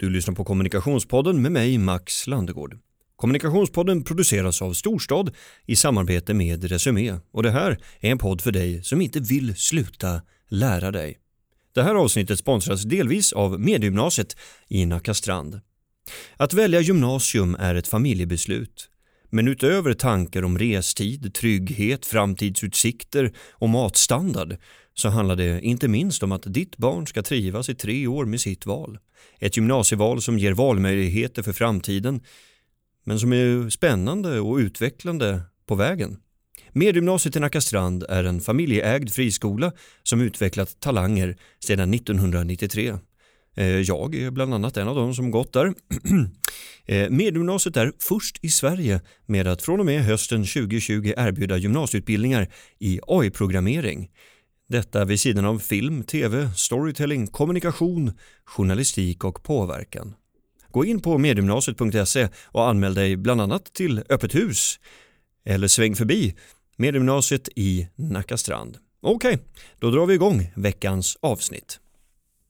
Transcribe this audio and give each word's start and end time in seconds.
Du 0.00 0.10
lyssnar 0.10 0.34
på 0.34 0.44
Kommunikationspodden 0.44 1.42
med 1.42 1.52
mig 1.52 1.78
Max 1.78 2.26
Landegård. 2.26 2.78
Kommunikationspodden 3.16 4.04
produceras 4.04 4.62
av 4.62 4.72
Storstad 4.72 5.34
i 5.66 5.76
samarbete 5.76 6.34
med 6.34 6.64
Resumé 6.64 7.14
och 7.32 7.42
det 7.42 7.50
här 7.50 7.78
är 8.00 8.10
en 8.10 8.18
podd 8.18 8.40
för 8.40 8.52
dig 8.52 8.84
som 8.84 9.00
inte 9.00 9.20
vill 9.20 9.56
sluta 9.56 10.22
lära 10.48 10.90
dig. 10.90 11.18
Det 11.74 11.82
här 11.82 11.94
avsnittet 11.94 12.38
sponsras 12.38 12.82
delvis 12.82 13.32
av 13.32 13.60
Mediegymnasiet 13.60 14.36
i 14.68 14.86
Nackastrand. 14.86 15.60
Att 16.36 16.54
välja 16.54 16.80
gymnasium 16.80 17.56
är 17.58 17.74
ett 17.74 17.88
familjebeslut. 17.88 18.88
Men 19.30 19.48
utöver 19.48 19.94
tankar 19.94 20.42
om 20.42 20.58
restid, 20.58 21.34
trygghet, 21.34 22.06
framtidsutsikter 22.06 23.32
och 23.50 23.68
matstandard 23.68 24.56
så 25.00 25.08
handlar 25.08 25.36
det 25.36 25.60
inte 25.60 25.88
minst 25.88 26.22
om 26.22 26.32
att 26.32 26.42
ditt 26.46 26.76
barn 26.76 27.06
ska 27.06 27.22
trivas 27.22 27.68
i 27.68 27.74
tre 27.74 28.06
år 28.06 28.24
med 28.24 28.40
sitt 28.40 28.66
val. 28.66 28.98
Ett 29.38 29.56
gymnasieval 29.56 30.22
som 30.22 30.38
ger 30.38 30.52
valmöjligheter 30.52 31.42
för 31.42 31.52
framtiden 31.52 32.20
men 33.04 33.20
som 33.20 33.32
är 33.32 33.70
spännande 33.70 34.40
och 34.40 34.56
utvecklande 34.56 35.42
på 35.66 35.74
vägen. 35.74 36.18
Medgymnasiet 36.72 37.36
i 37.36 37.40
Nackastrand 37.40 38.04
är 38.08 38.24
en 38.24 38.40
familjeägd 38.40 39.10
friskola 39.10 39.72
som 40.02 40.20
utvecklat 40.20 40.80
talanger 40.80 41.36
sedan 41.64 41.94
1993. 41.94 42.94
Eh, 43.56 43.66
jag 43.66 44.14
är 44.14 44.30
bland 44.30 44.54
annat 44.54 44.76
en 44.76 44.88
av 44.88 44.96
dem 44.96 45.14
som 45.14 45.30
gått 45.30 45.52
där. 45.52 45.74
Eh, 46.86 47.10
Medgymnasiet 47.10 47.76
är 47.76 47.92
först 47.98 48.44
i 48.44 48.48
Sverige 48.48 49.00
med 49.26 49.46
att 49.46 49.62
från 49.62 49.80
och 49.80 49.86
med 49.86 50.04
hösten 50.04 50.44
2020 50.44 51.12
erbjuda 51.16 51.56
gymnasieutbildningar 51.56 52.48
i 52.78 53.00
AI-programmering. 53.06 54.10
Detta 54.70 55.04
vid 55.04 55.20
sidan 55.20 55.44
av 55.44 55.58
film, 55.58 56.02
tv, 56.02 56.50
storytelling, 56.56 57.26
kommunikation, 57.26 58.12
journalistik 58.44 59.24
och 59.24 59.42
påverkan. 59.42 60.14
Gå 60.70 60.84
in 60.84 61.00
på 61.00 61.18
mediegymnasiet.se 61.18 62.28
och 62.44 62.68
anmäl 62.68 62.94
dig 62.94 63.16
bland 63.16 63.40
annat 63.40 63.64
till 63.64 64.02
Öppet 64.08 64.34
hus 64.34 64.80
eller 65.44 65.68
sväng 65.68 65.94
förbi 65.94 66.36
Mediegymnasiet 66.76 67.48
i 67.56 67.88
Nackastrand. 67.96 68.76
Okej, 69.00 69.38
då 69.78 69.90
drar 69.90 70.06
vi 70.06 70.14
igång 70.14 70.52
veckans 70.56 71.16
avsnitt. 71.20 71.80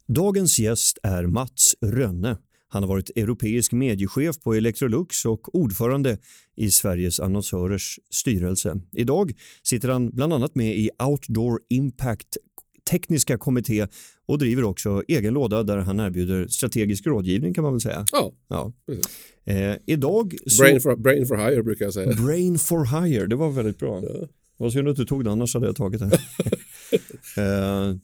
Dagens 0.09 0.59
gäst 0.59 0.99
är 1.03 1.27
Mats 1.27 1.75
Rönne. 1.81 2.37
Han 2.73 2.83
har 2.83 2.89
varit 2.89 3.11
europeisk 3.17 3.73
mediechef 3.73 4.41
på 4.41 4.55
Electrolux 4.55 5.25
och 5.25 5.55
ordförande 5.55 6.19
i 6.57 6.71
Sveriges 6.71 7.21
annonsörers 7.21 7.99
styrelse. 8.11 8.81
Idag 8.93 9.33
sitter 9.63 9.89
han 9.89 10.11
bland 10.11 10.33
annat 10.33 10.55
med 10.55 10.77
i 10.77 10.91
Outdoor 10.99 11.61
Impact 11.69 12.37
tekniska 12.91 13.39
kommitté 13.39 13.87
och 14.27 14.39
driver 14.39 14.65
också 14.65 15.03
egen 15.09 15.35
låda 15.35 15.63
där 15.63 15.77
han 15.77 16.01
erbjuder 16.01 16.47
strategisk 16.49 17.07
rådgivning 17.07 17.55
kan 17.55 17.65
man 17.65 17.73
väl 17.73 17.81
säga. 17.81 18.05
Ja, 18.13 18.33
ja. 18.49 18.73
Eh, 19.45 19.77
idag 19.87 20.35
så... 20.47 20.63
brain, 20.63 20.81
for, 20.81 20.97
brain 20.97 21.27
for 21.27 21.37
hire 21.37 21.63
brukar 21.63 21.85
jag 21.85 21.95
säga. 21.95 22.13
Brain 22.27 22.59
for 22.59 23.03
hire, 23.03 23.27
det 23.27 23.37
var 23.37 23.51
väldigt 23.51 23.79
bra. 23.79 24.03
Ja. 24.03 24.27
Vad 24.57 24.73
synd 24.73 24.89
att 24.89 24.97
du 24.97 25.05
tog 25.05 25.25
det, 25.25 25.33
annars 25.33 25.55
hade 25.55 25.67
jag 25.67 25.77
tagit 25.77 26.01
det. 26.01 26.07
eh, 27.43 27.97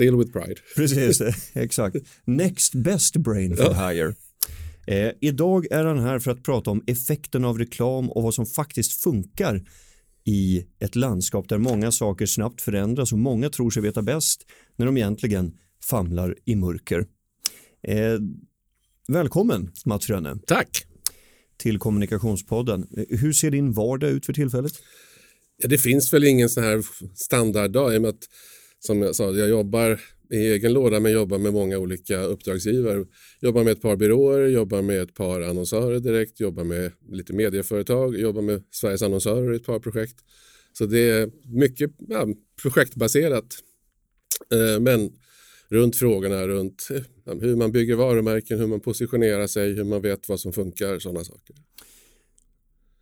Still 0.00 0.16
with 0.16 0.32
pride. 0.32 0.60
Precis, 0.76 1.22
exakt. 1.52 1.96
Next 2.24 2.74
best 2.74 3.16
brain 3.16 3.56
for 3.56 3.64
ja. 3.64 3.88
hire. 3.88 4.14
Eh, 4.86 5.12
idag 5.20 5.66
är 5.70 5.84
han 5.84 5.98
här 5.98 6.18
för 6.18 6.30
att 6.30 6.42
prata 6.42 6.70
om 6.70 6.84
effekten 6.86 7.44
av 7.44 7.58
reklam 7.58 8.10
och 8.10 8.22
vad 8.22 8.34
som 8.34 8.46
faktiskt 8.46 9.02
funkar 9.02 9.62
i 10.24 10.66
ett 10.78 10.96
landskap 10.96 11.48
där 11.48 11.58
många 11.58 11.92
saker 11.92 12.26
snabbt 12.26 12.60
förändras 12.60 13.12
och 13.12 13.18
många 13.18 13.50
tror 13.50 13.70
sig 13.70 13.82
veta 13.82 14.02
bäst 14.02 14.46
när 14.76 14.86
de 14.86 14.96
egentligen 14.96 15.52
famlar 15.84 16.36
i 16.44 16.56
mörker. 16.56 17.06
Eh, 17.82 18.18
välkommen 19.08 19.72
Mats 19.84 20.10
Rönne. 20.10 20.38
Tack. 20.46 20.84
Till 21.56 21.78
Kommunikationspodden. 21.78 22.86
Hur 23.08 23.32
ser 23.32 23.50
din 23.50 23.72
vardag 23.72 24.10
ut 24.10 24.26
för 24.26 24.32
tillfället? 24.32 24.72
Ja, 25.56 25.68
det 25.68 25.78
finns 25.78 26.12
väl 26.12 26.24
ingen 26.24 26.48
sån 26.48 26.64
här 26.64 26.84
standarddag 27.14 27.94
i 27.94 27.98
och 27.98 28.02
med 28.02 28.08
att 28.08 28.28
som 28.80 29.02
jag 29.02 29.16
sa, 29.16 29.32
jag 29.32 29.48
jobbar 29.48 30.00
i 30.30 30.36
egen 30.36 30.72
låda 30.72 31.00
men 31.00 31.12
jobbar 31.12 31.38
med 31.38 31.52
många 31.52 31.78
olika 31.78 32.22
uppdragsgivare. 32.22 33.04
Jobbar 33.40 33.64
med 33.64 33.72
ett 33.72 33.82
par 33.82 33.96
byråer, 33.96 34.48
jobbar 34.48 34.82
med 34.82 35.02
ett 35.02 35.14
par 35.14 35.40
annonsörer 35.40 36.00
direkt, 36.00 36.40
jobbar 36.40 36.64
med 36.64 36.92
lite 37.08 37.32
medieföretag, 37.32 38.16
jobbar 38.18 38.42
med 38.42 38.62
Sveriges 38.70 39.02
annonsörer 39.02 39.52
i 39.52 39.56
ett 39.56 39.66
par 39.66 39.78
projekt. 39.78 40.16
Så 40.72 40.86
det 40.86 41.10
är 41.10 41.30
mycket 41.44 41.90
ja, 42.08 42.26
projektbaserat. 42.62 43.58
Eh, 44.52 44.80
men 44.80 45.12
runt 45.68 45.96
frågorna 45.96 46.46
runt 46.46 46.88
hur 47.40 47.56
man 47.56 47.72
bygger 47.72 47.94
varumärken, 47.94 48.58
hur 48.58 48.66
man 48.66 48.80
positionerar 48.80 49.46
sig, 49.46 49.72
hur 49.72 49.84
man 49.84 50.02
vet 50.02 50.28
vad 50.28 50.40
som 50.40 50.52
funkar, 50.52 50.98
sådana 50.98 51.24
saker. 51.24 51.56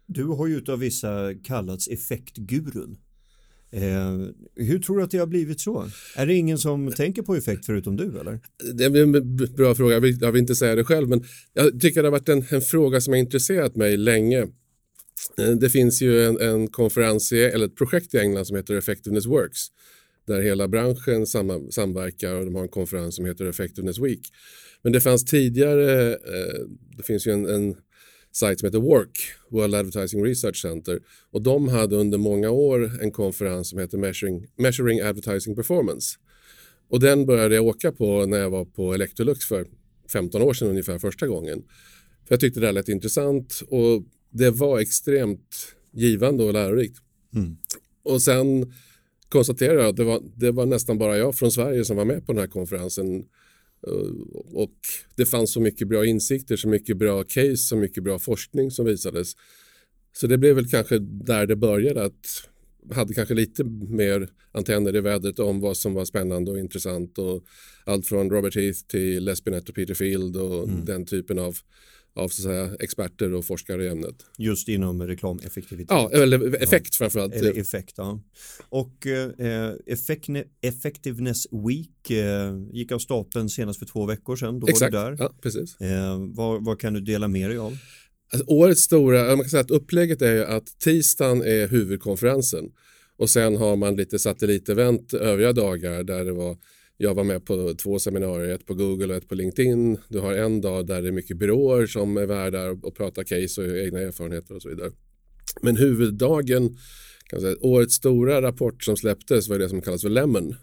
Du 0.06 0.25
har 0.25 0.47
ju 0.47 0.65
av 0.69 0.78
vissa 0.78 1.34
kallats 1.45 1.89
effektgurun. 1.89 2.99
Eh, 3.70 4.18
hur 4.56 4.78
tror 4.78 4.98
du 4.98 5.02
att 5.02 5.10
det 5.10 5.18
har 5.18 5.26
blivit 5.26 5.60
så? 5.60 5.90
Är 6.16 6.26
det 6.26 6.34
ingen 6.34 6.58
som 6.58 6.92
tänker 6.92 7.22
på 7.22 7.34
effekt 7.36 7.66
förutom 7.66 7.96
du 7.96 8.20
eller? 8.20 8.40
Det 8.74 8.84
är 8.84 8.96
en 8.96 9.36
bra 9.56 9.74
fråga, 9.74 9.94
jag 9.94 10.00
vill, 10.00 10.18
jag 10.20 10.32
vill 10.32 10.40
inte 10.40 10.54
säga 10.54 10.74
det 10.74 10.84
själv 10.84 11.08
men 11.08 11.24
jag 11.52 11.80
tycker 11.80 12.02
det 12.02 12.06
har 12.06 12.12
varit 12.12 12.28
en, 12.28 12.44
en 12.50 12.62
fråga 12.62 13.00
som 13.00 13.12
har 13.12 13.18
intresserat 13.18 13.76
mig 13.76 13.96
länge. 13.96 14.38
Eh, 15.38 15.50
det 15.60 15.70
finns 15.70 16.02
ju 16.02 16.24
en, 16.24 16.40
en 16.40 16.68
konferens 16.68 17.32
eller 17.32 17.66
ett 17.66 17.76
projekt 17.76 18.14
i 18.14 18.18
England 18.18 18.44
som 18.44 18.56
heter 18.56 18.74
Effectiveness 18.74 19.26
Works 19.26 19.66
där 20.26 20.40
hela 20.40 20.68
branschen 20.68 21.26
sam, 21.26 21.70
samverkar 21.70 22.34
och 22.34 22.44
de 22.44 22.54
har 22.54 22.62
en 22.62 22.68
konferens 22.68 23.16
som 23.16 23.24
heter 23.24 23.46
Effectiveness 23.46 23.98
Week. 23.98 24.20
Men 24.82 24.92
det 24.92 25.00
fanns 25.00 25.24
tidigare, 25.24 26.12
eh, 26.12 26.64
det 26.96 27.02
finns 27.02 27.26
ju 27.26 27.32
en, 27.32 27.46
en 27.46 27.76
sajt 28.38 28.60
som 28.60 28.66
heter 28.66 28.78
WORK, 28.78 29.19
World 29.50 29.75
Advertising 29.75 30.25
Research 30.25 30.56
Center. 30.56 31.00
Och 31.31 31.43
de 31.43 31.69
hade 31.69 31.97
under 31.97 32.19
många 32.19 32.50
år 32.50 32.91
en 33.03 33.10
konferens 33.10 33.69
som 33.69 33.78
heter 33.78 33.99
Measuring, 33.99 34.47
Measuring 34.56 35.00
Advertising 35.00 35.56
Performance. 35.56 36.19
Och 36.88 37.00
den 37.00 37.27
började 37.27 37.54
jag 37.54 37.66
åka 37.66 37.93
på 37.93 38.27
när 38.27 38.38
jag 38.38 38.50
var 38.50 38.65
på 38.65 38.94
Electrolux 38.94 39.44
för 39.44 39.66
15 40.12 40.43
år 40.43 40.53
sedan 40.53 40.69
ungefär 40.69 40.98
första 40.98 41.27
gången. 41.27 41.62
För 42.27 42.34
jag 42.34 42.41
tyckte 42.41 42.60
det 42.60 42.72
lät 42.72 42.88
intressant 42.88 43.62
och 43.69 44.03
det 44.31 44.50
var 44.50 44.78
extremt 44.78 45.75
givande 45.93 46.44
och 46.44 46.53
lärorikt. 46.53 46.98
Mm. 47.34 47.56
Och 48.03 48.22
sen 48.22 48.72
konstaterade 49.28 49.81
jag 49.81 49.88
att 49.88 49.97
det 49.97 50.04
var, 50.04 50.22
det 50.37 50.50
var 50.50 50.66
nästan 50.66 50.98
bara 50.98 51.16
jag 51.16 51.34
från 51.34 51.53
Sverige 51.53 51.84
som 51.84 51.97
var 51.97 52.04
med 52.04 52.27
på 52.27 52.32
den 52.32 52.41
här 52.41 52.48
konferensen 52.48 53.25
och 54.53 54.77
det 55.16 55.27
fanns 55.27 55.53
så 55.53 55.61
mycket 55.61 55.89
bra 55.89 56.06
insikter, 56.06 56.56
så 56.56 56.69
mycket 56.69 56.97
bra 56.97 57.25
case, 57.25 57.56
så 57.56 57.77
mycket 57.77 58.05
bra 58.05 58.19
forskning 58.19 58.71
som 58.71 58.87
visades. 58.87 59.33
Så 60.12 60.27
det 60.27 60.39
blev 60.39 60.55
väl 60.55 60.69
kanske 60.69 60.99
där 60.99 61.47
det 61.47 61.56
började 61.56 62.05
att 62.05 62.49
hade 62.91 63.15
kanske 63.15 63.34
lite 63.34 63.65
mer 63.89 64.28
antenner 64.53 64.97
i 64.97 65.00
vädret 65.00 65.39
om 65.39 65.61
vad 65.61 65.77
som 65.77 65.94
var 65.94 66.05
spännande 66.05 66.50
och 66.50 66.59
intressant 66.59 67.19
och 67.19 67.44
allt 67.84 68.06
från 68.06 68.31
Robert 68.31 68.56
Heath 68.56 68.81
till 68.81 69.25
Les 69.25 69.44
Binet 69.44 69.69
och 69.69 69.75
Peter 69.75 69.95
Field 69.95 70.37
och 70.37 70.69
mm. 70.69 70.84
den 70.84 71.06
typen 71.06 71.39
av 71.39 71.56
av 72.18 72.28
så 72.28 72.42
säga, 72.42 72.70
experter 72.80 73.34
och 73.34 73.44
forskare 73.44 73.84
i 73.84 73.88
ämnet. 73.88 74.14
Just 74.38 74.68
inom 74.68 75.02
reklameffektivitet? 75.02 75.90
Ja, 75.90 76.10
eller 76.12 76.62
effekt 76.62 76.88
ja. 76.90 76.96
framförallt. 76.98 77.34
Eller 77.34 77.60
effekt, 77.60 77.94
ja. 77.96 78.20
Och 78.68 79.06
eh, 79.06 79.72
Effectiveness 80.60 81.46
Week 81.66 82.10
eh, 82.10 82.58
gick 82.72 82.92
av 82.92 82.98
stapeln 82.98 83.48
senast 83.48 83.78
för 83.78 83.86
två 83.86 84.06
veckor 84.06 84.36
sedan. 84.36 84.60
Då 84.60 84.68
Exakt, 84.68 84.94
var 84.94 85.10
du 85.10 85.16
där. 85.16 85.24
Ja, 85.24 85.32
precis. 85.42 85.80
Eh, 85.80 86.18
vad, 86.34 86.64
vad, 86.64 86.80
kan 86.80 86.94
du 86.94 87.00
dela 87.00 87.28
med 87.28 87.50
dig 87.50 87.58
av? 87.58 87.78
Alltså, 88.32 88.46
årets 88.48 88.82
stora, 88.82 89.26
man 89.26 89.38
kan 89.38 89.50
säga 89.50 89.60
att 89.60 89.70
upplägget 89.70 90.22
är 90.22 90.44
att 90.44 90.78
tisdagen 90.78 91.42
är 91.42 91.68
huvudkonferensen 91.68 92.64
och 93.18 93.30
sen 93.30 93.56
har 93.56 93.76
man 93.76 93.96
lite 93.96 94.18
satellitevent 94.18 95.14
övriga 95.14 95.52
dagar 95.52 96.04
där 96.04 96.24
det 96.24 96.32
var 96.32 96.56
jag 97.00 97.14
var 97.14 97.25
med 97.25 97.44
på 97.44 97.75
två 97.75 97.98
seminarier, 97.98 98.54
ett 98.54 98.66
på 98.66 98.75
Google 98.75 99.06
och 99.06 99.16
ett 99.16 99.28
på 99.28 99.34
LinkedIn. 99.34 99.98
Du 100.09 100.19
har 100.19 100.32
en 100.32 100.60
dag 100.60 100.86
där 100.86 101.03
det 101.03 101.09
är 101.09 101.12
mycket 101.12 101.36
byråer 101.36 101.86
som 101.86 102.16
är 102.16 102.27
värdar 102.27 102.86
och 102.86 102.97
pratar 102.97 103.24
case 103.24 103.60
och 103.60 103.78
egna 103.78 104.00
erfarenheter 104.00 104.54
och 104.54 104.62
så 104.62 104.68
vidare. 104.68 104.91
Men 105.62 105.77
huvuddagen, 105.77 106.77
kan 107.30 107.41
säga, 107.41 107.56
årets 107.60 107.95
stora 107.95 108.42
rapport 108.42 108.84
som 108.84 108.97
släpptes 108.97 109.48
var 109.48 109.59
det 109.59 109.68
som 109.68 109.80
kallas 109.80 110.03
för 110.03 110.09
Lemon 110.09 110.54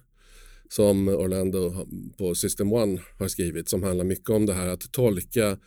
som 0.69 1.07
Orlando 1.07 1.87
på 2.17 2.35
System 2.35 2.73
One 2.73 3.01
har 3.19 3.27
skrivit 3.27 3.69
som 3.69 3.83
handlar 3.83 4.05
mycket 4.05 4.29
om 4.29 4.45
det 4.45 4.53
här 4.53 4.67
att 4.67 4.91
tolka 4.91 5.57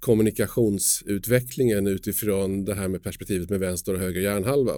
kommunikationsutvecklingen 0.00 1.86
utifrån 1.86 2.64
det 2.64 2.74
här 2.74 2.88
med 2.88 3.02
perspektivet 3.02 3.50
med 3.50 3.60
vänster 3.60 3.94
och 3.94 4.00
höger 4.00 4.20
hjärnhalva. 4.20 4.72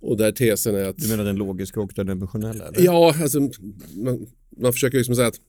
Och 0.00 0.16
där 0.16 0.32
tesen 0.32 0.74
är 0.74 0.84
att... 0.84 0.96
Du 0.96 1.08
menar 1.08 1.24
den 1.24 1.36
logiska 1.36 1.80
och 1.80 1.92
den 1.94 2.08
emotionella? 2.08 2.68
Eller? 2.68 2.84
Ja, 2.84 3.14
alltså 3.22 3.40
man, 3.96 4.26
man 4.56 4.72
försöker 4.72 4.98
liksom 4.98 5.16
säga 5.16 5.28
att 5.28 5.40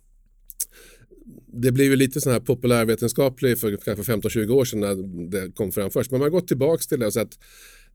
det 1.54 1.72
blev 1.72 1.88
ju 1.88 1.96
lite 1.96 2.22
sån 2.22 2.32
här 2.34 2.40
populärvetenskaplig 2.40 3.60
för 3.60 3.78
kanske 3.78 4.14
15-20 4.14 4.50
år 4.50 4.66
sedan 4.66 4.80
när 4.80 4.96
det 5.30 5.52
kom 5.52 5.72
fram 5.72 5.92
först. 5.92 6.12
Men 6.12 6.20
man 6.20 6.26
har 6.26 6.40
gått 6.40 6.48
tillbaka 6.48 6.82
till 6.82 7.00
det 7.00 7.06
och 7.06 7.14
sett 7.14 7.28
att 7.28 7.40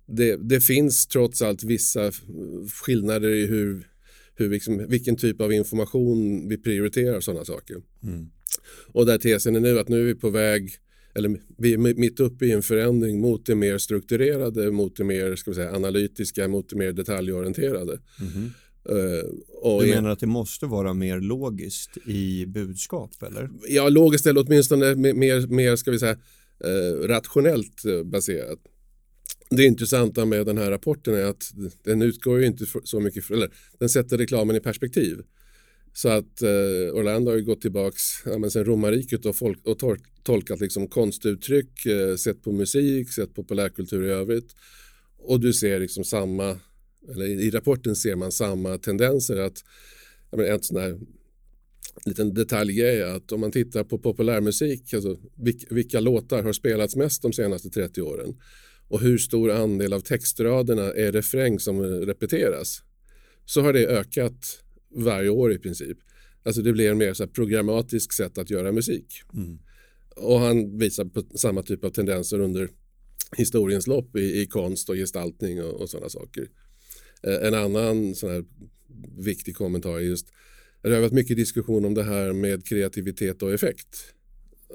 det, 0.06 0.36
det 0.36 0.60
finns 0.60 1.06
trots 1.06 1.42
allt 1.42 1.64
vissa 1.64 2.12
skillnader 2.84 3.28
i 3.28 3.46
hur, 3.46 3.86
hur 4.34 4.50
liksom, 4.50 4.86
vilken 4.88 5.16
typ 5.16 5.40
av 5.40 5.52
information 5.52 6.48
vi 6.48 6.58
prioriterar 6.58 7.16
och 7.16 7.24
sådana 7.24 7.44
saker. 7.44 7.76
Mm. 8.02 8.26
Och 8.88 9.06
där 9.06 9.18
tesen 9.18 9.56
är 9.56 9.60
nu 9.60 9.78
att 9.78 9.88
nu 9.88 10.00
är 10.00 10.04
vi 10.04 10.14
på 10.14 10.30
väg, 10.30 10.70
eller 11.16 11.40
vi 11.58 11.72
är 11.72 11.78
mitt 11.78 12.20
uppe 12.20 12.46
i 12.46 12.52
en 12.52 12.62
förändring 12.62 13.20
mot 13.20 13.46
det 13.46 13.54
mer 13.54 13.78
strukturerade, 13.78 14.70
mot 14.70 14.96
det 14.96 15.04
mer 15.04 15.36
ska 15.36 15.50
vi 15.50 15.54
säga, 15.54 15.74
analytiska, 15.74 16.48
mot 16.48 16.68
det 16.68 16.76
mer 16.76 16.92
detaljorienterade. 16.92 18.00
Mm. 18.20 18.50
Uh, 18.90 19.80
du 19.80 19.86
menar 19.86 20.10
att 20.10 20.20
det 20.20 20.26
måste 20.26 20.66
vara 20.66 20.94
mer 20.94 21.20
logiskt 21.20 21.98
i 22.06 22.46
budskap 22.46 23.22
eller? 23.22 23.50
Ja, 23.68 23.88
logiskt 23.88 24.26
eller 24.26 24.44
åtminstone 24.46 24.94
mer, 24.94 25.46
mer 25.46 25.76
ska 25.76 25.90
vi 25.90 25.98
säga, 25.98 26.16
uh, 26.64 27.08
rationellt 27.08 27.82
uh, 27.86 28.02
baserat. 28.02 28.58
Det 29.50 29.64
intressanta 29.64 30.24
med 30.24 30.46
den 30.46 30.58
här 30.58 30.70
rapporten 30.70 31.14
är 31.14 31.24
att 31.24 31.52
den 31.84 32.02
utgår 32.02 32.40
ju 32.40 32.46
inte 32.46 32.66
så 32.84 33.00
mycket, 33.00 33.30
eller 33.30 33.50
den 33.78 33.88
sätter 33.88 34.18
reklamen 34.18 34.56
i 34.56 34.60
perspektiv. 34.60 35.22
Så 35.96 36.08
att 36.08 36.42
eh, 36.42 36.94
Orlando 36.94 37.30
har 37.30 37.36
ju 37.36 37.44
gått 37.44 37.60
tillbaks 37.60 38.02
ja, 38.24 38.38
men 38.38 38.50
sen 38.50 38.64
romarriket 38.64 39.26
och, 39.26 39.36
folk, 39.36 39.66
och 39.66 39.78
tol 39.78 39.98
tolkat 40.22 40.60
liksom 40.60 40.88
konstuttryck, 40.88 41.86
eh, 41.86 42.16
sett 42.16 42.42
på 42.42 42.52
musik, 42.52 43.12
sett 43.12 43.34
populärkultur 43.34 44.06
i 44.06 44.10
övrigt. 44.10 44.54
Och 45.18 45.40
du 45.40 45.52
ser 45.52 45.80
liksom 45.80 46.04
samma, 46.04 46.58
eller 47.10 47.26
i 47.26 47.50
rapporten 47.50 47.96
ser 47.96 48.16
man 48.16 48.32
samma 48.32 48.78
tendenser 48.78 49.36
att, 49.36 49.64
ja, 50.30 50.36
men 50.36 50.46
en 50.46 50.62
sån 50.62 50.80
här 50.80 51.00
liten 52.04 52.34
detaljgrej 52.34 53.02
att 53.02 53.32
om 53.32 53.40
man 53.40 53.52
tittar 53.52 53.84
på 53.84 53.98
populärmusik, 53.98 54.94
alltså 54.94 55.16
vilka, 55.34 55.74
vilka 55.74 56.00
låtar 56.00 56.42
har 56.42 56.52
spelats 56.52 56.96
mest 56.96 57.22
de 57.22 57.32
senaste 57.32 57.70
30 57.70 58.02
åren 58.02 58.40
och 58.88 59.00
hur 59.00 59.18
stor 59.18 59.50
andel 59.50 59.92
av 59.92 60.00
textraderna 60.00 60.82
är 60.82 61.12
refräng 61.12 61.60
som 61.60 61.82
repeteras 61.82 62.82
så 63.44 63.60
har 63.60 63.72
det 63.72 63.86
ökat 63.86 64.65
varje 64.96 65.28
år 65.28 65.52
i 65.52 65.58
princip. 65.58 65.98
Alltså 66.42 66.62
det 66.62 66.72
blir 66.72 66.90
en 66.90 66.98
mer 66.98 67.14
så 67.14 67.22
här 67.22 67.30
programmatisk 67.30 68.12
sätt 68.12 68.38
att 68.38 68.50
göra 68.50 68.72
musik. 68.72 69.22
Mm. 69.34 69.58
Och 70.16 70.40
han 70.40 70.78
visar 70.78 71.04
på 71.04 71.22
samma 71.38 71.62
typ 71.62 71.84
av 71.84 71.90
tendenser 71.90 72.40
under 72.40 72.68
historiens 73.36 73.86
lopp 73.86 74.16
i, 74.16 74.40
i 74.40 74.46
konst 74.46 74.88
och 74.88 74.94
gestaltning 74.94 75.62
och, 75.62 75.80
och 75.80 75.90
sådana 75.90 76.08
saker. 76.08 76.48
Eh, 77.22 77.46
en 77.46 77.54
annan 77.54 78.14
sån 78.14 78.30
här 78.30 78.44
viktig 79.18 79.56
kommentar 79.56 79.96
är 79.96 80.00
just 80.00 80.32
det 80.82 80.94
har 80.94 81.00
varit 81.00 81.12
mycket 81.12 81.36
diskussion 81.36 81.84
om 81.84 81.94
det 81.94 82.02
här 82.02 82.32
med 82.32 82.66
kreativitet 82.66 83.42
och 83.42 83.52
effekt. 83.52 84.14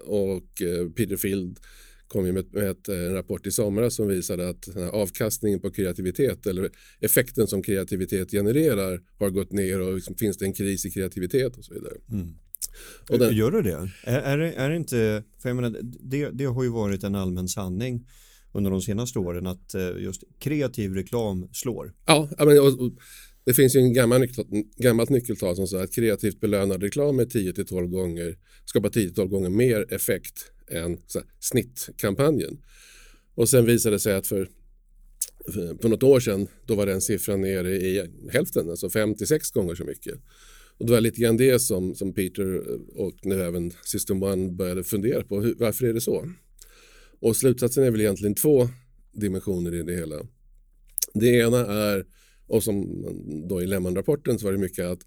Och 0.06 0.62
eh, 0.62 0.90
Peter 0.90 1.18
Field 1.18 1.60
kom 2.12 2.26
ju 2.26 2.32
med, 2.32 2.54
med 2.54 2.90
eh, 2.90 2.96
en 2.96 3.14
rapport 3.14 3.48
i 3.48 3.52
somras 3.52 3.96
som 3.96 4.08
visade 4.08 4.50
att 4.50 4.68
avkastningen 4.92 5.60
på 5.60 5.72
kreativitet 5.72 6.48
eller 6.48 6.70
effekten 7.00 7.48
som 7.48 7.64
kreativitet 7.64 8.32
genererar 8.32 9.02
har 9.20 9.30
gått 9.30 9.52
ner 9.52 9.82
och 9.82 9.96
liksom, 9.96 10.16
finns 10.16 10.38
det 10.38 10.46
en 10.46 10.54
kris 10.54 10.86
i 10.86 10.92
kreativitet 10.92 11.58
och 11.58 11.66
så 11.66 11.74
vidare. 11.74 11.94
Mm. 12.12 12.34
Och 13.10 13.20
den, 13.20 13.36
Gör 13.36 13.52
det 13.52 13.62
det? 13.62 13.90
Är, 14.04 14.20
är, 14.20 14.38
är 14.40 14.70
det 14.70 14.76
inte, 14.76 15.24
för 15.42 15.50
jag 15.50 15.56
menar, 15.56 15.80
det, 15.84 16.30
det 16.30 16.46
har 16.46 16.64
ju 16.64 16.70
varit 16.70 17.04
en 17.04 17.16
allmän 17.16 17.48
sanning 17.48 18.08
under 18.54 18.72
de 18.72 18.82
senaste 18.82 19.20
åren 19.20 19.48
att 19.48 19.74
eh, 19.74 19.90
just 20.00 20.24
kreativ 20.40 20.94
reklam 20.94 21.50
slår. 21.54 21.94
Ja, 22.06 22.30
men, 22.38 22.60
och, 22.60 22.68
och, 22.68 22.92
det 23.44 23.54
finns 23.54 23.76
ju 23.76 23.80
en 23.80 23.94
gammal, 23.94 24.28
gammalt 24.78 25.10
nyckeltal 25.10 25.56
som 25.56 25.68
säger 25.68 25.84
att 25.84 25.96
kreativt 25.96 26.40
belönad 26.40 26.84
reklam 26.84 27.20
är 27.20 27.26
10-12 27.26 27.88
gånger 27.88 28.38
skapar 28.66 28.90
10-12 28.90 29.28
gånger 29.28 29.50
mer 29.50 29.94
effekt 29.94 30.52
än 30.72 30.98
här, 31.14 31.24
snittkampanjen. 31.40 32.58
Och 33.36 33.50
sen 33.50 33.66
visade 33.66 33.96
det 33.96 34.00
sig 34.00 34.16
att 34.16 34.28
för, 34.28 34.50
för, 35.54 35.74
på 35.74 35.88
något 35.88 36.04
år 36.04 36.20
sedan 36.20 36.48
då 36.66 36.76
var 36.76 36.86
den 36.86 37.02
siffran 37.02 37.42
nere 37.42 37.76
i 37.76 38.08
hälften, 38.32 38.70
alltså 38.70 38.90
56 38.90 39.52
gånger 39.52 39.76
så 39.76 39.84
mycket. 39.84 40.16
Och 40.78 40.86
det 40.86 40.92
var 40.92 41.02
lite 41.02 41.22
grann 41.22 41.38
det 41.38 41.60
som, 41.60 41.96
som 41.96 42.14
Peter 42.14 42.62
och 42.96 43.16
nu 43.24 43.42
även 43.42 43.72
System 43.84 44.24
One 44.24 44.52
började 44.52 44.84
fundera 44.84 45.24
på. 45.24 45.42
Hur, 45.42 45.56
varför 45.56 45.86
är 45.86 45.94
det 45.94 46.02
så? 46.02 46.30
Och 47.20 47.36
slutsatsen 47.36 47.84
är 47.84 47.92
väl 47.92 48.02
egentligen 48.02 48.36
två 48.36 48.70
dimensioner 49.12 49.76
i 49.76 49.84
det 49.84 49.94
hela. 49.94 50.16
Det 51.14 51.28
ena 51.28 51.60
är, 51.60 52.06
och 52.48 52.64
som 52.64 53.06
då 53.50 53.62
i 53.62 53.68
Lehman-rapporten 53.68 54.40
så 54.40 54.46
var 54.46 54.52
det 54.52 54.60
mycket 54.60 54.86
att 54.86 55.00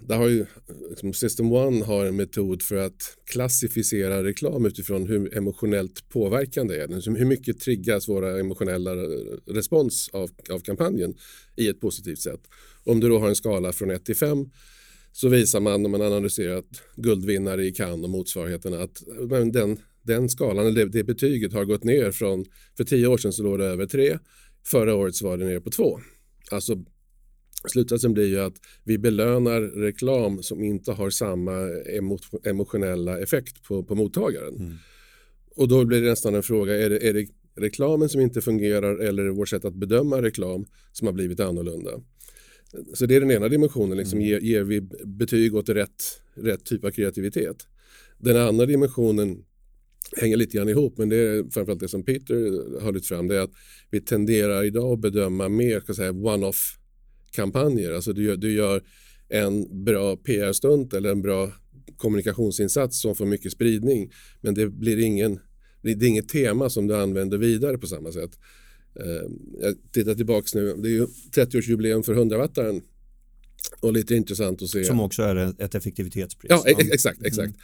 där 0.00 0.16
har 0.16 0.28
ju 0.28 0.46
liksom 0.90 1.12
System 1.12 1.52
One 1.52 1.84
har 1.84 2.06
en 2.06 2.16
metod 2.16 2.62
för 2.62 2.76
att 2.76 3.16
klassificera 3.24 4.24
reklam 4.24 4.66
utifrån 4.66 5.06
hur 5.06 5.36
emotionellt 5.36 6.08
påverkande 6.08 6.76
är 6.76 6.88
den. 6.88 7.16
Hur 7.16 7.24
mycket 7.24 7.60
triggas 7.60 8.08
våra 8.08 8.40
emotionella 8.40 8.94
respons 9.46 10.10
av, 10.12 10.30
av 10.50 10.58
kampanjen 10.58 11.14
i 11.56 11.68
ett 11.68 11.80
positivt 11.80 12.18
sätt. 12.18 12.40
Om 12.84 13.00
du 13.00 13.08
då 13.08 13.18
har 13.18 13.28
en 13.28 13.36
skala 13.36 13.72
från 13.72 13.90
1 13.90 14.04
till 14.04 14.16
5 14.16 14.50
så 15.12 15.28
visar 15.28 15.60
man 15.60 15.82
när 15.82 15.90
man 15.90 16.02
analyserat 16.02 16.82
guldvinnare 16.96 17.64
i 17.64 17.72
Cannes 17.72 18.04
och 18.04 18.10
motsvarigheterna 18.10 18.82
att 18.82 19.02
den, 19.52 19.78
den 20.02 20.28
skalan, 20.28 20.66
eller 20.66 20.84
det, 20.84 20.88
det 20.88 21.04
betyget 21.04 21.52
har 21.52 21.64
gått 21.64 21.84
ner 21.84 22.10
från, 22.10 22.44
för 22.76 22.84
tio 22.84 23.06
år 23.06 23.18
sedan 23.18 23.32
så 23.32 23.42
låg 23.42 23.58
det 23.58 23.64
över 23.64 23.86
3, 23.86 24.18
förra 24.66 24.94
året 24.94 25.14
så 25.14 25.28
var 25.28 25.38
det 25.38 25.44
ner 25.44 25.60
på 25.60 25.70
2. 25.70 26.00
Alltså 26.50 26.84
Slutsatsen 27.66 28.12
blir 28.12 28.26
ju 28.26 28.40
att 28.40 28.54
vi 28.84 28.98
belönar 28.98 29.60
reklam 29.60 30.42
som 30.42 30.64
inte 30.64 30.92
har 30.92 31.10
samma 31.10 31.52
emotionella 32.44 33.18
effekt 33.18 33.62
på, 33.62 33.82
på 33.82 33.94
mottagaren. 33.94 34.54
Mm. 34.56 34.74
Och 35.56 35.68
då 35.68 35.84
blir 35.84 36.02
det 36.02 36.10
nästan 36.10 36.34
en 36.34 36.42
fråga, 36.42 36.76
är 36.76 36.90
det, 36.90 37.08
är 37.08 37.12
det 37.12 37.26
reklamen 37.56 38.08
som 38.08 38.20
inte 38.20 38.40
fungerar 38.40 38.98
eller 38.98 39.22
är 39.22 39.26
det 39.26 39.32
vårt 39.32 39.48
sätt 39.48 39.64
att 39.64 39.74
bedöma 39.74 40.22
reklam 40.22 40.66
som 40.92 41.06
har 41.06 41.12
blivit 41.12 41.40
annorlunda? 41.40 41.90
Så 42.94 43.06
det 43.06 43.16
är 43.16 43.20
den 43.20 43.30
ena 43.30 43.48
dimensionen, 43.48 43.98
liksom, 43.98 44.18
mm. 44.18 44.28
ger, 44.28 44.40
ger, 44.40 44.62
vi 44.62 44.80
betyg 45.04 45.54
åt 45.54 45.68
rätt, 45.68 46.22
rätt 46.34 46.64
typ 46.64 46.84
av 46.84 46.90
kreativitet? 46.90 47.56
Den 48.18 48.36
andra 48.36 48.66
dimensionen 48.66 49.44
hänger 50.16 50.36
lite 50.36 50.56
grann 50.56 50.68
ihop, 50.68 50.98
men 50.98 51.08
det 51.08 51.16
är 51.16 51.50
framförallt 51.50 51.80
det 51.80 51.88
som 51.88 52.04
Peter 52.04 52.80
har 52.80 52.92
lyft 52.92 53.06
fram, 53.06 53.28
det 53.28 53.36
är 53.36 53.40
att 53.40 53.52
vi 53.90 54.00
tenderar 54.00 54.64
idag 54.64 54.92
att 54.92 55.00
bedöma 55.00 55.48
mer 55.48 55.80
one-off 56.26 56.76
kampanjer. 57.30 57.92
Alltså 57.92 58.12
du 58.12 58.24
gör, 58.24 58.36
du 58.36 58.52
gör 58.52 58.82
en 59.28 59.84
bra 59.84 60.16
PR-stunt 60.16 60.94
eller 60.94 61.10
en 61.10 61.22
bra 61.22 61.52
kommunikationsinsats 61.96 63.00
som 63.00 63.14
får 63.14 63.26
mycket 63.26 63.52
spridning 63.52 64.12
men 64.40 64.54
det 64.54 64.68
blir 64.68 64.98
ingen 64.98 65.40
det 65.82 65.90
är 65.90 66.08
inget 66.08 66.28
tema 66.28 66.70
som 66.70 66.86
du 66.86 66.96
använder 66.96 67.38
vidare 67.38 67.78
på 67.78 67.86
samma 67.86 68.12
sätt. 68.12 68.38
Uh, 69.00 69.30
jag 69.60 69.74
tittar 69.92 70.14
tillbaks 70.14 70.54
nu, 70.54 70.74
det 70.76 70.88
är 70.88 70.92
ju 70.92 71.06
30-årsjubileum 71.36 72.02
för 72.02 72.14
100-wattaren 72.14 72.82
och 73.80 73.92
lite 73.92 74.14
intressant 74.14 74.62
att 74.62 74.68
se. 74.68 74.84
Som 74.84 75.00
också 75.00 75.22
är 75.22 75.62
ett 75.62 75.74
effektivitetspris. 75.74 76.50
Ja, 76.50 76.64
ex 76.66 76.90
exakt. 76.92 77.22
exakt. 77.22 77.46
Mm. 77.46 77.60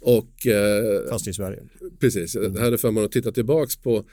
Och, 0.00 0.46
uh, 0.46 1.10
Fast 1.10 1.28
i 1.28 1.32
Sverige. 1.32 1.62
Precis, 2.00 2.34
jag 2.34 2.58
hade 2.58 2.78
förmånen 2.78 3.04
att 3.04 3.12
titta 3.12 3.32
tillbaks 3.32 3.76
på 3.76 4.04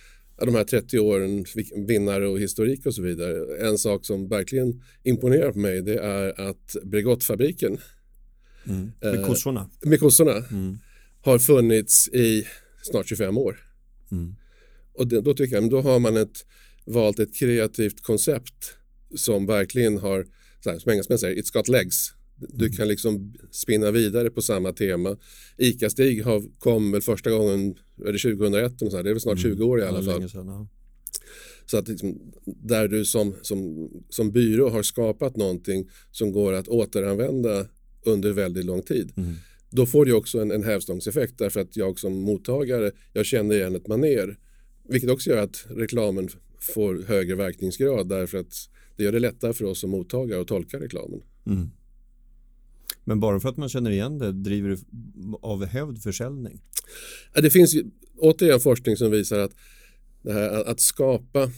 de 0.45 0.55
här 0.55 0.63
30 0.63 0.99
åren, 0.99 1.45
vinnare 1.87 2.27
och 2.27 2.39
historik 2.39 2.85
och 2.85 2.95
så 2.95 3.01
vidare. 3.01 3.67
En 3.67 3.77
sak 3.77 4.05
som 4.05 4.27
verkligen 4.27 4.83
imponerar 5.03 5.51
på 5.51 5.59
mig 5.59 5.81
det 5.81 5.97
är 5.97 6.41
att 6.41 6.75
Bregottfabriken 6.83 7.77
mm. 8.67 8.91
med 9.01 9.25
kossorna, 9.25 9.69
eh, 9.83 9.89
med 9.89 9.99
kossorna 9.99 10.37
mm. 10.37 10.77
har 11.21 11.39
funnits 11.39 12.07
i 12.07 12.47
snart 12.81 13.07
25 13.07 13.37
år. 13.37 13.59
Mm. 14.11 14.35
Och 14.93 15.07
det, 15.07 15.21
då 15.21 15.33
tycker 15.33 15.55
jag, 15.55 15.69
då 15.69 15.81
har 15.81 15.99
man 15.99 16.17
ett, 16.17 16.45
valt 16.85 17.19
ett 17.19 17.35
kreativt 17.35 18.03
koncept 18.03 18.75
som 19.15 19.45
verkligen 19.45 19.97
har, 19.97 20.25
så 20.63 20.71
här, 20.71 20.79
som 20.79 20.91
engelsmän 20.91 21.19
säger, 21.19 21.41
it's 21.41 21.53
got 21.53 21.67
legs. 21.67 22.13
Du 22.49 22.65
mm. 22.65 22.77
kan 22.77 22.87
liksom 22.87 23.33
spinna 23.51 23.91
vidare 23.91 24.29
på 24.29 24.41
samma 24.41 24.73
tema. 24.73 25.17
ICA-Stig 25.57 26.23
kom 26.59 26.91
väl 26.91 27.01
första 27.01 27.31
gången, 27.31 27.75
det 27.95 28.05
2001? 28.05 28.81
Och 28.81 28.91
så 28.91 28.97
här, 28.97 29.03
det 29.03 29.09
är 29.09 29.13
väl 29.13 29.21
snart 29.21 29.45
mm. 29.45 29.57
20 29.57 29.63
år 29.63 29.79
i 29.79 29.83
alla 29.83 30.03
fall. 30.03 30.29
Så 31.65 31.77
att 31.77 31.87
liksom, 31.87 32.33
där 32.45 32.87
du 32.87 33.05
som, 33.05 33.35
som, 33.41 33.89
som 34.09 34.31
byrå 34.31 34.69
har 34.69 34.83
skapat 34.83 35.37
någonting 35.37 35.89
som 36.11 36.31
går 36.31 36.53
att 36.53 36.67
återanvända 36.67 37.65
under 38.05 38.31
väldigt 38.31 38.65
lång 38.65 38.81
tid. 38.81 39.13
Mm. 39.17 39.33
Då 39.69 39.85
får 39.85 40.05
du 40.05 40.13
också 40.13 40.39
en, 40.39 40.51
en 40.51 40.63
hävstångseffekt 40.63 41.37
därför 41.37 41.59
att 41.59 41.77
jag 41.77 41.99
som 41.99 42.13
mottagare, 42.13 42.91
jag 43.13 43.25
känner 43.25 43.55
igen 43.55 43.75
ett 43.75 43.87
maner. 43.87 44.37
Vilket 44.89 45.09
också 45.09 45.29
gör 45.29 45.43
att 45.43 45.65
reklamen 45.69 46.29
får 46.59 47.03
högre 47.07 47.35
verkningsgrad 47.35 48.09
därför 48.09 48.37
att 48.37 48.53
det 48.97 49.03
gör 49.03 49.11
det 49.11 49.19
lättare 49.19 49.53
för 49.53 49.65
oss 49.65 49.79
som 49.79 49.89
mottagare 49.89 50.41
att 50.41 50.47
tolka 50.47 50.79
reklamen. 50.79 51.21
Mm. 51.45 51.71
Men 53.03 53.19
bara 53.19 53.39
för 53.39 53.49
att 53.49 53.57
man 53.57 53.69
känner 53.69 53.91
igen 53.91 54.17
det 54.17 54.31
driver 54.31 54.69
det 54.69 54.77
av 55.41 55.65
hävd 55.65 56.03
försäljning? 56.03 56.61
Det 57.33 57.49
finns 57.49 57.73
ju 57.75 57.83
återigen 58.17 58.59
forskning 58.59 58.97
som 58.97 59.11
visar 59.11 59.39
att 59.39 59.51
här 60.25 60.63
att 60.65 60.79
skapa 60.79 61.51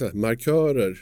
här, 0.00 0.12
markörer 0.12 0.98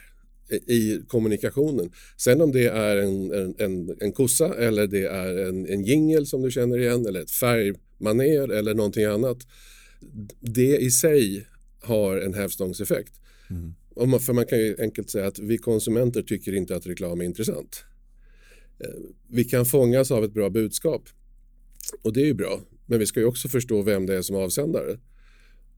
i 0.67 1.01
kommunikationen. 1.09 1.91
Sen 2.17 2.41
om 2.41 2.53
det 2.53 2.67
är 2.67 2.97
en, 2.97 3.33
en, 3.59 3.97
en 4.01 4.13
kossa 4.13 4.55
eller 4.55 4.87
det 4.87 5.07
är 5.07 5.49
en, 5.49 5.67
en 5.67 5.85
jingel 5.85 6.27
som 6.27 6.43
du 6.43 6.51
känner 6.51 6.79
igen 6.79 7.07
eller 7.07 7.21
ett 7.21 7.31
färgmaner 7.31 8.49
eller 8.49 8.75
någonting 8.75 9.05
annat. 9.05 9.39
Det 10.41 10.77
i 10.77 10.91
sig 10.91 11.47
har 11.83 12.17
en 12.17 12.35
hävstångseffekt. 12.35 13.13
Mm. 13.51 14.21
för 14.21 14.33
man 14.33 14.47
kan 14.47 14.59
ju 14.59 14.77
enkelt 14.79 15.11
säga 15.11 15.27
att 15.27 15.39
vi 15.39 15.59
konsumenter 15.59 16.23
tycker 16.23 16.55
inte 16.55 16.77
att 16.77 16.87
reklam 16.87 17.21
är 17.21 17.25
intressant. 17.25 17.85
Eh, 18.81 19.01
vi 19.29 19.45
kan 19.45 19.67
fångas 19.67 20.11
av 20.11 20.25
ett 20.25 20.33
bra 20.33 20.51
budskap. 20.51 21.03
Och 22.03 22.13
det 22.13 22.21
är 22.21 22.27
ju 22.27 22.35
bra. 22.35 22.61
Men 22.87 22.99
vi 22.99 23.07
ska 23.07 23.21
ju 23.21 23.27
också 23.27 23.49
förstå 23.49 23.83
vem 23.83 24.07
det 24.07 24.15
är 24.15 24.23
som 24.23 24.37
är 24.37 24.41
avsändare. 24.41 24.99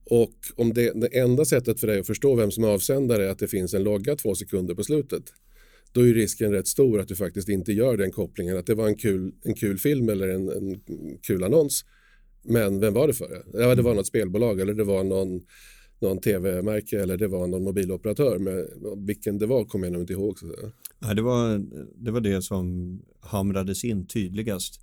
Och 0.03 0.35
om 0.55 0.73
det, 0.73 1.01
det 1.01 1.19
enda 1.19 1.45
sättet 1.45 1.79
för 1.79 1.87
dig 1.87 1.99
att 1.99 2.07
förstå 2.07 2.35
vem 2.35 2.51
som 2.51 2.63
är 2.63 2.67
avsändare 2.67 3.25
är 3.25 3.29
att 3.29 3.39
det 3.39 3.47
finns 3.47 3.73
en 3.73 3.83
logga 3.83 4.15
två 4.15 4.35
sekunder 4.35 4.75
på 4.75 4.83
slutet. 4.83 5.23
Då 5.91 6.07
är 6.07 6.13
risken 6.13 6.51
rätt 6.51 6.67
stor 6.67 6.99
att 6.99 7.07
du 7.07 7.15
faktiskt 7.15 7.49
inte 7.49 7.73
gör 7.73 7.97
den 7.97 8.11
kopplingen 8.11 8.57
att 8.57 8.65
det 8.65 8.75
var 8.75 8.87
en 8.87 8.95
kul, 8.95 9.31
en 9.43 9.53
kul 9.53 9.77
film 9.77 10.09
eller 10.09 10.27
en, 10.27 10.49
en 10.49 10.79
kul 11.21 11.43
annons. 11.43 11.85
Men 12.43 12.79
vem 12.79 12.93
var 12.93 13.07
det 13.07 13.13
för? 13.13 13.45
Ja, 13.53 13.75
det 13.75 13.81
var 13.81 13.95
något 13.95 14.07
spelbolag 14.07 14.59
eller 14.59 14.73
det 14.73 14.83
var 14.83 15.03
någon, 15.03 15.41
någon 15.99 16.21
tv-märke 16.21 17.01
eller 17.01 17.17
det 17.17 17.27
var 17.27 17.47
någon 17.47 17.63
mobiloperatör. 17.63 18.39
Men 18.39 18.67
vilken 19.05 19.37
det 19.37 19.45
var 19.45 19.65
kommer 19.65 19.85
jag 19.85 19.93
nog 19.93 20.01
inte 20.01 20.13
ihåg. 20.13 20.39
Så. 20.39 20.45
Nej, 21.01 21.15
det, 21.15 21.21
var, 21.21 21.61
det 22.05 22.11
var 22.11 22.21
det 22.21 22.41
som 22.41 22.99
hamrades 23.19 23.83
in 23.83 24.07
tydligast 24.07 24.81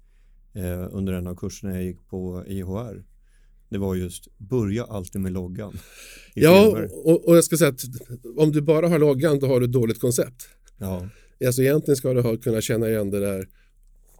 eh, 0.55 0.89
under 0.91 1.13
en 1.13 1.27
av 1.27 1.35
kurserna 1.35 1.75
jag 1.75 1.85
gick 1.85 2.09
på 2.09 2.45
IHR. 2.47 3.05
Det 3.69 3.79
var 3.79 3.95
just 3.95 4.39
börja 4.39 4.85
alltid 4.85 5.21
med 5.21 5.33
loggan. 5.33 5.79
Ja, 6.35 6.87
och, 7.05 7.29
och, 7.29 7.37
jag 7.37 7.45
ska 7.45 7.57
säga 7.57 7.71
att 7.71 7.81
om 8.37 8.53
du 8.53 8.61
bara 8.61 8.89
har 8.89 8.99
loggan 8.99 9.39
då 9.39 9.47
har 9.47 9.61
du 9.61 9.67
ett 9.67 9.73
dåligt 9.73 10.01
koncept. 10.01 10.49
Ja. 10.79 11.09
Alltså 11.47 11.63
egentligen 11.63 11.97
ska 11.97 12.13
du 12.15 12.21
ha, 12.21 12.37
kunna 12.37 12.61
känna 12.61 12.89
igen 12.89 13.11
det 13.11 13.21
där 13.21 13.49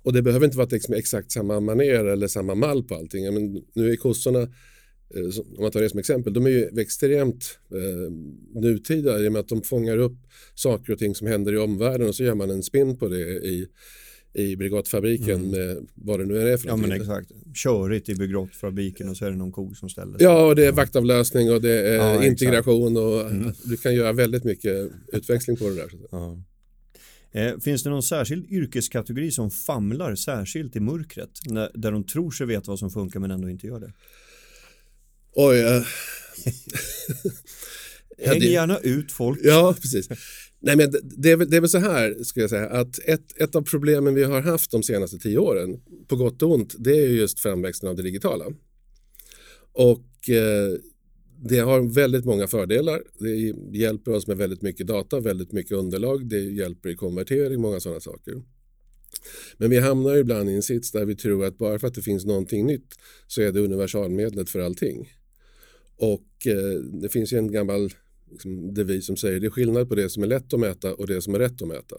och 0.03 0.13
det 0.13 0.23
behöver 0.23 0.47
inte 0.47 0.59
vara 0.59 0.69
liksom 0.71 0.95
exakt 0.95 1.33
samma 1.33 1.61
maner 1.61 2.05
eller 2.05 2.29
samma 2.29 2.55
mall 2.55 2.85
på 2.85 2.95
allting. 2.95 3.35
Men 3.35 3.63
nu 3.75 3.91
är 3.91 3.97
kossorna, 3.97 4.49
om 5.57 5.63
man 5.63 5.71
tar 5.71 5.81
det 5.81 5.91
som 5.91 5.99
exempel, 5.99 6.33
de 6.33 6.47
är 6.47 6.51
ju 6.51 6.81
extremt 6.81 7.59
eh, 7.73 8.13
nutida 8.61 9.25
i 9.25 9.29
och 9.29 9.33
med 9.33 9.41
att 9.41 9.49
de 9.49 9.63
fångar 9.63 9.99
upp 9.99 10.17
saker 10.55 10.93
och 10.93 10.99
ting 10.99 11.15
som 11.15 11.27
händer 11.27 11.53
i 11.53 11.59
omvärlden 11.59 12.09
och 12.09 12.15
så 12.15 12.25
gör 12.25 12.35
man 12.35 12.51
en 12.51 12.63
spin 12.63 12.97
på 12.97 13.09
det 13.09 13.21
i, 13.21 13.67
i 14.33 14.57
Bregott-fabriken 14.57 15.35
mm. 15.35 15.51
med 15.51 15.87
vad 15.95 16.21
det 16.21 16.27
nu 16.27 16.39
är 16.39 16.57
för 16.57 16.69
Ja 16.69 16.77
men 16.77 16.93
exakt, 16.93 17.31
körigt 17.55 18.09
i 18.09 18.15
Bregott-fabriken 18.15 19.09
och 19.09 19.17
så 19.17 19.25
är 19.25 19.31
det 19.31 19.37
någon 19.37 19.53
ko 19.53 19.75
som 19.75 19.89
ställer 19.89 20.19
sig. 20.19 20.25
Ja 20.25 20.47
och 20.47 20.57
det 20.57 20.67
är 20.67 20.73
vaktavlösning 20.73 21.51
och 21.53 21.63
det 21.63 21.89
är 21.89 21.97
ja, 21.97 22.25
integration 22.25 22.97
och 22.97 23.31
mm. 23.31 23.53
du 23.65 23.77
kan 23.77 23.95
göra 23.95 24.13
väldigt 24.13 24.45
mycket 24.45 24.91
utväxling 25.13 25.57
på 25.57 25.69
det 25.69 25.75
där. 25.75 25.91
Ja. 26.11 26.43
Eh, 27.33 27.59
finns 27.59 27.83
det 27.83 27.91
någon 27.91 28.03
särskild 28.03 28.51
yrkeskategori 28.51 29.31
som 29.31 29.51
famlar 29.51 30.15
särskilt 30.15 30.77
i 30.77 30.81
mörkret 30.81 31.31
när, 31.47 31.71
där 31.75 31.93
de 31.93 32.05
tror 32.05 32.31
sig 32.31 32.47
veta 32.47 32.71
vad 32.71 32.79
som 32.79 32.91
funkar 32.91 33.21
men 33.21 33.31
ändå 33.31 33.51
inte 33.51 33.67
gör 33.67 33.81
det? 33.81 33.93
Oj, 35.41 35.59
uh... 35.59 35.87
Häng 38.27 38.43
gärna 38.43 38.79
ut 38.79 39.13
folk. 39.13 39.41
Ja, 39.43 39.75
precis. 39.81 40.09
Nej, 40.61 40.77
men 40.77 40.91
det, 41.03 41.31
är 41.31 41.37
det 41.37 41.57
är 41.57 41.61
väl 41.61 41.71
så 41.71 41.79
här, 41.79 42.25
ska 42.25 42.41
jag 42.41 42.51
säga, 42.51 42.69
att 42.69 42.99
ett, 42.99 43.41
ett 43.41 43.55
av 43.55 43.63
problemen 43.63 44.15
vi 44.15 44.25
har 44.25 44.41
haft 44.41 44.71
de 44.71 44.83
senaste 44.83 45.19
tio 45.19 45.39
åren, 45.39 45.81
på 46.09 46.17
gott 46.17 46.43
och 46.43 46.51
ont, 46.51 46.75
det 46.79 46.91
är 46.91 47.09
just 47.09 47.41
framväxten 47.41 47.89
av 47.89 47.97
det 47.97 48.03
digitala. 48.03 48.45
Och 49.73 50.31
eh, 50.31 50.79
det 51.43 51.59
har 51.59 51.95
väldigt 51.95 52.25
många 52.25 52.47
fördelar. 52.47 53.03
Det 53.19 53.79
hjälper 53.79 54.13
oss 54.13 54.27
med 54.27 54.37
väldigt 54.37 54.63
mycket 54.63 54.87
data, 54.87 55.21
väldigt 55.21 55.53
mycket 55.53 55.73
underlag. 55.73 56.29
Det 56.29 56.41
hjälper 56.41 56.89
i 56.89 56.97
konvertering, 56.97 57.61
många 57.61 57.81
sådana 57.81 58.01
saker. 58.01 58.43
Men 59.57 59.71
vi 59.71 59.79
hamnar 59.79 60.17
ibland 60.17 60.51
i 60.51 60.55
en 60.55 60.63
sits 60.63 60.93
där 60.93 61.05
vi 61.05 61.17
tror 61.17 61.45
att 61.45 61.59
bara 61.59 61.79
för 61.79 61.87
att 61.87 61.95
det 61.95 62.03
finns 62.03 62.25
någonting 62.25 62.67
nytt 62.67 62.95
så 63.27 63.43
är 63.43 63.53
det 63.53 63.61
universalmedlet 63.61 64.51
för 64.51 64.61
allting. 64.61 65.09
Och 65.99 66.47
eh, 66.47 66.81
det 66.81 67.09
finns 67.09 67.33
ju 67.33 67.39
en 67.39 67.53
gammal 67.53 67.91
liksom, 68.31 68.75
devis 68.75 69.07
som 69.07 69.17
säger 69.17 69.41
det 69.41 69.47
är 69.47 69.51
skillnad 69.51 69.89
på 69.89 69.95
det 69.95 70.11
som 70.11 70.23
är 70.23 70.27
lätt 70.27 70.55
att 70.55 70.61
mäta 70.61 70.95
och 70.95 71.07
det 71.07 71.23
som 71.23 71.35
är 71.35 71.39
rätt 71.39 71.63
att 71.63 71.69
mäta. 71.69 71.97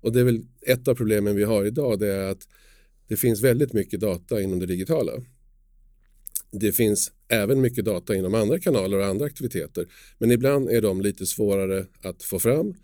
Och 0.00 0.12
det 0.12 0.20
är 0.20 0.24
väl 0.24 0.42
ett 0.66 0.88
av 0.88 0.94
problemen 0.94 1.36
vi 1.36 1.44
har 1.44 1.64
idag 1.64 1.98
det 1.98 2.12
är 2.12 2.30
att 2.30 2.48
det 3.08 3.16
finns 3.16 3.42
väldigt 3.42 3.72
mycket 3.72 4.00
data 4.00 4.42
inom 4.42 4.58
det 4.58 4.66
digitala. 4.66 5.12
Det 6.50 6.72
finns 6.72 7.12
även 7.28 7.60
mycket 7.60 7.84
data 7.84 8.14
inom 8.14 8.34
andra 8.34 8.58
kanaler 8.58 8.98
och 8.98 9.06
andra 9.06 9.26
aktiviteter. 9.26 9.86
Men 10.18 10.30
ibland 10.30 10.70
är 10.70 10.80
de 10.80 11.00
lite 11.00 11.26
svårare 11.26 11.86
att 12.02 12.22
få 12.22 12.38
fram. 12.38 12.74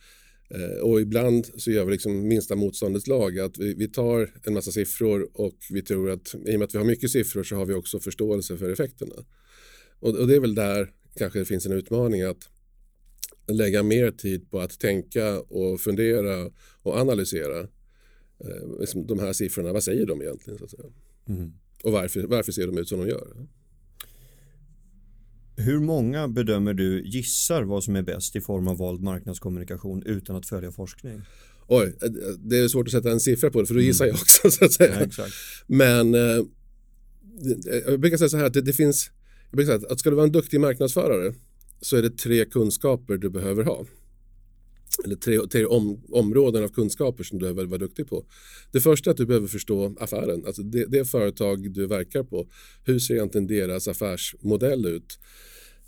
Eh, 0.51 0.83
och 0.83 1.01
ibland 1.01 1.47
så 1.57 1.71
gör 1.71 1.85
vi 1.85 1.93
liksom 1.93 2.29
minsta 2.29 2.57
motståndets 2.57 3.07
lag. 3.07 3.39
Att 3.39 3.59
vi, 3.59 3.75
vi, 3.75 3.89
tar 3.89 4.31
en 4.45 4.55
massa 4.55 4.73
siffror 4.73 5.29
och 5.35 5.57
vi 5.71 5.83
tror 5.83 6.11
att 6.11 6.35
i 6.35 6.55
och 6.55 6.59
med 6.59 6.63
att 6.63 6.75
vi 6.75 6.79
har 6.79 6.85
mycket 6.85 7.11
siffror 7.11 7.43
så 7.43 7.57
har 7.57 7.67
vi 7.67 7.75
också 7.75 8.01
förståelse 8.01 8.57
för 8.57 8.71
effekterna. 8.71 9.15
Och, 10.01 10.15
och 10.15 10.27
det 10.27 10.37
är 10.37 10.41
väl 10.41 10.55
där 10.55 10.93
kanske 11.17 11.39
det 11.39 11.45
finns 11.45 11.67
en 11.67 11.73
utmaning 11.73 12.23
att 12.23 12.49
lägga 13.49 13.83
mer 13.83 14.11
tid 14.11 14.51
på 14.51 14.61
att 14.61 14.81
tänka 14.81 15.41
och 15.41 15.81
fundera 15.81 16.51
och 16.83 16.97
analysera 16.97 17.61
eh, 18.41 18.81
liksom 18.81 19.07
de 19.07 19.19
här 19.19 19.33
siffrorna. 19.33 19.73
Vad 19.73 19.83
säger 19.83 20.07
de 20.07 20.23
egentligen? 20.23 20.59
Så 20.59 20.65
att 20.65 20.71
säga? 20.71 20.85
Mm. 21.29 21.53
Och 21.85 21.93
varför, 21.93 22.23
varför 22.23 22.53
ser 22.53 22.67
de 22.67 22.79
ut 22.79 22.89
som 22.89 22.99
de 22.99 23.09
gör? 23.09 23.49
Hur 25.57 25.81
många 25.81 26.29
bedömer 26.29 26.75
du 26.75 27.03
gissar 27.05 27.63
vad 27.63 27.85
som 27.85 27.97
är 27.97 28.03
bäst 28.03 28.37
i 28.37 28.41
form 28.41 28.69
av 28.69 28.79
vald 28.79 29.01
marknadskommunikation 29.01 30.03
utan 30.03 30.37
att 30.37 30.47
följa 30.47 30.73
forskning? 30.73 31.23
Oj, 31.67 31.95
det 32.39 32.59
är 32.59 32.69
svårt 32.69 32.87
att 32.87 32.93
sätta 32.93 33.11
en 33.11 33.21
siffra 33.21 33.51
på 33.51 33.61
det 33.61 33.67
för 33.67 33.75
då 33.75 33.81
gissar 33.81 34.05
mm. 34.05 34.15
jag 34.15 34.23
också. 34.23 34.51
Så 34.51 34.65
att 34.65 34.73
säga. 34.73 35.09
Ja, 35.19 35.27
Men 35.67 36.15
eh, 36.15 36.45
jag 37.87 38.01
brukar 38.01 38.17
säga 38.17 38.29
så 38.29 38.37
här 38.37 38.45
att 38.45 38.55
det, 38.55 38.61
det 38.61 38.73
finns, 38.73 39.11
jag 39.51 39.57
brukar 39.57 39.79
säga 39.79 39.93
att 39.93 40.01
ska 40.01 40.11
du 40.11 40.17
vara 40.17 40.27
en 40.27 40.33
duktig 40.33 40.61
marknadsförare 40.61 41.35
så 41.81 41.97
är 41.97 42.03
det 42.03 42.11
tre 42.11 42.45
kunskaper 42.45 43.17
du 43.17 43.31
behöver 43.31 43.65
ha. 43.65 43.87
Eller 45.05 45.17
tre, 45.17 45.39
tre 45.53 45.65
om, 45.65 46.03
områden 46.09 46.65
av 46.65 46.69
kunskaper 46.69 47.25
som 47.25 47.39
du 47.39 47.43
behöver 47.43 47.65
vara 47.65 47.79
duktig 47.79 48.09
på. 48.09 48.25
Det 48.73 48.81
första 48.81 49.11
är 49.11 49.13
att 49.13 49.17
du 49.17 49.27
behöver 49.27 49.49
förstå 49.49 49.95
affären, 50.01 50.47
alltså 50.47 50.63
det, 50.63 50.85
det 50.85 51.05
företag 51.05 51.73
du 51.73 51.87
verkar 51.87 52.23
på. 52.23 52.49
Hur 52.85 52.99
ser 52.99 53.15
egentligen 53.15 53.47
deras 53.47 53.89
affärsmodell 53.89 54.87
ut? 54.87 55.19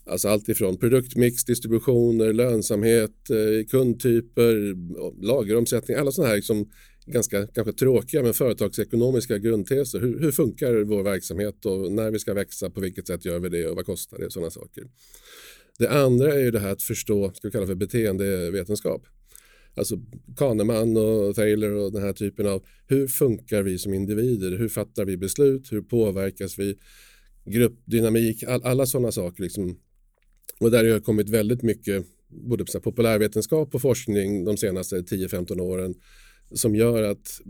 Alltså 0.07 0.29
allt 0.29 0.49
ifrån 0.49 0.77
produktmix, 0.77 1.45
distributioner, 1.45 2.33
lönsamhet, 2.33 3.31
eh, 3.31 3.67
kundtyper, 3.67 4.75
lageromsättning, 5.27 5.97
alla 5.97 6.13
sådana 6.13 6.29
här 6.29 6.37
liksom 6.37 6.71
ganska 7.13 7.47
kanske 7.47 7.73
tråkiga 7.73 8.23
men 8.23 8.35
företagsekonomiska 8.35 9.39
grundteser. 9.39 10.01
Hur, 10.01 10.21
hur, 10.21 10.33
funkar 10.33 10.83
vår 10.83 11.03
verksamhet 11.03 11.67
och 11.67 11.93
när 11.93 12.11
vi 12.11 12.19
ska 12.19 12.35
växa, 12.35 12.71
på 12.71 12.81
vilket 12.81 13.07
sätt 13.07 13.25
gör 13.25 13.39
vi 13.39 13.49
det 13.49 13.67
och 13.67 13.77
vad 13.77 13.87
kostar 13.87 14.19
det? 14.19 14.31
Sådana 14.31 14.51
saker. 14.51 14.85
Det 15.79 15.89
andra 15.89 16.35
är 16.35 16.39
ju 16.39 16.51
det 16.51 16.59
här 16.59 16.73
att 16.73 16.83
förstå, 16.83 17.33
ska 17.35 17.49
vi 17.49 17.53
kalla 17.53 17.67
för 17.67 17.75
beteendevetenskap. 17.75 19.07
Alltså 19.75 19.97
Kahneman 20.37 20.97
och 20.97 21.35
Taylor 21.35 21.71
och 21.71 21.93
den 21.93 22.03
här 22.03 22.13
typen 22.13 22.47
av 22.47 22.63
hur 22.87 23.09
funkar 23.09 23.63
vi 23.63 23.79
som 23.79 23.95
individer? 23.95 24.59
Hur 24.59 24.69
fattar 24.69 25.05
vi 25.05 25.17
beslut? 25.17 25.73
Hur 25.73 25.83
påverkas 25.83 26.59
vi? 26.59 26.79
Gruppdynamik, 27.45 28.43
all, 28.43 28.63
alla 28.63 28.87
sådana 28.87 29.13
saker 29.13 29.43
liksom 29.43 29.79
och 30.61 30.71
där 30.71 30.85
har 30.85 30.95
det 30.95 31.01
kommit 31.01 31.29
väldigt 31.29 31.63
mycket 31.63 32.07
både 32.29 32.65
populärvetenskap 32.65 33.75
och 33.75 33.83
forskning 33.83 34.45
de 34.45 34.57
senaste 34.57 34.97
10-15 34.97 35.61
åren 35.61 35.95
som 36.53 36.75
gör 36.75 37.03
att 37.03 37.41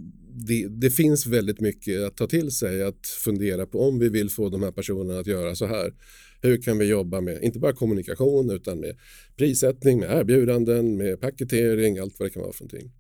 det, 0.46 0.66
det, 0.68 0.90
finns 0.90 1.26
väldigt 1.26 1.60
mycket 1.60 2.00
att 2.00 2.16
ta 2.16 2.26
till 2.26 2.50
sig, 2.50 2.82
att 2.82 3.06
fundera 3.06 3.66
på 3.66 3.80
om 3.80 3.98
vi 3.98 4.08
vill 4.08 4.30
få 4.30 4.48
de 4.48 4.62
här 4.62 4.72
personerna 4.72 5.20
att 5.20 5.26
göra 5.26 5.54
så 5.54 5.66
här. 5.66 5.94
Hur 6.42 6.62
kan 6.62 6.78
vi 6.78 6.84
jobba 6.84 7.20
med, 7.20 7.42
inte 7.42 7.58
bara 7.58 7.72
kommunikation, 7.72 8.50
utan 8.50 8.80
med 8.80 8.96
prissättning, 9.36 9.98
med 9.98 10.10
erbjudanden, 10.10 10.96
med 10.96 11.20
paketering, 11.20 11.98
allt 11.98 12.18
vad 12.18 12.28
det 12.28 12.32
kan 12.32 12.42
vara 12.42 12.52
för 12.52 12.64
någonting. 12.64 12.92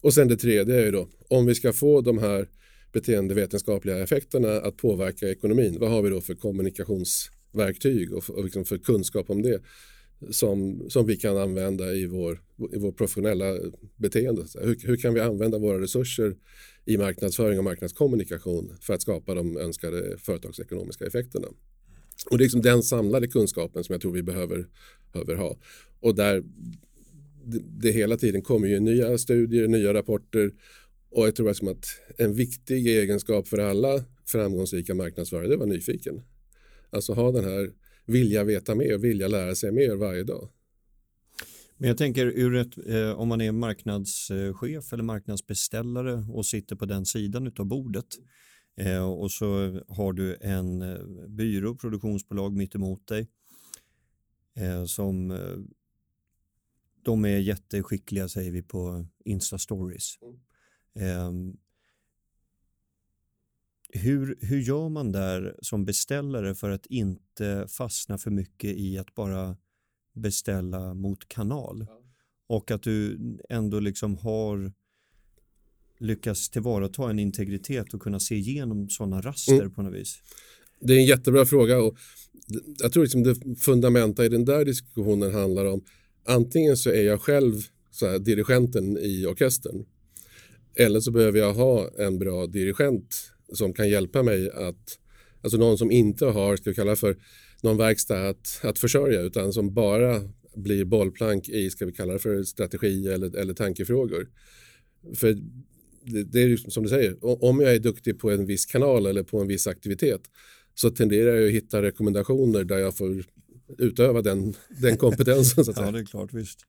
Och 0.00 0.14
sen 0.14 0.28
det 0.28 0.36
tredje 0.36 0.80
är 0.80 0.84
ju 0.84 0.90
då, 0.90 1.08
om 1.28 1.46
vi 1.46 1.54
ska 1.54 1.72
få 1.72 2.00
de 2.00 2.18
här 2.18 2.48
beteendevetenskapliga 2.92 3.98
effekterna 3.98 4.52
att 4.52 4.76
påverka 4.76 5.28
ekonomin, 5.28 5.76
vad 5.80 5.90
har 5.90 6.02
vi 6.02 6.10
då 6.10 6.20
för 6.20 6.34
kommunikationsverktyg 6.34 8.12
och, 8.12 8.30
och, 8.30 8.38
och 8.38 8.44
liksom 8.44 8.64
för 8.64 8.78
kunskap 8.78 9.30
om 9.30 9.42
det 9.42 9.62
som, 10.30 10.90
som 10.90 11.06
vi 11.06 11.16
kan 11.16 11.36
använda 11.36 11.92
i 11.92 12.06
vår, 12.06 12.40
i 12.72 12.78
vår 12.78 12.92
professionella 12.92 13.58
beteende. 13.96 14.44
Hur, 14.60 14.86
hur 14.86 14.96
kan 14.96 15.14
vi 15.14 15.20
använda 15.20 15.58
våra 15.58 15.80
resurser 15.80 16.36
i 16.84 16.96
marknadsföring 16.96 17.58
och 17.58 17.64
marknadskommunikation 17.64 18.76
för 18.80 18.94
att 18.94 19.02
skapa 19.02 19.34
de 19.34 19.56
önskade 19.56 20.18
företagsekonomiska 20.18 21.06
effekterna? 21.06 21.48
Och 22.30 22.38
det 22.38 22.42
är 22.42 22.44
liksom 22.44 22.62
den 22.62 22.82
samlade 22.82 23.28
kunskapen 23.28 23.84
som 23.84 23.92
jag 23.92 24.00
tror 24.00 24.12
vi 24.12 24.22
behöver, 24.22 24.66
behöver 25.12 25.34
ha. 25.34 25.58
Och 26.00 26.14
där 26.14 26.44
det, 27.44 27.58
det 27.80 27.90
hela 27.90 28.16
tiden 28.16 28.42
kommer 28.42 28.68
ju 28.68 28.80
nya 28.80 29.18
studier, 29.18 29.68
nya 29.68 29.94
rapporter 29.94 30.52
och 31.10 31.26
jag 31.26 31.34
tror 31.34 31.48
liksom 31.48 31.68
att 31.68 31.86
en 32.16 32.34
viktig 32.34 32.86
egenskap 32.86 33.48
för 33.48 33.58
alla 33.58 34.04
framgångsrika 34.26 34.94
marknadsförare 34.94 35.48
det 35.48 35.56
var 35.56 35.66
nyfiken. 35.66 36.22
Alltså 36.90 37.12
ha 37.12 37.32
den 37.32 37.44
här 37.44 37.72
vilja 38.08 38.44
veta 38.44 38.74
mer, 38.74 38.98
vilja 38.98 39.28
lära 39.28 39.54
sig 39.54 39.72
mer 39.72 39.96
varje 39.96 40.24
dag. 40.24 40.48
Men 41.76 41.88
jag 41.88 41.98
tänker 41.98 42.26
ur 42.26 42.54
ett, 42.54 42.78
eh, 42.86 43.10
om 43.10 43.28
man 43.28 43.40
är 43.40 43.52
marknadschef 43.52 44.92
eller 44.92 45.02
marknadsbeställare 45.02 46.26
och 46.32 46.46
sitter 46.46 46.76
på 46.76 46.86
den 46.86 47.06
sidan 47.06 47.52
av 47.58 47.66
bordet 47.66 48.06
eh, 48.76 49.10
och 49.10 49.30
så 49.30 49.80
har 49.88 50.12
du 50.12 50.36
en 50.40 50.82
eh, 50.82 50.98
byrå, 51.28 51.74
produktionsbolag 51.74 52.56
mitt 52.56 52.74
emot 52.74 53.06
dig 53.06 53.28
eh, 54.56 54.84
som 54.84 55.30
eh, 55.30 55.56
de 57.02 57.24
är 57.24 57.38
jätteskickliga 57.38 58.28
säger 58.28 58.50
vi 58.50 58.62
på 58.62 59.06
Insta 59.24 59.58
stories. 59.58 60.14
Mm. 60.96 61.56
Hur, 63.92 64.38
hur 64.40 64.60
gör 64.60 64.88
man 64.88 65.12
där 65.12 65.56
som 65.62 65.84
beställare 65.84 66.54
för 66.54 66.70
att 66.70 66.86
inte 66.86 67.66
fastna 67.68 68.18
för 68.18 68.30
mycket 68.30 68.76
i 68.76 68.98
att 68.98 69.14
bara 69.14 69.56
beställa 70.12 70.94
mot 70.94 71.28
kanal? 71.28 71.86
Och 72.46 72.70
att 72.70 72.82
du 72.82 73.18
ändå 73.48 73.80
liksom 73.80 74.16
har 74.16 74.72
lyckats 75.98 76.50
tillvarata 76.50 77.10
en 77.10 77.18
integritet 77.18 77.94
och 77.94 78.02
kunna 78.02 78.20
se 78.20 78.34
igenom 78.34 78.88
sådana 78.88 79.20
raster 79.20 79.60
mm. 79.60 79.74
på 79.74 79.82
något 79.82 79.94
vis? 79.94 80.18
Det 80.80 80.92
är 80.92 80.98
en 80.98 81.06
jättebra 81.06 81.46
fråga 81.46 81.78
och 81.78 81.98
jag 82.78 82.92
tror 82.92 83.02
liksom 83.02 83.22
det 83.22 83.56
fundamenta 83.58 84.24
i 84.24 84.28
den 84.28 84.44
där 84.44 84.64
diskussionen 84.64 85.34
handlar 85.34 85.64
om 85.64 85.84
antingen 86.24 86.76
så 86.76 86.90
är 86.90 87.02
jag 87.02 87.20
själv 87.20 87.54
så 87.90 88.06
här, 88.06 88.18
dirigenten 88.18 88.98
i 88.98 89.26
orkestern 89.26 89.86
eller 90.74 91.00
så 91.00 91.10
behöver 91.10 91.38
jag 91.38 91.54
ha 91.54 91.90
en 91.98 92.18
bra 92.18 92.46
dirigent 92.46 93.32
som 93.52 93.72
kan 93.72 93.88
hjälpa 93.88 94.22
mig 94.22 94.50
att, 94.50 94.98
alltså 95.42 95.58
någon 95.58 95.78
som 95.78 95.90
inte 95.90 96.26
har, 96.26 96.56
ska 96.56 96.70
vi 96.70 96.76
kalla 96.76 96.96
för, 96.96 97.16
någon 97.62 97.76
verkstad 97.76 98.28
att, 98.28 98.60
att 98.62 98.78
försörja 98.78 99.20
utan 99.20 99.52
som 99.52 99.74
bara 99.74 100.22
blir 100.56 100.84
bollplank 100.84 101.48
i, 101.48 101.70
ska 101.70 101.86
vi 101.86 101.92
kalla 101.92 102.12
det 102.12 102.18
för 102.18 102.42
strategi 102.42 103.08
eller, 103.08 103.36
eller 103.36 103.54
tankefrågor. 103.54 104.28
För 105.14 105.36
det, 106.02 106.24
det 106.24 106.42
är 106.42 106.56
som 106.56 106.82
du 106.82 106.88
säger, 106.88 107.44
om 107.44 107.60
jag 107.60 107.74
är 107.74 107.78
duktig 107.78 108.18
på 108.18 108.30
en 108.30 108.46
viss 108.46 108.66
kanal 108.66 109.06
eller 109.06 109.22
på 109.22 109.40
en 109.40 109.48
viss 109.48 109.66
aktivitet 109.66 110.20
så 110.74 110.90
tenderar 110.90 111.34
jag 111.34 111.48
att 111.48 111.54
hitta 111.54 111.82
rekommendationer 111.82 112.64
där 112.64 112.78
jag 112.78 112.96
får 112.96 113.24
utöva 113.78 114.22
den, 114.22 114.54
den 114.68 114.96
kompetensen. 114.96 115.64
Så 115.64 115.70
att 115.70 115.76
säga. 115.76 115.86
ja, 115.86 115.92
det 115.92 115.98
är 115.98 116.04
klart, 116.04 116.32
visst. 116.32 116.60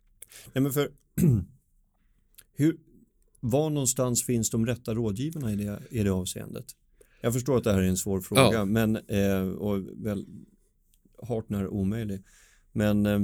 Nej, 0.53 0.61
men 0.61 0.71
för, 0.71 0.91
hur, 2.55 2.77
var 3.39 3.69
någonstans 3.69 4.25
finns 4.25 4.49
de 4.49 4.65
rätta 4.65 4.93
rådgivarna 4.93 5.51
i 5.51 5.55
det, 5.55 5.79
i 5.89 6.03
det 6.03 6.09
avseendet? 6.09 6.65
Jag 7.21 7.33
förstår 7.33 7.57
att 7.57 7.63
det 7.63 7.73
här 7.73 7.81
är 7.81 7.87
en 7.87 7.97
svår 7.97 8.21
fråga, 8.21 8.53
ja. 8.53 8.65
men 8.65 8.95
eh, 8.95 9.49
och 9.49 9.81
väl 10.05 10.25
hart 11.21 11.49
när 11.49 11.67
omöjlig. 11.67 12.23
Men 12.71 13.05
eh, 13.05 13.21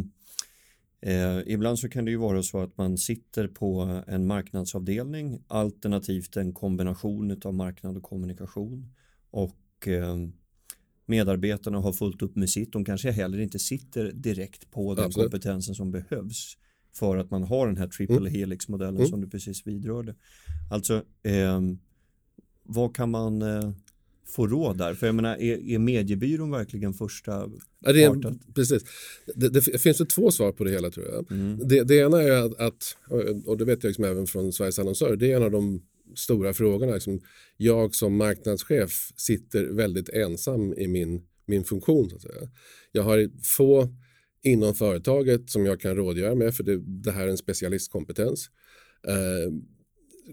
eh, 1.01 1.41
ibland 1.45 1.79
så 1.79 1.89
kan 1.89 2.05
det 2.05 2.12
ju 2.12 2.17
vara 2.17 2.43
så 2.43 2.60
att 2.60 2.77
man 2.77 2.98
sitter 2.98 3.48
på 3.48 4.01
en 4.07 4.27
marknadsavdelning 4.27 5.43
alternativt 5.48 6.38
en 6.38 6.53
kombination 6.53 7.41
av 7.45 7.53
marknad 7.53 7.98
och 7.98 8.03
kommunikation 8.03 8.93
och 9.31 9.88
eh, 9.88 10.15
medarbetarna 11.05 11.79
har 11.79 11.93
fullt 11.93 12.22
upp 12.22 12.36
med 12.36 12.50
sitt. 12.50 12.74
De 12.74 12.86
kanske 12.86 13.12
heller 13.12 13.39
inte 13.39 13.60
sitter 13.60 14.12
direkt 14.12 14.72
på 14.72 14.95
den 14.95 15.05
Absolut. 15.05 15.31
kompetensen 15.31 15.75
som 15.75 15.91
behövs 15.91 16.57
för 16.97 17.17
att 17.17 17.31
man 17.31 17.43
har 17.43 17.67
den 17.67 17.77
här 17.77 17.87
triple 17.87 18.17
mm. 18.17 18.33
helix-modellen 18.33 18.95
mm. 18.95 19.07
som 19.07 19.21
du 19.21 19.29
precis 19.29 19.67
vidrörde. 19.67 20.15
Alltså, 20.71 21.03
eh, 21.23 21.61
vad 22.63 22.95
kan 22.95 23.11
man 23.11 23.41
eh, 23.41 23.71
få 24.27 24.47
råd 24.47 24.77
där? 24.77 24.93
För 24.93 25.05
jag 25.05 25.15
menar, 25.15 25.35
är, 25.35 25.69
är 25.69 25.79
mediebyrån 25.79 26.51
verkligen 26.51 26.93
första 26.93 27.49
ja, 27.79 27.93
det 27.93 28.03
är, 28.03 28.53
Precis. 28.53 28.83
Det, 29.35 29.49
det, 29.49 29.61
finns 29.61 29.97
det 29.97 30.05
två 30.05 30.31
svar 30.31 30.51
på 30.51 30.63
det 30.63 30.71
hela 30.71 30.89
tror 30.89 31.05
jag. 31.05 31.31
Mm. 31.31 31.67
Det, 31.67 31.83
det, 31.83 31.95
ena 31.95 32.21
är 32.21 32.45
att, 32.45 32.59
att, 32.59 32.97
och 33.45 33.57
det 33.57 33.65
vet 33.65 33.83
jag 33.83 33.89
liksom 33.89 34.03
även 34.03 34.27
från 34.27 34.53
Sveriges 34.53 34.79
annonsörer, 34.79 35.15
det 35.15 35.31
är 35.31 35.35
en 35.35 35.43
av 35.43 35.51
de 35.51 35.81
stora 36.15 36.53
frågorna. 36.53 36.93
Liksom, 36.93 37.19
jag 37.57 37.95
som 37.95 38.17
marknadschef 38.17 39.11
sitter 39.15 39.65
väldigt 39.65 40.09
ensam 40.09 40.73
i 40.73 40.87
min, 40.87 41.21
min 41.45 41.63
funktion. 41.63 42.09
Så 42.09 42.15
att 42.15 42.21
säga. 42.21 42.49
Jag 42.91 43.03
har 43.03 43.29
få 43.43 43.89
inom 44.45 44.75
företaget 44.75 45.49
som 45.49 45.65
jag 45.65 45.79
kan 45.79 45.95
rådgöra 45.95 46.35
med 46.35 46.55
för 46.55 46.63
det, 46.63 46.77
det 46.77 47.11
här 47.11 47.23
är 47.23 47.27
en 47.27 47.37
specialistkompetens. 47.37 48.49
Eh, 49.07 49.53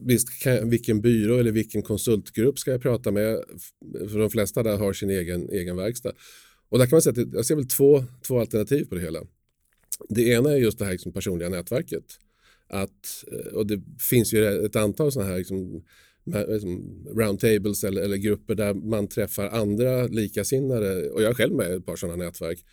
visst, 0.00 0.42
kan, 0.42 0.70
vilken 0.70 1.00
byrå 1.00 1.38
eller 1.38 1.52
vilken 1.52 1.82
konsultgrupp 1.82 2.58
ska 2.58 2.70
jag 2.70 2.82
prata 2.82 3.10
med? 3.10 3.44
För 4.10 4.18
de 4.18 4.30
flesta 4.30 4.62
där 4.62 4.76
har 4.76 4.92
sin 4.92 5.10
egen, 5.10 5.48
egen 5.48 5.76
verkstad. 5.76 6.12
Och 6.68 6.78
där 6.78 6.86
kan 6.86 6.96
man 6.96 7.02
säga 7.02 7.22
att 7.22 7.32
jag 7.32 7.46
ser 7.46 7.54
väl 7.56 7.68
två, 7.68 8.04
två 8.26 8.40
alternativ 8.40 8.84
på 8.84 8.94
det 8.94 9.00
hela. 9.00 9.20
Det 10.08 10.22
ena 10.22 10.52
är 10.52 10.56
just 10.56 10.78
det 10.78 10.84
här 10.84 10.92
liksom 10.92 11.12
personliga 11.12 11.48
nätverket. 11.48 12.04
Att, 12.68 13.24
eh, 13.32 13.52
och 13.54 13.66
det 13.66 13.82
finns 14.10 14.32
ju 14.34 14.64
ett 14.66 14.76
antal 14.76 15.12
sådana 15.12 15.30
här 15.30 15.38
liksom, 15.38 15.82
liksom 16.48 17.04
roundtables 17.16 17.84
eller, 17.84 18.02
eller 18.02 18.16
grupper 18.16 18.54
där 18.54 18.74
man 18.74 19.08
träffar 19.08 19.48
andra 19.48 20.06
likasinnade 20.06 21.10
och 21.10 21.22
jag 21.22 21.30
är 21.30 21.34
själv 21.34 21.54
med 21.54 21.70
i 21.70 21.74
ett 21.74 21.86
par 21.86 21.96
sådana 21.96 22.24
nätverk 22.24 22.64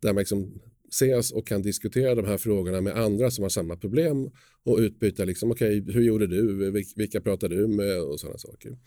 där 0.00 0.12
man 0.12 0.20
liksom 0.20 0.60
ses 0.88 1.32
och 1.32 1.46
kan 1.46 1.62
diskutera 1.62 2.14
de 2.14 2.24
här 2.24 2.36
frågorna 2.36 2.80
med 2.80 2.96
andra 2.96 3.30
som 3.30 3.42
har 3.42 3.48
samma 3.48 3.76
problem 3.76 4.30
och 4.64 4.78
utbyta 4.78 5.24
liksom, 5.24 5.50
okej, 5.50 5.80
okay, 5.80 5.94
hur 5.94 6.02
gjorde 6.02 6.26
du, 6.26 6.70
vilka 6.96 7.20
pratade 7.20 7.56
du 7.56 7.66
med 7.66 8.02
och 8.02 8.20
sådana 8.20 8.38
saker. 8.38 8.78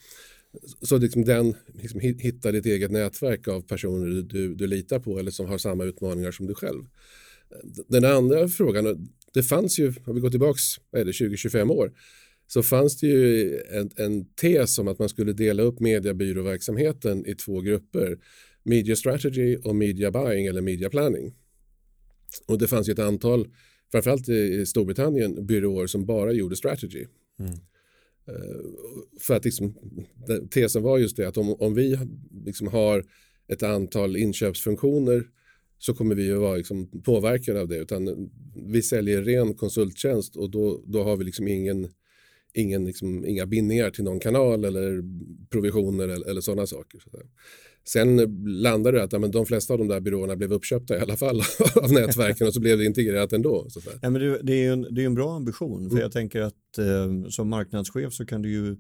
Så 0.82 0.98
liksom 0.98 1.26
den, 1.26 1.56
liksom, 1.74 2.00
hitta 2.00 2.52
ditt 2.52 2.66
eget 2.66 2.92
nätverk 2.92 3.48
av 3.48 3.62
personer 3.62 4.08
du, 4.08 4.22
du, 4.22 4.56
du 4.56 4.68
litar 4.68 5.00
på 5.00 5.20
eller 5.20 5.32
som 5.32 5.46
har 5.46 5.58
samma 5.58 5.84
utmaningar 5.84 6.32
som 6.32 6.48
du 6.48 6.54
själv. 6.54 6.84
Den 7.88 8.06
andra 8.06 8.48
frågan, 8.48 9.10
det 9.34 9.44
fanns 9.44 9.80
ju, 9.80 9.94
om 10.06 10.16
vi 10.16 10.22
går 10.22 10.30
tillbaks, 10.30 10.64
vad 10.90 11.02
är 11.02 11.06
det, 11.06 11.12
20-25 11.12 11.72
år, 11.72 11.92
så 12.48 12.64
fanns 12.64 13.00
det 13.00 13.08
ju 13.08 13.58
en, 13.60 13.90
en 13.96 14.26
tes 14.26 14.80
om 14.80 14.88
att 14.88 15.00
man 15.00 15.10
skulle 15.10 15.34
dela 15.34 15.64
upp 15.64 15.80
mediebyråverksamheten 15.80 17.26
i 17.26 17.36
två 17.36 17.62
grupper. 17.62 18.18
Media 18.64 18.96
strategy 18.96 19.58
och 19.58 19.76
media 19.76 20.12
buying 20.12 20.46
eller 20.46 20.62
media 20.62 20.90
planning. 20.90 21.34
Och 22.48 22.58
det 22.58 22.68
fanns 22.68 22.90
ju 22.90 22.94
ett 22.94 23.00
antal, 23.00 23.48
framförallt 23.92 24.30
i 24.30 24.66
Storbritannien, 24.66 25.46
byråer 25.46 25.88
som 25.88 26.06
bara 26.06 26.32
gjorde 26.32 26.56
strategy. 26.56 27.06
Mm. 27.40 27.52
Uh, 28.30 28.62
för 29.20 29.36
att 29.36 29.46
liksom, 29.46 29.76
tesen 30.52 30.84
var 30.84 30.98
just 30.98 31.18
det 31.18 31.28
att 31.28 31.38
om, 31.38 31.54
om 31.54 31.74
vi 31.74 32.00
liksom 32.46 32.68
har 32.68 33.06
ett 33.48 33.64
antal 33.64 34.18
inköpsfunktioner 34.18 35.28
så 35.78 35.94
kommer 35.94 36.16
vi 36.16 36.32
att 36.32 36.40
vara 36.40 36.56
liksom 36.56 37.02
påverkade 37.04 37.62
av 37.62 37.68
det. 37.68 37.78
Utan 37.78 38.30
vi 38.56 38.82
säljer 38.82 39.22
ren 39.22 39.54
konsulttjänst 39.54 40.36
och 40.36 40.50
då, 40.50 40.84
då 40.86 41.04
har 41.04 41.18
vi 41.18 41.24
liksom 41.24 41.48
ingen, 41.48 41.88
ingen 42.54 42.86
liksom, 42.86 43.26
inga 43.26 43.46
bindningar 43.46 43.90
till 43.90 44.04
någon 44.04 44.20
kanal 44.20 44.66
eller 44.66 45.04
provisioner 45.50 46.08
eller, 46.08 46.30
eller 46.30 46.42
sådana 46.42 46.68
saker. 46.68 47.00
Så 47.00 47.10
Sen 47.84 48.18
landade 48.46 48.98
det 48.98 49.04
att 49.04 49.14
ja, 49.14 49.20
men 49.20 49.32
de 49.32 49.46
flesta 49.46 49.74
av 49.74 49.80
de 49.80 49.88
där 49.88 50.00
byråerna 50.00 50.36
blev 50.36 50.54
uppköpta 50.54 50.98
i 50.98 51.00
alla 51.00 51.18
fall 51.18 51.42
av 51.84 51.92
nätverken 51.92 52.48
och 52.48 52.54
så 52.54 52.60
blev 52.60 52.78
det 52.78 52.86
integrerat 52.86 53.34
ändå. 53.34 53.66
Så 53.70 53.82
ja, 54.02 54.10
men 54.10 54.22
det, 54.22 54.40
det 54.44 54.66
är 54.66 54.74
en, 54.74 54.82
det 54.82 55.02
är 55.02 55.06
en 55.06 55.16
bra 55.16 55.36
ambition 55.36 55.90
för 55.90 55.96
mm. 55.96 56.02
jag 56.02 56.12
tänker 56.12 56.42
att 56.42 56.78
eh, 56.78 57.30
som 57.30 57.50
marknadschef 57.50 58.14
så 58.14 58.26
kan 58.26 58.42
det 58.42 58.50
ju 58.50 58.78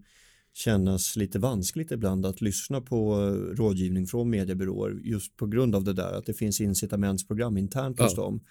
kännas 0.53 1.15
lite 1.15 1.39
vanskligt 1.39 1.91
ibland 1.91 2.25
att 2.25 2.41
lyssna 2.41 2.81
på 2.81 3.15
rådgivning 3.57 4.07
från 4.07 4.29
mediebyråer 4.29 4.99
just 5.03 5.37
på 5.37 5.47
grund 5.47 5.75
av 5.75 5.83
det 5.83 5.93
där 5.93 6.13
att 6.13 6.25
det 6.25 6.33
finns 6.33 6.61
incitamentsprogram 6.61 7.57
internt 7.57 7.99
hos 7.99 8.13
ja. 8.17 8.23
dem 8.23 8.41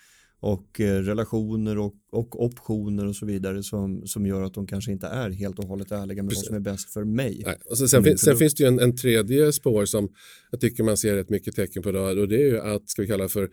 och 0.40 0.80
eh, 0.80 1.02
relationer 1.02 1.78
och, 1.78 1.94
och 2.12 2.44
optioner 2.44 3.06
och 3.06 3.16
så 3.16 3.26
vidare 3.26 3.62
som, 3.62 4.06
som 4.06 4.26
gör 4.26 4.42
att 4.42 4.54
de 4.54 4.66
kanske 4.66 4.92
inte 4.92 5.06
är 5.06 5.30
helt 5.30 5.58
och 5.58 5.64
hållet 5.64 5.92
ärliga 5.92 6.22
med 6.22 6.30
Precis. 6.30 6.44
vad 6.44 6.46
som 6.46 6.56
är 6.56 6.72
bäst 6.72 6.92
för 6.92 7.04
mig. 7.04 7.42
Nej. 7.46 7.56
Och 7.64 7.78
sen, 7.78 8.04
fin, 8.04 8.18
sen 8.18 8.36
finns 8.36 8.54
det 8.54 8.62
ju 8.62 8.68
en, 8.68 8.78
en, 8.78 8.96
tredje 8.96 9.52
spår 9.52 9.84
som 9.84 10.08
jag 10.50 10.60
tycker 10.60 10.82
man 10.82 10.96
ser 10.96 11.14
rätt 11.14 11.30
mycket 11.30 11.56
tecken 11.56 11.82
på 11.82 11.92
då, 11.92 12.00
och 12.00 12.28
det 12.28 12.36
är 12.36 12.46
ju 12.46 12.60
att, 12.60 12.90
ska 12.90 13.02
vi 13.02 13.08
kalla 13.08 13.28
för 13.28 13.50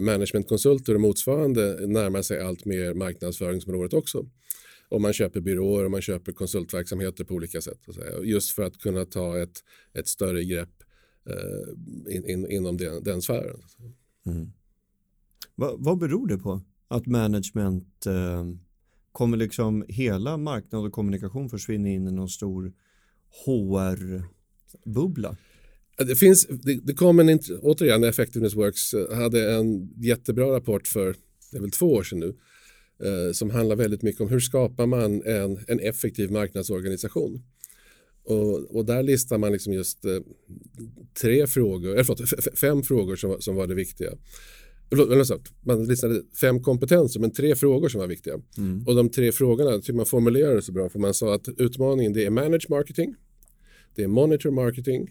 managementkonsulter 0.00 0.94
och 0.94 1.00
motsvarande 1.00 1.86
närmar 1.86 2.22
sig 2.22 2.40
allt 2.40 2.64
mer 2.64 2.94
marknadsföringsområdet 2.94 3.92
också. 3.92 4.26
Och 4.88 5.00
man 5.00 5.12
köper 5.12 5.40
byråer 5.40 5.84
och 5.84 5.90
man 5.90 6.02
köper 6.02 6.32
konsultverksamheter 6.32 7.24
på 7.24 7.34
olika 7.34 7.60
sätt. 7.60 7.78
Just 8.22 8.50
för 8.50 8.62
att 8.62 8.78
kunna 8.78 9.04
ta 9.04 9.38
ett, 9.38 9.64
ett 9.94 10.08
större 10.08 10.44
grepp 10.44 10.82
eh, 11.30 12.14
in, 12.14 12.28
in, 12.28 12.50
inom 12.50 12.76
den, 12.76 13.04
den 13.04 13.22
sfären. 13.22 13.60
Mm. 14.26 14.52
Va, 15.60 15.76
vad 15.78 15.98
beror 15.98 16.26
det 16.26 16.38
på 16.38 16.60
att 16.88 17.06
management 17.06 18.06
eh, 18.06 18.44
kommer 19.12 19.36
liksom 19.36 19.84
hela 19.88 20.36
marknad 20.36 20.86
och 20.86 20.92
kommunikation 20.92 21.50
försvinna 21.50 21.88
in 21.88 22.08
i 22.08 22.12
någon 22.12 22.28
stor 22.28 22.72
HR-bubbla? 23.46 25.36
Det, 25.98 26.16
finns, 26.16 26.46
det, 26.46 26.86
det 26.86 26.94
kom 26.94 27.18
en, 27.18 27.40
återigen, 27.62 28.04
Effectiveness 28.04 28.54
Works 28.54 28.94
eh, 28.94 29.16
hade 29.16 29.54
en 29.54 29.94
jättebra 30.02 30.56
rapport 30.56 30.86
för, 30.86 31.16
det 31.50 31.56
är 31.56 31.60
väl 31.60 31.70
två 31.70 31.92
år 31.92 32.02
sedan 32.02 32.18
nu, 32.18 32.36
eh, 33.04 33.32
som 33.32 33.50
handlar 33.50 33.76
väldigt 33.76 34.02
mycket 34.02 34.20
om 34.20 34.28
hur 34.28 34.40
skapar 34.40 34.86
man 34.86 35.22
en, 35.22 35.58
en 35.68 35.80
effektiv 35.80 36.30
marknadsorganisation. 36.30 37.42
Och, 38.24 38.76
och 38.76 38.84
där 38.84 39.02
listar 39.02 39.38
man 39.38 39.52
liksom 39.52 39.72
just 39.72 40.04
eh, 40.04 40.18
tre 41.20 41.46
frågor, 41.46 41.92
eller 41.92 42.04
förlåt, 42.04 42.58
fem 42.58 42.82
frågor 42.82 43.16
som, 43.16 43.40
som 43.40 43.56
var 43.56 43.66
det 43.66 43.74
viktiga 43.74 44.10
man 45.62 45.84
listade 45.84 46.22
fem 46.40 46.62
kompetenser 46.62 47.20
men 47.20 47.30
tre 47.30 47.54
frågor 47.54 47.88
som 47.88 48.00
var 48.00 48.08
viktiga. 48.08 48.34
Mm. 48.58 48.86
Och 48.86 48.96
de 48.96 49.08
tre 49.08 49.32
frågorna 49.32 49.78
tycker 49.78 49.92
man 49.92 50.06
formulerade 50.06 50.62
så 50.62 50.72
bra 50.72 50.88
för 50.88 50.98
man 50.98 51.14
sa 51.14 51.34
att 51.34 51.48
utmaningen 51.48 52.12
det 52.12 52.26
är 52.26 52.30
manage 52.30 52.66
marketing, 52.70 53.14
det 53.94 54.02
är 54.02 54.08
monitor 54.08 54.50
marketing 54.50 55.10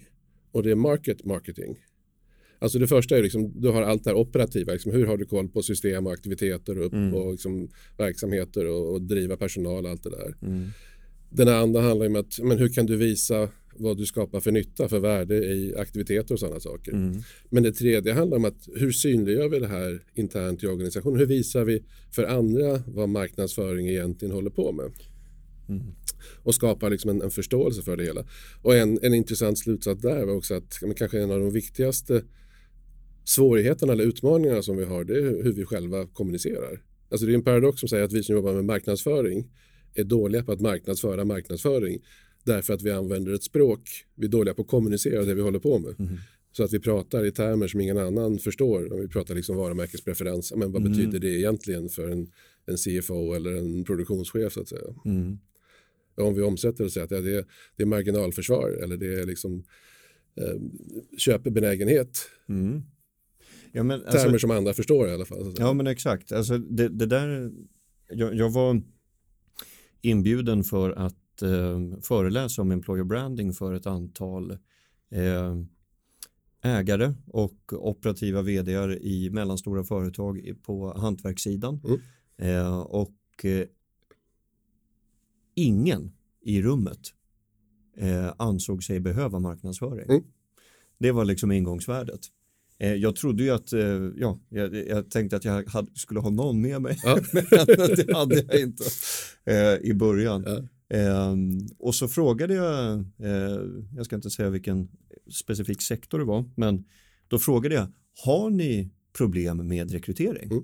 och 0.52 0.64
det 0.64 0.72
är 0.72 0.76
market 0.76 1.26
marketing. 1.26 1.78
Alltså 2.62 2.80
det 2.80 2.88
första 2.88 3.18
är 3.18 3.24
liksom, 3.24 3.62
du 3.62 3.70
har 3.70 3.82
allt 3.82 4.04
det 4.04 4.10
här 4.10 4.18
operativa, 4.18 4.74
liksom, 4.74 4.92
hur 4.92 5.06
har 5.06 5.18
du 5.18 5.26
koll 5.26 5.50
på 5.50 5.62
system 5.62 6.08
och 6.08 6.14
aktiviteter 6.14 6.80
och, 6.80 6.94
mm. 6.94 7.14
och 7.14 7.32
liksom, 7.32 7.70
verksamheter 7.98 8.66
och, 8.68 8.94
och, 8.94 9.02
driva 9.02 9.38
personal 9.38 9.86
och 9.86 9.92
allt 9.92 10.04
det 10.04 10.10
där. 10.10 10.36
Mm. 10.42 10.70
Den 11.30 11.48
andra 11.48 11.82
handlar 11.82 12.06
om 12.06 12.16
att 12.16 12.40
men 12.40 12.58
hur 12.58 12.70
kan 12.70 12.86
du 12.86 12.96
visa 12.96 13.50
vad 13.80 13.98
du 13.98 14.06
skapar 14.06 14.40
för 14.40 14.52
nytta, 14.52 14.90
för 14.90 15.00
värde 15.00 15.36
i 15.36 15.76
aktiviteter 15.78 16.34
och 16.34 16.40
sådana 16.40 16.60
saker. 16.60 16.92
Mm. 16.92 17.22
Men 17.50 17.64
det 17.64 17.72
tredje 17.72 18.14
handlar 18.14 18.38
om 18.38 18.46
att 18.46 18.68
hur 18.76 18.92
synliggör 18.92 19.50
vi 19.50 19.60
det 19.60 19.68
här 19.68 20.02
internt 20.14 20.64
i 20.64 20.68
organisationen? 20.68 21.20
Hur 21.20 21.26
visar 21.26 21.64
vi 21.64 21.84
för 22.12 22.24
andra 22.24 22.84
vad 22.88 23.10
marknadsföring 23.10 23.88
egentligen 23.88 24.34
håller 24.34 24.50
på 24.50 24.72
med? 24.72 24.92
Mm. 25.70 25.84
Och 26.44 26.56
skapar 26.56 26.90
liksom 26.90 27.10
en, 27.10 27.22
en, 27.22 27.32
förståelse 27.32 27.82
för 27.82 27.98
det 27.98 28.04
hela. 28.04 28.26
Och 28.62 28.76
en, 28.76 29.00
en 29.02 29.14
intressant 29.14 29.60
slutsats 29.60 30.02
där 30.02 30.26
var 30.26 30.36
också 30.36 30.54
att 30.54 30.80
men 30.82 30.94
kanske 30.94 31.22
en 31.22 31.32
av 31.32 31.40
de 31.40 31.52
viktigaste 31.52 32.24
svårigheterna 33.24 33.94
eller 33.94 34.04
utmaningarna 34.04 34.62
som 34.62 34.78
vi 34.78 34.86
har 34.86 35.04
det 35.04 35.18
är 35.18 35.44
hur 35.44 35.54
vi 35.54 35.66
själva 35.66 36.06
kommunicerar. 36.06 36.82
Alltså 37.12 37.26
det 37.26 37.32
är 37.32 37.36
en 37.36 37.44
paradox 37.44 37.80
som 37.80 37.90
säger 37.90 38.04
att 38.04 38.14
vi 38.14 38.24
som 38.24 38.36
jobbar 38.36 38.54
med 38.54 38.66
marknadsföring 38.66 39.50
är 39.94 40.04
dåliga 40.04 40.44
på 40.44 40.52
att 40.52 40.62
marknadsföra 40.62 41.26
marknadsföring 41.26 42.02
därför 42.44 42.74
att 42.74 42.82
vi 42.82 42.92
använder 42.92 43.34
ett 43.34 43.44
språk. 43.44 43.90
Vi 44.16 44.26
är 44.26 44.30
dåliga 44.30 44.54
på 44.54 44.62
att 44.62 44.68
kommunicera 44.68 45.26
det 45.26 45.34
vi 45.34 45.42
håller 45.42 45.60
på 45.60 45.80
med. 45.80 46.00
Mm. 46.00 46.18
Så 46.52 46.64
att 46.64 46.74
vi 46.74 46.80
pratar 46.80 47.26
i 47.26 47.32
termer 47.32 47.68
som 47.68 47.82
ingen 47.82 47.98
annan 47.98 48.40
förstår. 48.40 48.94
Om 48.94 49.02
vi 49.02 49.08
pratar 49.08 49.36
liksom 49.36 49.58
varumärkespreferens. 49.58 50.54
Men 50.56 50.72
vad 50.72 50.82
mm. 50.82 50.92
betyder 50.92 51.20
det 51.20 51.40
egentligen 51.40 51.90
för 51.90 52.10
en, 52.10 52.32
en 52.66 52.78
CFO 52.78 53.34
eller 53.34 53.54
en 53.54 53.84
produktionschef 53.84 54.54
så 54.54 54.62
att 54.62 54.68
säga. 54.68 54.96
Mm. 55.06 55.40
Om 56.16 56.36
vi 56.36 56.42
omsätter 56.42 56.84
och 56.84 56.92
säger 56.92 57.06
att 57.06 57.12
ja, 57.12 57.22
det, 57.22 57.36
är, 57.36 57.46
det 57.76 57.84
är 57.84 57.88
marginalförsvar 57.88 58.70
eller 58.70 58.98
det 58.98 59.22
är 59.22 59.26
liksom 59.26 59.64
eh, 60.36 60.62
köpebenägenhet. 61.18 62.30
Mm. 62.50 62.82
Ja, 63.72 63.84
men, 63.84 64.02
alltså, 64.02 64.18
termer 64.18 64.38
som 64.38 64.52
andra 64.52 64.74
förstår 64.74 65.08
i 65.08 65.12
alla 65.12 65.26
fall. 65.26 65.54
Ja 65.58 65.74
men 65.74 65.88
exakt. 65.88 66.32
Alltså, 66.32 66.58
det, 66.58 66.90
det 66.90 67.06
där, 67.06 67.52
jag, 68.10 68.36
jag 68.36 68.50
var 68.50 68.82
inbjuden 70.02 70.64
för 70.64 70.92
att 70.92 71.42
eh, 71.42 72.02
föreläsa 72.02 72.62
om 72.62 72.72
employer 72.72 73.04
branding 73.04 73.54
för 73.54 73.74
ett 73.74 73.86
antal 73.86 74.52
eh, 75.10 75.56
ägare 76.62 77.14
och 77.28 77.74
operativa 77.74 78.42
vd 78.42 78.72
i 79.02 79.30
mellanstora 79.30 79.84
företag 79.84 80.54
på 80.64 80.98
hantverkssidan. 80.98 81.82
Mm. 81.86 82.00
Eh, 82.38 82.80
och 82.80 83.46
eh, 83.46 83.68
ingen 85.56 86.12
i 86.42 86.62
rummet 86.62 87.14
eh, 87.98 88.34
ansåg 88.38 88.84
sig 88.84 89.00
behöva 89.00 89.40
marknadsföring. 89.40 90.10
Mm. 90.10 90.24
Det 90.98 91.12
var 91.12 91.26
liksom 91.26 91.52
ingångsvärdet. 91.52 92.22
Eh, 92.80 92.94
jag 92.94 93.16
trodde 93.16 93.44
ju 93.44 93.50
att, 93.50 93.72
ja, 94.16 94.40
jag, 94.50 94.76
jag 94.76 95.12
tänkte 95.12 95.36
att 95.36 95.46
jag 95.46 95.70
hade, 95.70 95.92
skulle 95.96 96.20
ha 96.20 96.30
någon 96.30 96.62
med 96.62 96.82
mig, 96.82 97.00
ja. 97.04 97.20
men 97.34 97.46
det 97.50 98.14
hade 98.14 98.36
jag 98.36 98.62
inte 98.62 98.84
i 99.82 99.94
början. 99.94 100.44
Ja. 100.48 100.64
Eh, 100.94 101.36
och 101.80 101.96
så 101.96 102.08
frågade 102.08 102.54
jag, 102.54 102.94
eh, 103.00 103.62
jag 103.96 104.06
ska 104.06 104.16
inte 104.16 104.30
säga 104.30 104.50
vilken 104.50 104.90
specifik 105.32 105.82
sektor 105.82 106.20
det 106.20 106.26
var, 106.26 106.46
men 106.56 106.86
då 107.28 107.40
frågade 107.40 107.76
jag, 107.76 107.88
har 108.26 108.50
ni 108.50 108.92
problem 109.18 109.68
med 109.68 109.92
rekrytering? 109.92 110.52
Mm. 110.52 110.64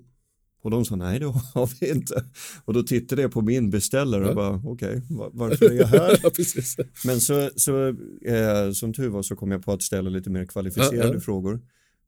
Och 0.62 0.72
de 0.72 0.86
sa 0.86 0.96
nej 0.96 1.20
det 1.20 1.26
har 1.26 1.80
vi 1.80 1.90
inte. 1.90 2.26
Och 2.66 2.74
då 2.74 2.84
tittade 2.84 3.22
jag 3.22 3.32
på 3.32 3.42
min 3.42 3.70
beställare 3.70 4.24
och 4.24 4.30
ja. 4.30 4.36
bara 4.36 4.62
okej 4.66 5.02
okay, 5.10 5.30
varför 5.34 5.66
är 5.66 5.74
jag 5.74 5.88
här? 5.88 6.20
ja, 6.24 6.30
Men 7.06 7.20
så, 7.20 7.50
så 7.56 7.88
eh, 8.26 8.72
som 8.74 8.94
tur 8.94 9.10
var 9.10 9.22
så 9.22 9.36
kom 9.36 9.52
jag 9.52 9.66
på 9.66 9.72
att 9.72 9.84
ställa 9.84 10.10
lite 10.10 10.30
mer 10.30 10.46
kvalificerade 10.46 11.14
ja, 11.14 11.20
frågor. 11.20 11.62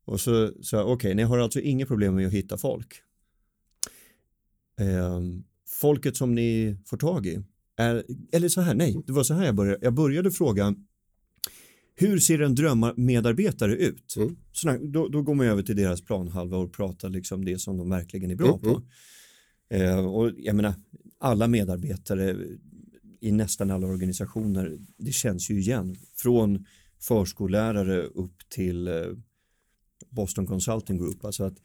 Och 0.08 0.22
så 0.22 0.52
sa 0.62 0.78
jag 0.78 0.86
okej 0.86 0.94
okay, 0.94 1.14
ni 1.14 1.24
har 1.24 1.38
alltså 1.38 1.60
inga 1.60 1.86
problem 1.86 2.16
med 2.16 2.28
att 2.28 2.34
hitta 2.34 2.58
folk. 2.58 3.02
Eh, 4.80 5.22
folket 5.82 6.18
som 6.18 6.36
ni 6.36 6.78
får 6.86 6.98
tag 6.98 7.26
i 7.26 7.44
är, 7.78 8.04
eller 8.32 8.50
så 8.50 8.62
här, 8.62 8.76
nej, 8.76 9.04
det 9.08 9.14
var 9.14 9.24
så 9.24 9.34
här 9.34 9.46
jag 9.46 9.56
började. 9.56 9.86
Jag 9.86 9.94
började 9.94 10.32
fråga 10.32 10.76
hur 12.00 12.20
ser 12.20 12.42
en 12.42 12.56
drömmedarbetare 12.56 13.76
ut? 13.76 14.16
Mm. 14.18 14.36
Så 14.52 14.78
då, 14.82 15.08
då, 15.08 15.22
går 15.22 15.36
man 15.36 15.46
över 15.46 15.64
till 15.64 15.76
deras 15.76 16.02
planhalva 16.02 16.58
och 16.58 16.74
pratar 16.74 17.10
liksom 17.10 17.46
det 17.46 17.60
som 17.60 17.78
de 17.78 17.90
verkligen 17.90 18.32
är 18.32 18.36
bra 18.36 18.48
mm. 18.50 18.60
på. 18.62 18.82
Eh, 19.70 20.06
och 20.06 20.32
jag 20.38 20.56
menar, 20.56 20.74
alla 21.20 21.48
medarbetare 21.48 22.38
i 23.22 23.32
nästan 23.32 23.72
alla 23.72 23.88
organisationer, 23.88 24.78
det 24.98 25.12
känns 25.12 25.50
ju 25.52 25.60
igen. 25.60 25.96
Från 26.16 26.66
förskollärare 27.00 28.02
upp 28.02 28.50
till 28.50 28.88
eh, 28.88 28.94
Boston 30.18 30.48
Consulting 30.48 30.98
Group. 30.98 31.26
Alltså 31.26 31.44
att 31.44 31.58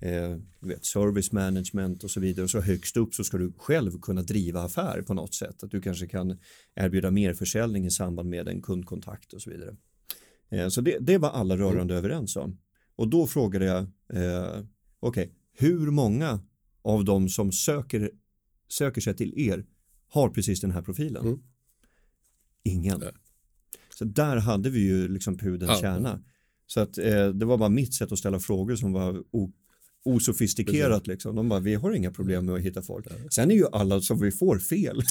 eh, 0.00 0.36
vet, 0.60 0.84
service 0.84 1.32
management 1.32 2.04
och 2.04 2.10
så 2.10 2.20
vidare 2.20 2.44
och 2.44 2.50
så 2.50 2.60
högst 2.60 2.96
upp 2.96 3.14
så 3.14 3.24
ska 3.24 3.38
du 3.38 3.52
själv 3.58 4.00
kunna 4.00 4.22
driva 4.22 4.62
affär 4.62 5.02
på 5.02 5.14
något 5.14 5.34
sätt 5.34 5.62
att 5.62 5.70
du 5.70 5.80
kanske 5.80 6.06
kan 6.06 6.38
erbjuda 6.74 7.10
mer 7.10 7.34
försäljning 7.34 7.86
i 7.86 7.90
samband 7.90 8.28
med 8.28 8.48
en 8.48 8.62
kundkontakt 8.62 9.32
och 9.32 9.42
så 9.42 9.50
vidare. 9.50 9.76
Eh, 10.50 10.68
så 10.68 10.80
det, 10.80 10.98
det, 11.00 11.18
var 11.18 11.30
alla 11.30 11.56
rörande 11.56 11.94
mm. 11.94 12.04
överens 12.04 12.36
om 12.36 12.58
och 12.96 13.08
då 13.08 13.26
frågade 13.26 13.64
jag 13.64 13.78
eh, 14.12 14.64
okej, 15.00 15.24
okay, 15.24 15.28
hur 15.52 15.90
många 15.90 16.40
av 16.82 17.04
de 17.04 17.28
som 17.28 17.52
söker, 17.52 18.10
söker 18.68 19.00
sig 19.00 19.16
till 19.16 19.38
er 19.38 19.66
har 20.08 20.28
precis 20.28 20.60
den 20.60 20.70
här 20.70 20.82
profilen? 20.82 21.26
Mm. 21.26 21.38
Ingen. 22.62 23.02
Så 23.98 24.04
där 24.04 24.36
hade 24.36 24.70
vi 24.70 24.80
ju 24.80 25.08
liksom 25.08 25.38
pudelns 25.38 25.72
ja. 25.74 25.80
kärna. 25.80 26.22
Så 26.66 26.80
att 26.80 26.98
eh, 26.98 27.28
det 27.28 27.46
var 27.46 27.56
bara 27.56 27.68
mitt 27.68 27.94
sätt 27.94 28.12
att 28.12 28.18
ställa 28.18 28.40
frågor 28.40 28.76
som 28.76 28.92
var 28.92 29.22
osofistikerat 30.06 31.06
liksom. 31.06 31.36
De 31.36 31.48
bara, 31.48 31.60
vi 31.60 31.74
har 31.74 31.92
inga 31.92 32.10
problem 32.10 32.46
med 32.46 32.54
att 32.54 32.60
hitta 32.60 32.82
folk. 32.82 33.06
Sen 33.30 33.50
är 33.50 33.54
ju 33.54 33.66
alla 33.72 34.00
som 34.00 34.20
vi 34.20 34.30
får 34.30 34.58
fel. 34.58 35.02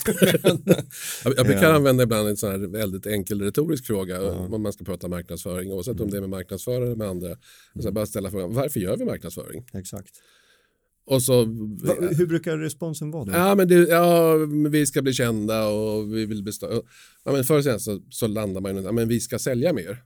jag 1.36 1.46
brukar 1.46 1.72
använda 1.72 2.02
ibland 2.02 2.28
en 2.28 2.36
sån 2.36 2.50
här 2.50 2.58
väldigt 2.58 3.06
enkel 3.06 3.42
retorisk 3.42 3.86
fråga 3.86 4.22
ja. 4.22 4.30
om 4.30 4.62
man 4.62 4.72
ska 4.72 4.84
prata 4.84 5.08
marknadsföring, 5.08 5.72
oavsett 5.72 5.94
mm. 5.94 6.04
om 6.04 6.10
det 6.10 6.16
är 6.16 6.20
med 6.20 6.30
marknadsförare 6.30 6.84
eller 6.84 6.96
med 6.96 7.08
andra. 7.08 7.36
Så 7.74 7.80
mm. 7.80 7.94
bara 7.94 8.06
ställa 8.06 8.30
frågan, 8.30 8.54
varför 8.54 8.80
gör 8.80 8.96
vi 8.96 9.04
marknadsföring? 9.04 9.64
Exakt. 9.74 10.12
Och 11.06 11.22
så, 11.22 11.44
Va, 11.44 11.94
hur 12.10 12.26
brukar 12.26 12.58
responsen 12.58 13.10
vara 13.10 13.24
då? 13.24 13.32
Ja, 13.32 13.54
men 13.54 13.68
det, 13.68 13.74
ja, 13.74 14.34
vi 14.70 14.86
ska 14.86 15.02
bli 15.02 15.12
kända 15.12 15.68
och 15.68 16.14
vi 16.14 16.26
vill 16.26 16.42
bestå. 16.42 16.82
Ja, 17.24 17.32
men 17.32 17.44
förr 17.44 17.62
sen 17.62 17.80
så, 17.80 18.00
så 18.10 18.26
landar 18.26 18.60
man 18.60 18.78
i 18.78 18.82
ja, 18.82 18.92
men 18.92 19.08
vi 19.08 19.20
ska 19.20 19.38
sälja 19.38 19.72
mer. 19.72 20.02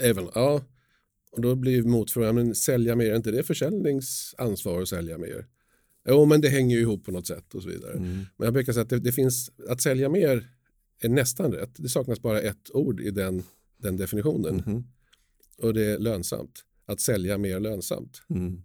Även, 0.00 0.28
ja, 0.34 0.62
och 1.32 1.40
då 1.40 1.54
blir 1.54 1.82
motfrågan, 1.82 2.34
men 2.34 2.54
sälja 2.54 2.96
mer, 2.96 3.10
är 3.10 3.16
inte 3.16 3.30
det 3.30 3.42
försäljningsansvar 3.42 4.82
att 4.82 4.88
sälja 4.88 5.18
mer? 5.18 5.46
Jo, 6.08 6.24
men 6.24 6.40
det 6.40 6.48
hänger 6.48 6.76
ju 6.76 6.82
ihop 6.82 7.04
på 7.04 7.10
något 7.10 7.26
sätt 7.26 7.54
och 7.54 7.62
så 7.62 7.68
vidare. 7.68 7.92
Mm. 7.92 8.08
Men 8.36 8.44
jag 8.44 8.52
brukar 8.52 8.72
säga 8.72 8.82
att 8.82 8.88
det, 8.88 8.98
det, 8.98 9.12
finns, 9.12 9.50
att 9.68 9.80
sälja 9.80 10.08
mer 10.08 10.48
är 11.00 11.08
nästan 11.08 11.52
rätt. 11.52 11.70
Det 11.76 11.88
saknas 11.88 12.22
bara 12.22 12.40
ett 12.40 12.70
ord 12.70 13.00
i 13.00 13.10
den, 13.10 13.42
den 13.76 13.96
definitionen. 13.96 14.62
Mm. 14.66 14.84
Och 15.58 15.74
det 15.74 15.84
är 15.84 15.98
lönsamt. 15.98 16.64
Att 16.86 17.00
sälja 17.00 17.38
mer 17.38 17.60
lönsamt. 17.60 18.22
Mm. 18.30 18.62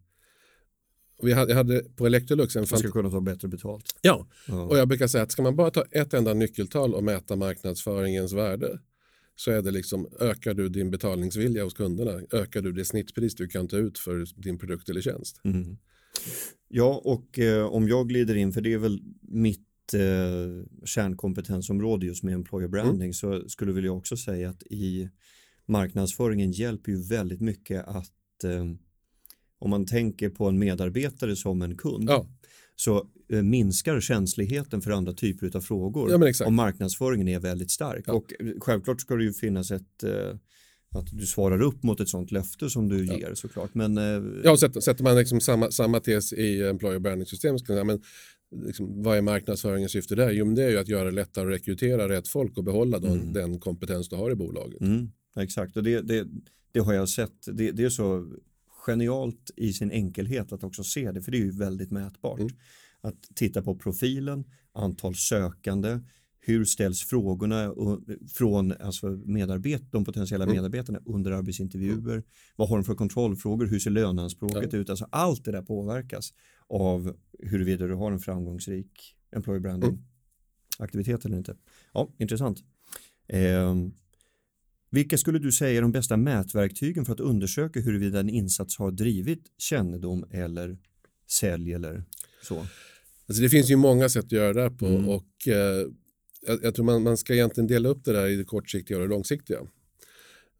Vi 1.23 1.33
hade, 1.33 1.51
jag 1.51 1.57
hade 1.57 1.79
på 1.79 2.05
Electrolux 2.05 2.55
en... 2.55 2.65
Man 2.71 2.79
ska 2.79 2.91
kunna 2.91 3.09
ta 3.09 3.21
bättre 3.21 3.47
betalt. 3.47 3.95
Ja. 4.01 4.27
ja, 4.47 4.63
och 4.63 4.77
jag 4.77 4.87
brukar 4.87 5.07
säga 5.07 5.23
att 5.23 5.31
ska 5.31 5.41
man 5.41 5.55
bara 5.55 5.71
ta 5.71 5.83
ett 5.91 6.13
enda 6.13 6.33
nyckeltal 6.33 6.93
och 6.93 7.03
mäta 7.03 7.35
marknadsföringens 7.35 8.33
värde 8.33 8.79
så 9.41 9.51
är 9.51 9.61
det 9.61 9.71
liksom 9.71 10.07
ökar 10.19 10.53
du 10.53 10.69
din 10.69 10.91
betalningsvilja 10.91 11.63
hos 11.63 11.73
kunderna, 11.73 12.21
ökar 12.31 12.61
du 12.61 12.71
det 12.71 12.85
snittpris 12.85 13.35
du 13.35 13.47
kan 13.47 13.67
ta 13.67 13.77
ut 13.77 13.99
för 13.99 14.41
din 14.41 14.59
produkt 14.59 14.89
eller 14.89 15.01
tjänst. 15.01 15.41
Mm. 15.43 15.77
Ja, 16.67 17.01
och 17.03 17.39
eh, 17.39 17.65
om 17.65 17.87
jag 17.87 18.07
glider 18.07 18.35
in, 18.35 18.53
för 18.53 18.61
det 18.61 18.73
är 18.73 18.77
väl 18.77 19.01
mitt 19.21 19.93
eh, 19.93 20.85
kärnkompetensområde 20.85 22.05
just 22.05 22.23
med 22.23 22.33
employer 22.33 22.67
branding, 22.67 23.01
mm. 23.01 23.13
så 23.13 23.49
skulle 23.49 23.71
väl 23.71 23.85
jag 23.85 23.97
också 23.97 24.17
säga 24.17 24.49
att 24.49 24.63
i 24.63 25.09
marknadsföringen 25.65 26.51
hjälper 26.51 26.91
ju 26.91 27.01
väldigt 27.01 27.41
mycket 27.41 27.87
att 27.87 28.43
eh, 28.43 28.65
om 29.59 29.69
man 29.69 29.85
tänker 29.85 30.29
på 30.29 30.45
en 30.47 30.59
medarbetare 30.59 31.35
som 31.35 31.61
en 31.61 31.77
kund 31.77 32.09
ja. 32.09 32.27
Så 32.75 33.07
Eh, 33.31 33.43
minskar 33.43 33.99
känsligheten 33.99 34.81
för 34.81 34.91
andra 34.91 35.13
typer 35.13 35.57
av 35.57 35.61
frågor 35.61 36.11
ja, 36.11 36.45
om 36.45 36.55
marknadsföringen 36.55 37.27
är 37.27 37.39
väldigt 37.39 37.71
stark. 37.71 38.03
Ja. 38.07 38.13
Och 38.13 38.33
eh, 38.39 38.47
självklart 38.59 39.01
ska 39.01 39.15
det 39.15 39.23
ju 39.23 39.33
finnas 39.33 39.71
ett 39.71 40.03
eh, 40.03 40.35
att 40.95 41.07
du 41.11 41.25
svarar 41.25 41.61
upp 41.61 41.83
mot 41.83 41.99
ett 41.99 42.09
sånt 42.09 42.31
löfte 42.31 42.69
som 42.69 42.87
du 42.87 43.05
ja. 43.05 43.17
ger 43.17 43.33
såklart. 43.33 43.73
Men, 43.73 43.97
ja, 44.43 44.57
sätter, 44.57 44.79
sätter 44.79 45.03
man 45.03 45.15
liksom 45.15 45.41
samma, 45.41 45.71
samma 45.71 45.99
tes 45.99 46.33
i 46.33 46.63
employer 46.63 46.99
branding 46.99 47.25
system 47.25 47.57
jag, 47.67 47.87
men, 47.87 48.01
liksom, 48.65 49.03
vad 49.03 49.17
är 49.17 49.21
marknadsföringens 49.21 49.91
syfte 49.91 50.15
där? 50.15 50.31
Jo, 50.31 50.45
men 50.45 50.55
det 50.55 50.63
är 50.63 50.69
ju 50.69 50.77
att 50.77 50.87
göra 50.87 51.03
det 51.03 51.11
lättare 51.11 51.45
att 51.45 51.51
rekrytera 51.51 52.09
rätt 52.09 52.27
folk 52.27 52.57
och 52.57 52.63
behålla 52.63 52.97
mm. 52.97 53.09
den, 53.09 53.33
den 53.33 53.59
kompetens 53.59 54.09
du 54.09 54.15
har 54.15 54.31
i 54.31 54.35
bolaget. 54.35 54.81
Mm, 54.81 55.11
exakt, 55.37 55.77
och 55.77 55.83
det, 55.83 56.01
det, 56.01 56.27
det, 56.71 56.79
har 56.79 56.93
jag 56.93 57.09
sett. 57.09 57.45
Det, 57.45 57.71
det, 57.71 57.83
är 57.83 57.89
så 57.89 58.27
genialt 58.85 59.51
i 59.55 59.73
sin 59.73 59.91
enkelhet 59.91 60.51
att 60.51 60.63
också 60.63 60.83
se 60.83 61.11
det, 61.11 61.21
för 61.21 61.31
det 61.31 61.37
är 61.37 61.45
ju 61.45 61.51
väldigt 61.51 61.91
mätbart. 61.91 62.39
Mm 62.39 62.51
att 63.01 63.35
titta 63.35 63.61
på 63.61 63.75
profilen, 63.75 64.43
antal 64.73 65.15
sökande, 65.15 65.99
hur 66.39 66.65
ställs 66.65 67.01
frågorna 67.01 67.73
från 68.33 68.71
alltså 68.71 69.07
medarbet 69.09 69.91
de 69.91 70.05
potentiella 70.05 70.43
mm. 70.43 70.55
medarbetarna 70.55 70.99
under 71.05 71.31
arbetsintervjuer? 71.31 72.13
Mm. 72.13 72.23
Vad 72.55 72.69
har 72.69 72.77
de 72.77 72.83
för 72.83 72.95
kontrollfrågor? 72.95 73.65
Hur 73.65 73.79
ser 73.79 73.91
löneanspråket 73.91 74.73
ut? 74.73 74.89
Alltså 74.89 75.07
allt 75.09 75.45
det 75.45 75.51
där 75.51 75.61
påverkas 75.61 76.33
av 76.67 77.15
huruvida 77.39 77.87
du 77.87 77.93
har 77.93 78.11
en 78.11 78.19
framgångsrik 78.19 79.15
employer 79.31 79.59
branding. 79.59 80.03
Aktivitet 80.79 81.25
eller 81.25 81.37
inte. 81.37 81.55
Ja, 81.93 82.13
intressant. 82.17 82.63
Eh, 83.27 83.75
vilka 84.91 85.17
skulle 85.17 85.39
du 85.39 85.51
säga 85.51 85.77
är 85.77 85.81
de 85.81 85.91
bästa 85.91 86.17
mätverktygen 86.17 87.05
för 87.05 87.13
att 87.13 87.19
undersöka 87.19 87.79
huruvida 87.79 88.19
en 88.19 88.29
insats 88.29 88.77
har 88.77 88.91
drivit 88.91 89.43
kännedom 89.57 90.25
eller 90.31 90.77
sälj 91.27 91.73
eller 91.73 92.03
så? 92.43 92.67
Alltså 93.27 93.43
det 93.43 93.49
finns 93.49 93.71
ju 93.71 93.75
många 93.75 94.09
sätt 94.09 94.25
att 94.25 94.31
göra 94.31 94.53
det 94.53 94.61
här 94.61 94.69
på 94.69 94.85
mm. 94.85 95.09
och 95.09 95.47
eh, 95.47 95.87
jag, 96.47 96.63
jag, 96.63 96.75
tror 96.75 96.85
man, 96.85 97.03
man 97.03 97.17
ska 97.17 97.33
egentligen 97.33 97.67
dela 97.67 97.89
upp 97.89 98.05
det 98.05 98.11
där 98.11 98.27
i 98.27 98.35
det 98.35 98.43
kortsiktiga 98.43 98.97
och 98.97 99.03
det 99.03 99.09
långsiktiga. 99.09 99.59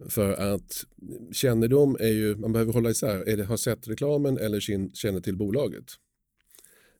För 0.10 0.34
att 0.34 0.86
kännedom 1.32 1.98
är 2.00 2.08
ju, 2.08 2.36
man 2.36 2.54
behöver 2.54 2.74
hålla 2.74 2.90
isär, 2.90 3.30
är 3.30 3.38
det 3.38 3.46
har 3.46 3.58
sett 3.58 3.88
reklamen 3.88 4.38
eller 4.38 4.60
känner 4.96 5.22
till 5.22 5.38
bolaget. 5.38 5.86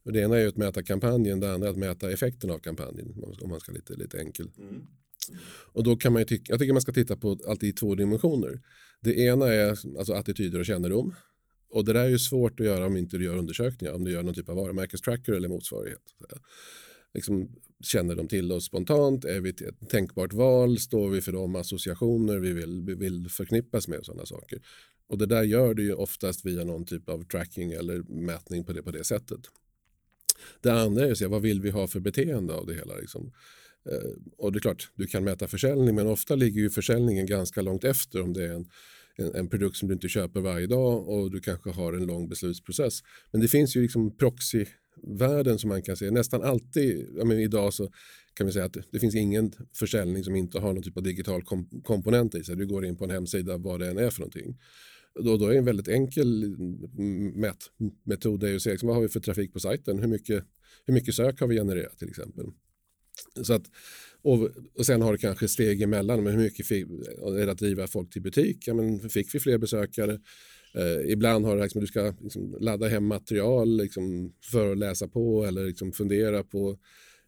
Och 0.04 0.12
det 0.12 0.20
ena 0.20 0.36
är 0.36 0.40
ju 0.40 0.48
att 0.48 0.56
mäta 0.56 0.82
kampanjen, 0.82 1.40
det 1.40 1.54
andra 1.54 1.68
är 1.68 1.70
att 1.70 1.78
mäta 1.78 2.10
effekten 2.10 2.50
av 2.50 2.58
kampanjen 2.58 3.14
om 3.40 3.50
man 3.50 3.60
ska 3.60 3.72
lite, 3.72 3.94
lite 3.94 4.18
enkel. 4.18 4.50
Mm. 4.58 4.86
Och 5.72 5.84
då 5.84 5.96
kan 5.96 6.12
man 6.12 6.22
ju 6.22 6.26
tycka, 6.26 6.52
jag 6.52 6.60
tycker 6.60 6.72
man 6.72 6.82
ska 6.82 6.92
titta 6.92 7.16
på 7.16 7.38
allt 7.48 7.62
i 7.62 7.72
två 7.72 7.94
dimensioner. 7.94 8.60
Det 9.00 9.14
ena 9.14 9.48
är 9.48 9.68
alltså 9.98 10.12
attityder 10.12 10.58
och 10.58 10.66
kännedom. 10.66 11.14
Och 11.70 11.84
det 11.84 11.92
där 11.92 12.04
är 12.04 12.08
ju 12.08 12.18
svårt 12.18 12.60
att 12.60 12.66
göra 12.66 12.86
om 12.86 12.96
inte 12.96 13.18
du 13.18 13.24
gör 13.24 13.36
undersökningar, 13.36 13.94
om 13.94 14.04
du 14.04 14.10
gör 14.10 14.22
någon 14.22 14.34
typ 14.34 14.48
av 14.48 14.56
varumärkestracker 14.56 15.32
eller 15.32 15.48
motsvarighet. 15.48 16.02
Liksom, 17.14 17.48
känner 17.80 18.14
de 18.14 18.28
till 18.28 18.52
oss 18.52 18.64
spontant? 18.64 19.24
Är 19.24 19.40
vi 19.40 19.50
ett 19.50 19.88
tänkbart 19.88 20.32
val? 20.32 20.78
Står 20.78 21.10
vi 21.10 21.20
för 21.20 21.32
de 21.32 21.56
associationer 21.56 22.38
vi 22.38 22.52
vill, 22.52 22.82
vi 22.82 22.94
vill 22.94 23.28
förknippas 23.30 23.88
med 23.88 23.98
och 23.98 24.06
sådana 24.06 24.26
saker? 24.26 24.62
Och 25.06 25.18
det 25.18 25.26
där 25.26 25.42
gör 25.42 25.74
du 25.74 25.82
ju 25.82 25.94
oftast 25.94 26.46
via 26.46 26.64
någon 26.64 26.84
typ 26.84 27.08
av 27.08 27.24
tracking 27.24 27.72
eller 27.72 28.02
mätning 28.02 28.64
på 28.64 28.72
det, 28.72 28.82
på 28.82 28.90
det 28.90 29.04
sättet. 29.04 29.40
Det 30.60 30.72
andra 30.72 31.06
är 31.06 31.12
att 31.12 31.18
se 31.18 31.26
vad 31.26 31.42
vill 31.42 31.60
vi 31.60 31.70
ha 31.70 31.86
för 31.86 32.00
beteende 32.00 32.54
av 32.54 32.66
det 32.66 32.74
hela. 32.74 32.96
Liksom. 32.96 33.32
Eh, 33.90 34.10
och 34.38 34.52
det 34.52 34.58
är 34.58 34.60
klart, 34.60 34.90
du 34.94 35.06
kan 35.06 35.24
mäta 35.24 35.48
försäljning 35.48 35.94
men 35.94 36.06
ofta 36.06 36.34
ligger 36.34 36.60
ju 36.60 36.70
försäljningen 36.70 37.26
ganska 37.26 37.62
långt 37.62 37.84
efter 37.84 38.22
om 38.22 38.32
det 38.32 38.44
är 38.44 38.52
en, 38.52 38.66
en, 39.16 39.34
en, 39.34 39.48
produkt 39.48 39.76
som 39.76 39.88
du 39.88 39.94
inte 39.94 40.08
köper 40.08 40.40
varje 40.40 40.66
dag 40.66 41.08
och 41.08 41.30
du 41.30 41.40
kanske 41.40 41.70
har 41.70 41.92
en 41.92 42.06
lång 42.06 42.28
beslutsprocess. 42.28 43.00
Men 43.30 43.40
det 43.40 43.48
finns 43.48 43.76
ju 43.76 43.82
liksom 43.82 44.16
proxyvärden 44.16 45.58
som 45.58 45.68
man 45.68 45.82
kan 45.82 45.96
se. 45.96 46.10
Nästan 46.10 46.42
alltid, 46.42 47.08
ja, 47.16 47.24
men 47.24 47.38
idag 47.38 47.74
så 47.74 47.90
kan 48.34 48.46
vi 48.46 48.52
säga 48.52 48.64
att 48.64 48.76
det 48.92 48.98
finns 48.98 49.14
ingen 49.14 49.52
försäljning 49.74 50.24
som 50.24 50.36
inte 50.36 50.58
har 50.58 50.72
någon 50.72 50.82
typ 50.82 50.96
av 50.96 51.02
digital 51.02 51.42
kom 51.42 51.82
komponent 51.84 52.34
i 52.34 52.44
sig. 52.44 52.56
Du 52.56 52.66
går 52.66 52.84
in 52.84 52.96
på 52.96 53.04
en 53.04 53.10
hemsida 53.10 53.56
vad 53.58 53.80
det 53.80 53.90
än 53.90 53.98
är 53.98 54.10
för 54.10 54.20
någonting. 54.20 54.58
Då, 55.14 55.36
då 55.36 55.46
är 55.46 55.58
en 55.58 55.64
väldigt 55.64 55.88
enkel 55.88 56.44
mm, 56.44 57.40
mätmetod 57.40 58.44
att 58.44 58.62
se 58.62 58.70
liksom, 58.70 58.86
vad 58.86 58.96
har 58.96 59.02
vi 59.02 59.08
för 59.08 59.20
trafik 59.20 59.52
på 59.52 59.60
sajten, 59.60 59.98
hur 59.98 60.08
mycket, 60.08 60.44
hur 60.86 60.94
mycket 60.94 61.14
sök 61.14 61.40
har 61.40 61.46
vi 61.46 61.56
genererat 61.56 61.98
till 61.98 62.08
exempel. 62.08 62.46
Så 63.42 63.52
att, 63.52 63.70
och, 64.22 64.48
och 64.78 64.86
sen 64.86 65.02
har 65.02 65.12
det 65.12 65.18
kanske 65.18 65.48
steg 65.48 65.82
emellan, 65.82 66.24
men 66.24 66.32
hur 66.32 66.42
mycket 66.42 66.66
fick, 66.66 66.86
är 66.86 67.46
det 67.46 67.52
att 67.52 67.58
driva 67.58 67.86
folk 67.86 68.12
till 68.12 68.22
butik? 68.22 68.64
Ja, 68.66 68.74
men 68.74 69.08
fick 69.08 69.34
vi 69.34 69.40
fler 69.40 69.58
besökare? 69.58 70.20
Eh, 70.74 71.12
ibland 71.12 71.44
har 71.44 71.56
det 71.56 71.62
liksom, 71.62 71.80
du 71.80 71.86
ska 71.86 72.14
liksom, 72.20 72.56
ladda 72.60 72.88
hem 72.88 73.06
material 73.06 73.76
liksom, 73.76 74.32
för 74.42 74.72
att 74.72 74.78
läsa 74.78 75.08
på 75.08 75.44
eller 75.44 75.66
liksom, 75.66 75.92
fundera 75.92 76.42
på. 76.42 76.78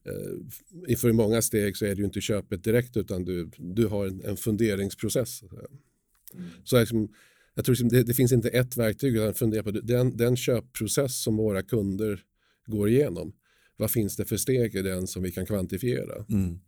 Eh, 0.07 0.97
för 0.97 1.09
i 1.09 1.13
många 1.13 1.43
steg 1.43 1.77
så 1.77 1.85
är 1.85 1.95
det 1.95 1.99
ju 1.99 2.05
inte 2.05 2.21
köpet 2.21 2.65
direkt 2.65 2.97
utan 2.97 3.25
du, 3.25 3.51
du 3.59 3.87
har 3.87 4.07
en, 4.07 4.25
en 4.25 4.37
funderingsprocess. 4.37 5.43
Mm. 5.43 6.47
Så 6.65 6.81
liksom, 6.81 7.09
jag 7.55 7.65
tror 7.65 7.73
liksom, 7.73 7.89
det, 7.89 8.03
det, 8.03 8.15
finns 8.15 8.33
inte 8.33 8.49
ett 8.49 8.77
verktyg 8.77 9.17
utan 9.17 9.35
fundera 9.35 9.63
på 9.63 9.71
den, 9.71 10.17
den 10.17 10.37
köpprocess 10.37 11.23
som 11.23 11.37
våra 11.37 11.63
kunder 11.63 12.21
går 12.67 12.89
igenom 12.89 13.33
vad 13.77 13.91
finns 13.91 14.17
det 14.17 14.25
för 14.25 14.37
steg 14.37 14.75
i 14.75 14.83
den 14.83 15.07
som 15.07 15.23
vi 15.23 15.33
kan 15.33 15.47
kvantifiera? 15.47 16.25
Mm. 16.29 16.61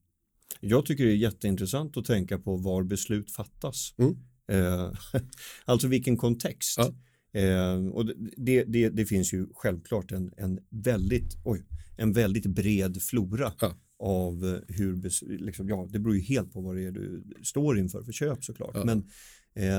Jag 0.61 0.87
tycker 0.87 1.05
det 1.05 1.13
är 1.13 1.17
jätteintressant 1.17 1.97
att 1.97 2.05
tänka 2.05 2.39
på 2.39 2.57
var 2.57 2.83
beslut 2.83 3.33
fattas. 3.33 3.95
Mm. 3.99 4.17
Eh, 4.49 4.93
alltså 5.65 5.89
vilken 5.89 6.17
kontext. 6.17 6.79
Ja. 6.79 6.95
Eh, 7.41 7.87
och 7.87 8.07
det, 8.37 8.65
det, 8.65 8.89
det, 8.89 9.07
finns 9.07 9.33
ju 9.33 9.47
självklart 9.55 10.13
en, 10.13 10.33
en, 10.37 10.59
väldigt, 10.71 11.37
oj, 11.45 11.67
en 11.97 12.13
väldigt 12.13 12.47
bred 12.47 13.03
flora 13.03 13.53
ja. 13.61 13.77
av 13.99 14.61
hur, 14.69 15.27
liksom, 15.39 15.69
ja, 15.69 15.89
det 15.93 15.99
beror 15.99 16.17
ju 16.17 16.23
helt 16.23 16.53
på 16.53 16.61
vad 16.61 16.77
det 16.77 16.83
är 16.83 16.91
du 16.91 17.25
står 17.43 17.79
inför 17.79 18.03
för 18.03 18.13
köp 18.13 18.45
såklart. 18.45 18.75
Ja. 18.75 18.85
Men 18.85 18.99
Eh, 18.99 19.05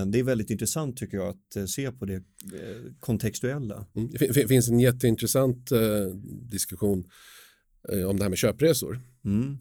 det 0.07 0.19
är 0.19 0.23
väldigt 0.23 0.49
intressant 0.49 0.97
tycker 0.97 1.17
jag 1.17 1.27
att 1.27 1.55
eh, 1.55 1.65
se 1.65 1.91
på 1.91 2.05
det 2.05 2.15
eh, 2.15 2.93
kontextuella. 2.99 3.85
Mm. 3.95 4.09
Det 4.19 4.47
finns 4.47 4.69
en 4.69 4.79
jätteintressant 4.79 5.71
diskussion 6.49 7.09
om 8.07 8.17
det 8.17 8.23
här 8.23 8.29
med 8.29 8.37
köpresor. 8.37 8.99
Mm. 9.25 9.57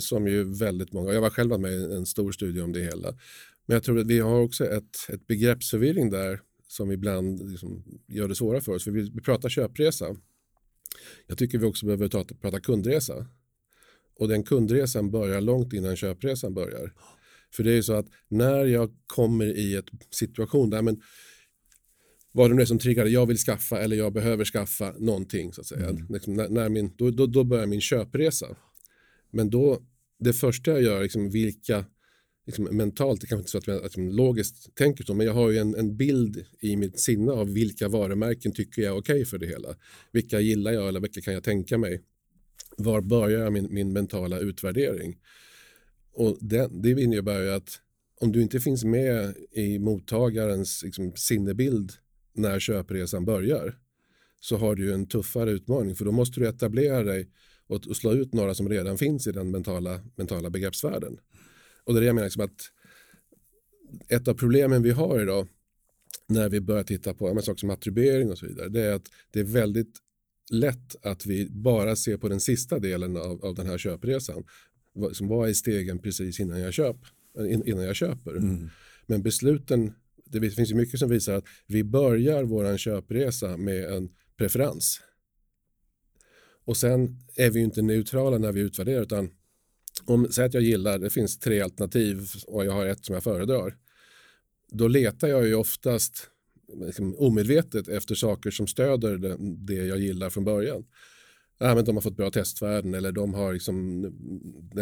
Som 0.00 0.26
ju 0.26 0.44
väldigt 0.58 0.92
många, 0.92 1.12
jag 1.12 1.20
var 1.20 1.30
själv 1.30 1.60
med 1.60 1.72
i 1.72 1.94
en 1.94 2.06
stor 2.06 2.32
studie 2.32 2.60
om 2.60 2.72
det 2.72 2.80
hela. 2.80 3.18
Men 3.66 3.74
jag 3.74 3.82
tror 3.82 3.98
att 3.98 4.06
vi 4.06 4.18
har 4.18 4.40
också 4.40 4.66
ett, 4.66 4.96
ett 5.08 5.26
begreppsförvirring 5.26 6.10
där 6.10 6.40
som 6.68 6.92
ibland 6.92 7.50
liksom 7.50 7.84
gör 8.06 8.28
det 8.28 8.34
svåra 8.34 8.60
för 8.60 8.72
oss. 8.72 8.84
För 8.84 8.90
vi, 8.90 9.10
vi 9.10 9.20
pratar 9.20 9.48
köpresa. 9.48 10.16
Jag 11.26 11.38
tycker 11.38 11.58
vi 11.58 11.66
också 11.66 11.86
behöver 11.86 12.08
ta, 12.08 12.24
prata 12.24 12.60
kundresa. 12.60 13.26
Och 14.16 14.28
den 14.28 14.42
kundresan 14.42 15.10
börjar 15.10 15.40
långt 15.40 15.72
innan 15.72 15.96
köpresan 15.96 16.54
börjar. 16.54 16.92
För 17.56 17.62
det 17.62 17.72
är 17.72 17.82
så 17.82 17.92
att 17.92 18.06
när 18.28 18.64
jag 18.64 18.90
kommer 19.06 19.44
i 19.44 19.74
ett 19.74 19.88
situation 20.10 20.70
där 20.70 20.82
men 20.82 21.00
vad 22.32 22.50
det 22.50 22.54
nu 22.54 22.62
är 22.62 22.66
som 22.66 22.78
triggar 22.78 23.06
jag 23.06 23.26
vill 23.26 23.36
skaffa 23.36 23.80
eller 23.80 23.96
jag 23.96 24.12
behöver 24.12 24.44
skaffa 24.44 24.94
någonting 24.98 25.52
så 25.52 25.60
att 25.60 25.66
säga. 25.66 25.88
Mm. 25.88 26.06
Liksom, 26.08 26.34
när, 26.34 26.48
när, 26.48 26.68
min, 26.68 26.92
då, 26.96 27.10
då, 27.10 27.26
då, 27.26 27.44
börjar 27.44 27.66
min 27.66 27.80
köpresa. 27.80 28.56
Men 29.30 29.50
då, 29.50 29.82
det 30.18 30.32
första 30.32 30.70
jag 30.70 30.82
gör, 30.82 31.02
liksom, 31.02 31.30
vilka 31.30 31.84
liksom, 32.46 32.64
mentalt, 32.64 33.20
det 33.20 33.26
kanske 33.26 33.40
inte 33.40 33.50
så 33.50 33.58
att 33.58 33.66
jag 33.66 33.82
liksom, 33.82 34.10
logiskt 34.10 34.74
tänker 34.74 35.04
så, 35.04 35.14
men 35.14 35.26
jag 35.26 35.34
har 35.34 35.50
ju 35.50 35.58
en, 35.58 35.74
en 35.74 35.96
bild 35.96 36.44
i 36.60 36.76
mitt 36.76 37.00
sinne 37.00 37.32
av 37.32 37.52
vilka 37.52 37.88
varumärken 37.88 38.52
tycker 38.52 38.82
jag 38.82 38.94
är 38.94 38.98
okej 38.98 39.14
okay 39.14 39.24
för 39.24 39.38
det 39.38 39.46
hela. 39.46 39.76
Vilka 40.12 40.40
gillar 40.40 40.72
jag 40.72 40.88
eller 40.88 41.00
vilka 41.00 41.20
kan 41.20 41.34
jag 41.34 41.44
tänka 41.44 41.78
mig? 41.78 42.02
Var 42.76 43.00
börjar 43.00 43.40
jag 43.40 43.52
min, 43.52 43.74
min 43.74 43.92
mentala 43.92 44.38
utvärdering? 44.38 45.16
Och 46.14 46.38
det, 46.40 46.68
det 46.82 46.90
innebär 46.90 47.40
ju 47.40 47.50
att 47.50 47.80
om 48.20 48.32
du 48.32 48.42
inte 48.42 48.60
finns 48.60 48.84
med 48.84 49.36
i 49.50 49.78
mottagarens 49.78 50.82
liksom, 50.82 51.12
sinnebild 51.16 51.92
när 52.32 52.60
köpresan 52.60 53.24
börjar 53.24 53.78
så 54.40 54.56
har 54.56 54.74
du 54.74 54.94
en 54.94 55.06
tuffare 55.06 55.50
utmaning 55.50 55.94
för 55.94 56.04
då 56.04 56.12
måste 56.12 56.40
du 56.40 56.48
etablera 56.48 57.02
dig 57.02 57.30
och, 57.66 57.86
och 57.86 57.96
slå 57.96 58.12
ut 58.12 58.34
några 58.34 58.54
som 58.54 58.68
redan 58.68 58.98
finns 58.98 59.26
i 59.26 59.32
den 59.32 59.50
mentala, 59.50 60.00
mentala 60.16 60.50
begreppsvärlden. 60.50 61.18
Och 61.84 61.94
det 61.94 61.98
är 61.98 62.00
det 62.00 62.06
jag 62.06 62.14
menar, 62.14 62.26
liksom 62.26 62.44
att 62.44 62.70
ett 64.08 64.28
av 64.28 64.34
problemen 64.34 64.82
vi 64.82 64.90
har 64.90 65.22
idag 65.22 65.48
när 66.28 66.48
vi 66.48 66.60
börjar 66.60 66.84
titta 66.84 67.14
på 67.14 67.42
saker 67.42 67.60
som 67.60 67.70
attribuering 67.70 68.30
och 68.30 68.38
så 68.38 68.46
vidare, 68.46 68.68
det 68.68 68.80
är 68.80 68.92
att 68.92 69.06
det 69.30 69.40
är 69.40 69.44
väldigt 69.44 69.98
lätt 70.52 71.06
att 71.06 71.26
vi 71.26 71.50
bara 71.50 71.96
ser 71.96 72.16
på 72.16 72.28
den 72.28 72.40
sista 72.40 72.78
delen 72.78 73.16
av, 73.16 73.44
av 73.44 73.54
den 73.54 73.66
här 73.66 73.78
köpresan 73.78 74.44
som 75.12 75.28
vad 75.28 75.48
är 75.48 75.52
stegen 75.52 75.98
precis 75.98 76.40
innan 76.40 76.60
jag, 76.60 76.74
köp, 76.74 76.96
innan 77.64 77.84
jag 77.84 77.96
köper. 77.96 78.36
Mm. 78.36 78.70
Men 79.06 79.22
besluten, 79.22 79.92
det 80.24 80.50
finns 80.50 80.70
ju 80.70 80.74
mycket 80.74 81.00
som 81.00 81.10
visar 81.10 81.34
att 81.34 81.44
vi 81.66 81.84
börjar 81.84 82.44
vår 82.44 82.76
köpresa 82.76 83.56
med 83.56 83.84
en 83.84 84.08
preferens. 84.36 85.00
Och 86.64 86.76
sen 86.76 87.18
är 87.36 87.50
vi 87.50 87.58
ju 87.58 87.64
inte 87.64 87.82
neutrala 87.82 88.38
när 88.38 88.52
vi 88.52 88.60
utvärderar 88.60 89.02
utan 89.02 89.30
om 90.04 90.28
säg 90.30 90.44
att 90.44 90.54
jag 90.54 90.62
gillar, 90.62 90.98
det 90.98 91.10
finns 91.10 91.38
tre 91.38 91.60
alternativ 91.60 92.26
och 92.46 92.64
jag 92.64 92.72
har 92.72 92.86
ett 92.86 93.04
som 93.04 93.14
jag 93.14 93.22
föredrar. 93.22 93.76
Då 94.70 94.88
letar 94.88 95.28
jag 95.28 95.46
ju 95.46 95.54
oftast 95.54 96.30
liksom, 96.74 97.14
omedvetet 97.18 97.88
efter 97.88 98.14
saker 98.14 98.50
som 98.50 98.66
stöder 98.66 99.16
det, 99.16 99.36
det 99.38 99.86
jag 99.86 99.98
gillar 99.98 100.30
från 100.30 100.44
början 100.44 100.84
ja, 101.58 101.74
men 101.74 101.84
de 101.84 101.96
har 101.96 102.02
fått 102.02 102.16
bra 102.16 102.30
testvärden 102.30 102.94
eller 102.94 103.12
de 103.12 103.34
har 103.34 103.52
liksom, 103.52 104.02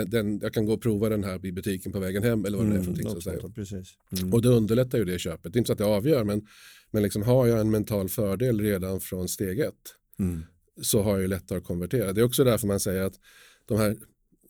den, 0.07 0.41
jag 0.43 0.55
kan 0.55 0.67
gå 0.67 0.73
och 0.73 0.83
prova 0.83 1.09
den 1.09 1.25
här 1.25 1.47
i 1.47 1.53
butiken 1.53 1.93
på 1.93 2.01
vägen 2.01 2.23
hem 2.23 2.45
eller 2.45 2.59
vad 2.59 2.67
det 2.67 2.71
är 2.71 2.83
för 2.83 2.91
mm, 2.91 3.03
någonting. 3.03 3.31
Mm, 3.33 3.41
så 3.41 3.51
precis. 3.51 3.95
Mm. 4.19 4.35
Och 4.35 4.43
det 4.43 4.49
underlättar 4.49 4.99
ju 4.99 5.05
det 5.05 5.19
köpet. 5.19 5.53
Det 5.53 5.57
är 5.57 5.59
inte 5.59 5.67
så 5.67 5.73
att 5.73 5.79
det 5.79 5.85
avgör 5.85 6.25
men, 6.25 6.47
men 6.91 7.03
liksom 7.03 7.23
har 7.23 7.47
jag 7.47 7.61
en 7.61 7.71
mental 7.71 8.09
fördel 8.09 8.61
redan 8.61 9.01
från 9.01 9.29
steg 9.29 9.59
ett 9.61 9.75
mm. 10.19 10.43
så 10.83 11.03
har 11.03 11.13
jag 11.13 11.21
ju 11.21 11.29
lättare 11.29 11.59
att 11.59 11.65
konvertera. 11.65 12.13
Det 12.13 12.21
är 12.21 12.25
också 12.25 12.45
därför 12.45 12.67
man 12.67 12.81
säger 12.81 13.03
att 13.03 13.15
de 13.67 13.79
här, 13.79 13.97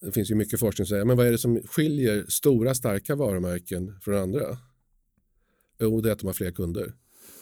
det 0.01 0.13
finns 0.13 0.31
ju 0.31 0.35
mycket 0.35 0.61
forskning 0.61 0.87
som 0.87 0.95
säger, 0.95 1.05
men 1.05 1.17
vad 1.17 1.27
är 1.27 1.33
det 1.33 1.39
som 1.39 1.63
skiljer 1.63 2.25
stora 2.29 2.75
starka 2.75 3.15
varumärken 3.17 4.01
från 4.01 4.15
andra? 4.15 4.59
Jo, 5.81 6.01
det 6.01 6.09
är 6.09 6.13
att 6.13 6.19
de 6.19 6.27
har 6.27 6.35
fler 6.35 6.51
kunder. 6.51 6.93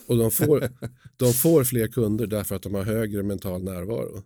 Och 0.07 0.17
de 0.17 0.31
får, 0.31 0.69
de 1.17 1.33
får 1.33 1.65
fler 1.65 1.87
kunder 1.87 2.27
därför 2.27 2.57
att 2.57 2.63
de 2.63 2.75
har 2.75 2.83
högre 2.83 3.23
mental 3.23 3.65
närvaro. 3.65 4.23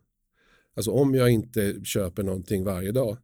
Alltså 0.74 0.90
om 0.90 1.14
jag 1.14 1.30
inte 1.30 1.80
köper 1.84 2.22
någonting 2.22 2.64
varje 2.64 2.92
dag 2.92 3.18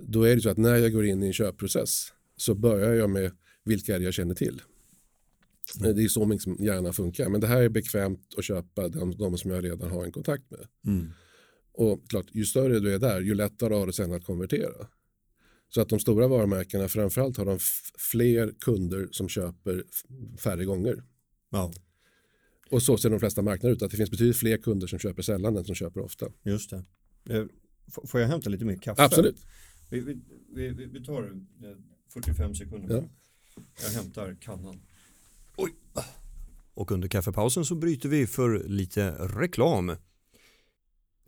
då 0.00 0.22
är 0.22 0.36
det 0.36 0.42
så 0.42 0.50
att 0.50 0.58
när 0.58 0.76
jag 0.76 0.92
går 0.92 1.06
in 1.06 1.22
i 1.22 1.26
en 1.26 1.32
köpprocess 1.32 2.12
så 2.36 2.54
börjar 2.54 2.94
jag 2.94 3.10
med 3.10 3.32
vilka 3.64 3.98
jag 3.98 4.14
känner 4.14 4.34
till. 4.34 4.62
Mm. 5.80 5.96
Det 5.96 6.02
är 6.02 6.08
så 6.08 6.26
min 6.26 6.38
hjärna 6.58 6.92
funkar. 6.92 7.28
Men 7.28 7.40
det 7.40 7.46
här 7.46 7.62
är 7.62 7.68
bekvämt 7.68 8.34
att 8.36 8.44
köpa 8.44 8.88
de, 8.88 9.16
de 9.16 9.38
som 9.38 9.50
jag 9.50 9.64
redan 9.64 9.90
har 9.90 10.04
en 10.04 10.12
kontakt 10.12 10.50
med. 10.50 10.66
Mm. 10.86 11.10
Och 11.72 12.08
klart, 12.08 12.26
ju 12.32 12.44
större 12.44 12.80
du 12.80 12.94
är 12.94 12.98
där, 12.98 13.20
ju 13.20 13.34
lättare 13.34 13.74
har 13.74 13.86
du 13.86 13.92
sen 13.92 14.12
att 14.12 14.24
konvertera. 14.24 14.86
Så 15.68 15.80
att 15.80 15.88
de 15.88 15.98
stora 15.98 16.28
varumärkena 16.28 16.88
framförallt 16.88 17.36
har 17.36 17.44
de 17.44 17.58
fler 17.98 18.54
kunder 18.60 19.08
som 19.10 19.28
köper 19.28 19.84
färre 20.38 20.64
gånger. 20.64 21.02
Ja. 21.50 21.72
Och 22.70 22.82
så 22.82 22.96
ser 22.96 23.10
de 23.10 23.18
flesta 23.20 23.42
marknader 23.42 23.74
ut, 23.74 23.82
att 23.82 23.90
det 23.90 23.96
finns 23.96 24.10
betydligt 24.10 24.36
fler 24.36 24.56
kunder 24.56 24.86
som 24.86 24.98
köper 24.98 25.22
sällan 25.22 25.56
än 25.56 25.64
som 25.64 25.74
köper 25.74 26.00
ofta. 26.00 26.26
Just 26.42 26.70
det. 26.70 26.84
Eh, 27.30 27.44
får 28.06 28.20
jag 28.20 28.28
hämta 28.28 28.50
lite 28.50 28.64
mer 28.64 28.76
kaffe? 28.76 29.02
Absolut. 29.02 29.46
Vi, 29.90 30.00
vi, 30.00 30.18
vi, 30.54 30.86
vi 30.86 31.04
tar 31.04 31.40
45 32.12 32.54
sekunder. 32.54 32.96
Ja. 32.96 33.62
Jag 33.82 33.90
hämtar 33.90 34.36
kannan. 34.40 34.80
Oj. 35.56 35.70
Och 36.74 36.92
under 36.92 37.08
kaffepausen 37.08 37.64
så 37.64 37.74
bryter 37.74 38.08
vi 38.08 38.26
för 38.26 38.64
lite 38.68 39.10
reklam. 39.10 39.96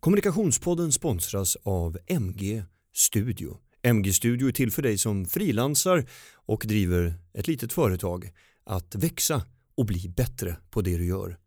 Kommunikationspodden 0.00 0.92
sponsras 0.92 1.56
av 1.62 1.98
MG 2.06 2.64
Studio. 2.92 3.58
MG 3.82 4.12
Studio 4.12 4.48
är 4.48 4.52
till 4.52 4.70
för 4.70 4.82
dig 4.82 4.98
som 4.98 5.26
frilansar 5.26 6.06
och 6.34 6.64
driver 6.68 7.14
ett 7.32 7.48
litet 7.48 7.72
företag 7.72 8.30
att 8.64 8.94
växa 8.94 9.42
och 9.76 9.86
bli 9.86 10.08
bättre 10.16 10.56
på 10.70 10.82
det 10.82 10.96
du 10.96 11.06
gör. 11.06 11.38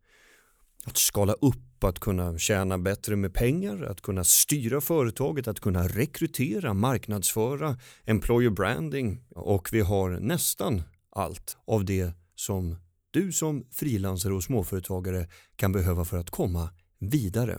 Att 0.84 0.96
skala 0.96 1.32
upp, 1.32 1.84
att 1.84 1.98
kunna 1.98 2.38
tjäna 2.38 2.78
bättre 2.78 3.16
med 3.16 3.34
pengar, 3.34 3.82
att 3.82 4.00
kunna 4.00 4.24
styra 4.24 4.80
företaget, 4.80 5.48
att 5.48 5.60
kunna 5.60 5.88
rekrytera, 5.88 6.74
marknadsföra, 6.74 7.78
employer 8.04 8.50
branding 8.50 9.20
och 9.30 9.68
vi 9.72 9.80
har 9.80 10.10
nästan 10.10 10.82
allt 11.10 11.56
av 11.64 11.84
det 11.84 12.12
som 12.34 12.76
du 13.10 13.32
som 13.32 13.66
frilansare 13.70 14.34
och 14.34 14.44
småföretagare 14.44 15.28
kan 15.56 15.72
behöva 15.72 16.04
för 16.04 16.18
att 16.18 16.30
komma 16.30 16.70
vidare. 16.98 17.58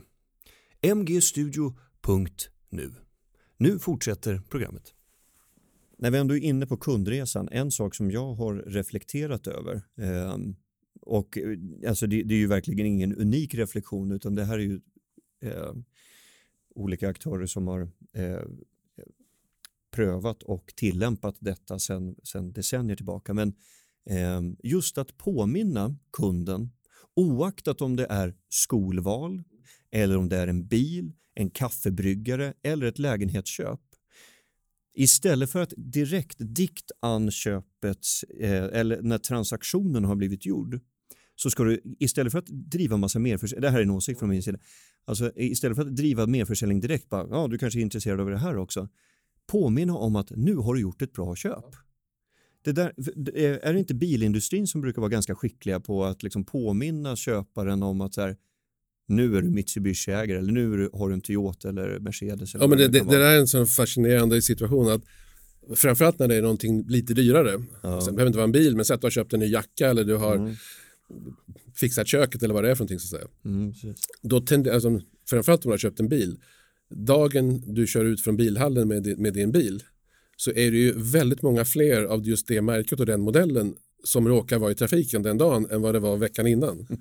mgstudio.nu 0.96 2.94
Nu 3.58 3.80
fortsätter 3.80 4.42
programmet. 4.50 4.97
När 5.98 6.12
vi 6.12 6.18
ändå 6.18 6.36
är 6.36 6.40
inne 6.40 6.66
på 6.66 6.78
kundresan, 6.78 7.50
en 7.52 7.72
sak 7.72 7.96
som 7.96 8.12
jag 8.12 8.34
har 8.34 8.56
reflekterat 8.56 9.48
över 9.48 9.82
ehm, 9.98 10.42
eh, 10.42 10.56
och 11.02 11.38
alltså 11.88 12.08
det, 12.08 12.24
det, 12.24 12.34
är 12.34 12.40
ju 12.40 12.48
verkligen 12.48 12.86
ingen 12.86 13.16
unik 13.16 13.56
reflektion 13.56 14.12
utan 14.12 14.36
det 14.36 14.46
här 14.46 14.54
är 14.54 14.64
ju 14.64 14.80
eh, 15.42 15.74
olika 16.76 17.10
aktörer 17.10 17.46
som 17.46 17.68
har 17.68 17.82
eh, 18.14 18.42
prövat 19.92 20.44
och 20.44 20.74
tillämpat 20.76 21.36
detta 21.40 21.80
sedan 21.80 22.16
sen 22.24 22.54
decennier 22.54 22.96
tillbaka. 22.96 23.34
Men 23.34 23.54
eh, 24.10 24.42
just 24.64 24.98
att 24.98 25.18
påminna 25.18 25.96
kunden 26.12 26.70
oaktat 27.16 27.82
om 27.82 27.96
det 27.96 28.08
är 28.10 28.36
skolval 28.50 29.44
eller 29.92 30.18
om 30.18 30.30
det 30.30 30.38
är 30.38 30.48
en 30.48 30.68
bil, 30.68 31.12
en 31.34 31.50
kaffebryggare 31.50 32.54
eller 32.64 32.88
ett 32.88 33.00
lägenhetsköp 33.00 33.82
Istället 35.00 35.52
för 35.52 35.62
att 35.62 35.74
direkt 35.78 36.38
dikta 36.40 37.32
köpet 37.32 38.08
eh, 38.40 38.52
eller 38.52 39.02
när 39.02 39.18
transaktionen 39.18 40.06
har 40.06 40.16
blivit 40.16 40.46
gjord 40.46 40.80
så 41.36 41.50
ska 41.50 41.64
du 41.64 41.82
istället 42.00 42.32
för 42.32 42.40
att 42.40 42.48
driva 42.48 42.98
massa 42.98 43.20
merförsäljning, 43.20 43.62
det 43.62 43.70
här 43.70 43.80
är 43.80 43.84
en 43.84 43.92
åsikt 43.92 44.20
från 44.20 44.30
min 44.30 44.44
sida, 44.44 44.60
alltså 45.06 45.32
istället 45.36 45.76
för 45.76 45.82
att 45.82 45.96
driva 45.96 46.26
merförsäljning 46.26 46.80
direkt, 46.80 47.10
bara, 47.10 47.28
ja 47.30 47.48
du 47.48 47.58
kanske 47.58 47.80
är 47.80 47.82
intresserad 47.82 48.20
av 48.20 48.30
det 48.30 48.38
här 48.38 48.58
också, 48.58 48.90
påminna 49.48 49.96
om 49.96 50.16
att 50.16 50.30
nu 50.30 50.56
har 50.56 50.74
du 50.74 50.82
gjort 50.82 51.02
ett 51.02 51.14
bra 51.14 51.36
köp. 51.36 51.66
Det 52.62 52.72
där, 52.72 52.94
är 53.64 53.74
det 53.74 53.80
inte 53.80 53.96
bilindustrin 53.96 54.68
som 54.68 54.82
brukar 54.82 55.02
vara 55.02 55.10
ganska 55.10 55.36
skickliga 55.36 55.80
på 55.80 56.06
att 56.06 56.24
liksom 56.24 56.46
påminna 56.46 57.16
köparen 57.16 57.84
om 57.84 58.02
att 58.02 58.14
så 58.14 58.22
här, 58.22 58.38
nu 59.08 59.38
är 59.38 59.42
du 59.42 59.50
Mitsubishi-ägare 59.50 60.38
eller 60.38 60.52
nu 60.52 60.90
har 60.94 61.08
du 61.08 61.14
en 61.14 61.22
Toyota 61.22 61.70
eller 61.70 62.00
Mercedes. 62.00 62.56
Eller 62.56 62.64
ja, 62.64 62.68
men 62.68 62.78
det, 62.78 62.88
det, 62.88 63.00
det 63.00 63.18
där 63.18 63.20
är 63.20 63.40
en 63.40 63.48
sån 63.48 63.68
fascinerande 63.68 64.42
situation 64.42 64.90
att 64.90 65.02
framförallt 65.76 66.20
när 66.20 66.28
det 66.28 66.36
är 66.36 66.42
någonting 66.42 66.84
lite 66.88 67.14
dyrare. 67.14 67.64
Ja. 67.84 68.02
Sen 68.02 68.16
behöver 68.16 68.28
inte 68.28 68.38
vara 68.38 68.44
en 68.44 68.52
bil, 68.52 68.76
men 68.76 68.86
säg 68.86 68.94
att 68.94 69.02
du 69.02 69.06
har 69.06 69.12
köpt 69.12 69.34
en 69.34 69.40
ny 69.40 69.48
jacka 69.48 69.90
eller 69.90 70.04
du 70.04 70.16
har 70.16 70.36
mm. 70.36 70.56
fixat 71.76 72.08
köket 72.08 72.44
eller 72.44 72.54
vad 72.54 72.64
det 72.64 72.72
är 72.72 72.76
för 72.76 72.84
någonting. 72.84 73.00
Så 73.00 73.16
att 73.16 73.22
säga. 73.22 73.32
Mm, 73.46 73.74
Då 74.22 74.42
tänder, 74.42 74.72
alltså, 74.72 75.02
framförallt 75.30 75.66
om 75.66 75.70
du 75.70 75.74
har 75.74 75.78
köpt 75.78 76.00
en 76.00 76.10
bil, 76.10 76.38
dagen 76.90 77.74
du 77.74 77.88
kör 77.88 78.06
ut 78.06 78.22
från 78.22 78.38
bilhallen 78.38 78.88
med, 78.88 79.20
med 79.20 79.34
din 79.34 79.52
bil 79.52 79.84
så 80.38 80.52
är 80.52 80.72
det 80.72 80.78
ju 80.78 80.94
väldigt 80.96 81.42
många 81.42 81.66
fler 81.66 82.04
av 82.04 82.28
just 82.28 82.48
det 82.48 82.62
märket 82.62 83.00
och 83.00 83.06
den 83.06 83.22
modellen 83.22 83.76
som 84.04 84.28
råkar 84.28 84.60
vara 84.60 84.72
i 84.72 84.76
trafiken 84.76 85.24
den 85.24 85.38
dagen 85.38 85.68
än 85.72 85.82
vad 85.82 85.96
det 85.96 86.00
var 86.00 86.18
veckan 86.18 86.48
innan. 86.48 86.88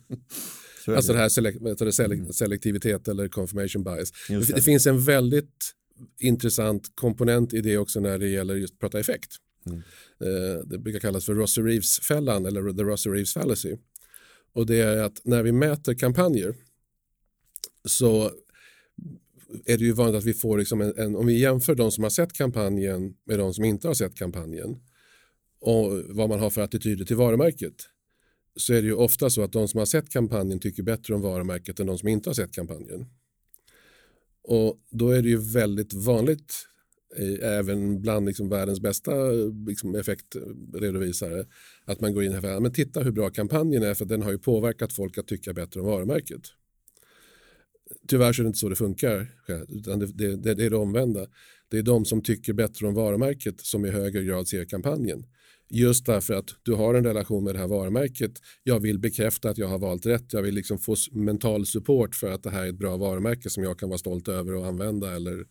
alltså 0.87 1.12
det 1.12 1.18
här 1.18 1.29
selek 1.29 1.57
det, 1.79 1.92
selek 1.92 2.18
mm. 2.18 2.33
selektivitet 2.33 3.09
eller 3.09 3.29
confirmation 3.29 3.85
bias. 3.85 4.12
Det. 4.29 4.55
det. 4.55 4.62
finns 4.62 4.87
en 4.87 5.05
väldigt 5.05 5.72
intressant 6.20 6.92
komponent 6.94 7.55
i 7.55 7.61
det 7.61 7.79
också 7.79 8.01
när 8.01 8.18
det 8.18 8.29
gäller 8.29 8.55
just 8.55 8.79
prata 8.79 9.01
effekt. 9.01 9.37
Mm. 9.66 9.79
Eh, 10.20 10.66
det 10.66 10.79
brukar 10.79 11.01
kallas 11.01 11.25
för 11.25 11.35
Rosser 11.35 11.62
Reeves-fällan 11.62 12.46
eller 12.46 12.72
the 12.72 12.83
Rosser 12.83 13.11
Reeves 13.11 13.33
fallacy. 13.33 13.77
Och 14.53 14.66
det 14.66 14.81
är 14.81 14.96
att 14.96 15.20
när 15.25 15.42
vi 15.42 15.53
mäter 15.53 15.94
kampanjer 15.94 16.55
så 17.85 18.31
är 19.64 19.79
det 19.79 19.85
ju 19.85 19.92
vanligt 19.92 20.18
att 20.18 20.25
vi 20.25 20.35
får 20.35 20.59
liksom 20.59 20.81
en, 20.81 20.92
en, 20.96 21.16
om 21.16 21.27
vi 21.27 21.40
jämför 21.40 21.75
de 21.75 21.92
som 21.92 22.03
har 22.03 22.11
sett 22.11 22.33
kampanjen 22.33 23.14
med 23.25 23.38
de 23.38 23.55
som 23.55 23.64
inte 23.64 23.88
har 23.88 23.94
sett 23.94 24.14
kampanjen 24.14 24.81
och 25.61 26.03
vad 26.09 26.29
man 26.29 26.40
har 26.40 26.51
för 26.51 26.61
attityder 26.61 27.05
till 27.05 27.16
varumärket 27.16 27.75
så 28.57 28.75
är 28.75 28.83
det 28.83 28.88
ju 28.88 28.95
ofta 28.95 29.31
så 29.31 29.42
att 29.42 29.53
de 29.53 29.69
som 29.69 29.79
har 29.79 29.87
sett 29.87 30.11
kampanjen 30.11 30.59
tycker 30.59 30.83
bättre 30.83 31.14
om 31.14 31.21
varumärket 31.21 31.81
än 31.81 31.87
de 31.87 31.99
som 31.99 32.09
inte 32.09 32.29
har 32.29 32.35
sett 32.35 32.53
kampanjen. 32.53 33.07
Och 34.42 34.81
då 34.90 35.11
är 35.11 35.23
det 35.23 35.29
ju 35.29 35.37
väldigt 35.37 35.95
vanligt 35.95 36.55
eh, 37.16 37.49
även 37.59 38.03
bland 38.03 38.27
liksom 38.27 38.49
världens 38.49 38.81
bästa 38.81 39.31
liksom 39.66 39.95
effektredovisare 39.95 41.47
att 41.85 42.01
man 42.01 42.14
går 42.14 42.25
in 42.25 42.33
här 42.33 42.57
och 42.57 42.62
men 42.62 42.73
titta 42.73 43.01
hur 43.01 43.12
bra 43.12 43.31
kampanjen 43.31 43.83
är 43.83 43.95
för 43.95 44.05
den 44.05 44.23
har 44.23 44.31
ju 44.31 44.38
påverkat 44.38 44.92
folk 44.92 45.19
att 45.19 45.27
tycka 45.27 45.53
bättre 45.53 45.81
om 45.81 45.87
varumärket. 45.87 46.42
Tyvärr 48.09 48.33
så 48.33 48.42
är 48.42 48.45
det 48.45 48.49
inte 48.49 48.59
så 48.59 48.69
det 48.69 48.77
funkar, 48.77 49.33
utan 49.69 49.99
det, 49.99 50.07
det, 50.07 50.55
det 50.55 50.64
är 50.64 50.71
det 50.71 50.77
omvända. 50.77 51.27
Det 51.69 51.79
är 51.79 51.83
de 51.83 52.05
som 52.05 52.23
tycker 52.23 52.53
bättre 52.53 52.87
om 52.87 52.95
varumärket 52.95 53.61
som 53.61 53.87
i 53.87 53.90
högre 53.90 54.25
grad 54.25 54.49
ser 54.49 54.64
kampanjen. 54.64 55.27
Just 55.71 56.07
därför 56.07 56.35
att 56.35 56.47
du 56.63 56.75
har 56.75 56.95
en 56.95 57.05
relation 57.05 57.45
med 57.45 57.55
det 57.55 57.59
här 57.59 57.67
varumärket. 57.67 58.33
Jag 58.63 58.81
vill 58.81 58.99
bekräfta 58.99 59.51
att 59.51 59.59
jag 59.59 59.69
har 59.69 59.79
valt 59.79 60.07
rätt. 60.07 60.33
Jag 60.33 60.43
vill 60.43 60.55
liksom 60.55 60.79
få 60.79 60.97
mental 61.13 61.67
support 61.67 62.15
för 62.15 62.31
att 62.31 62.43
det 62.43 62.51
här 62.51 62.65
är 62.65 62.69
ett 62.69 62.79
bra 62.79 62.97
varumärke 62.97 63.51
som 63.51 63.63
jag 63.63 63.79
kan 63.79 63.89
vara 63.89 63.99
stolt 63.99 64.29
över 64.29 64.55
och 64.55 64.67
använda 64.67 65.17
eller, 65.17 65.45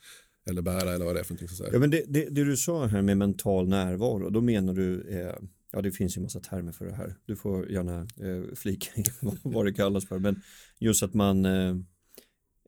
eller 0.49 0.61
bära 0.61 0.93
eller 0.93 1.05
vad 1.05 1.15
det 1.15 1.19
är 1.19 1.23
för 1.23 1.33
någonting. 1.33 1.57
Så 1.57 1.65
ja, 1.73 1.79
men 1.79 1.89
det, 1.89 2.03
det, 2.07 2.27
det, 2.29 2.43
du 2.43 2.57
sa 2.57 2.85
här 2.85 3.01
med 3.01 3.17
mental 3.17 3.67
närvaro, 3.67 4.29
då 4.29 4.41
menar 4.41 4.73
du 4.73 5.19
eh, 5.19 5.35
Ja, 5.75 5.81
det 5.81 5.91
finns 5.91 6.17
ju 6.17 6.21
massa 6.21 6.39
termer 6.39 6.71
för 6.71 6.85
det 6.85 6.95
här. 6.95 7.15
Du 7.25 7.35
får 7.35 7.71
gärna 7.71 7.99
eh, 7.99 8.55
flika 8.55 8.87
in 8.95 9.05
vad 9.43 9.65
det 9.65 9.73
kallas 9.73 10.07
för. 10.07 10.19
Men 10.19 10.41
just 10.79 11.03
att 11.03 11.13
man, 11.13 11.45
eh, 11.45 11.75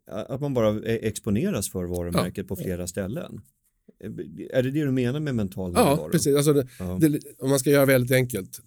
att 0.07 0.41
man 0.41 0.53
bara 0.53 0.81
exponeras 0.83 1.71
för 1.71 1.85
varumärket 1.85 2.37
ja. 2.37 2.43
på 2.43 2.55
flera 2.55 2.87
ställen. 2.87 3.41
Är 4.49 4.63
det 4.63 4.71
det 4.71 4.85
du 4.85 4.91
menar 4.91 5.19
med 5.19 5.35
mental 5.35 5.71
närvaro? 5.71 5.99
Ja, 6.01 6.09
precis. 6.11 6.35
Alltså 6.35 6.53
det, 6.53 6.67
ja. 6.79 6.97
Det, 7.01 7.19
om 7.39 7.49
man 7.49 7.59
ska 7.59 7.69
göra 7.69 7.85
väldigt 7.85 8.11
enkelt. 8.11 8.61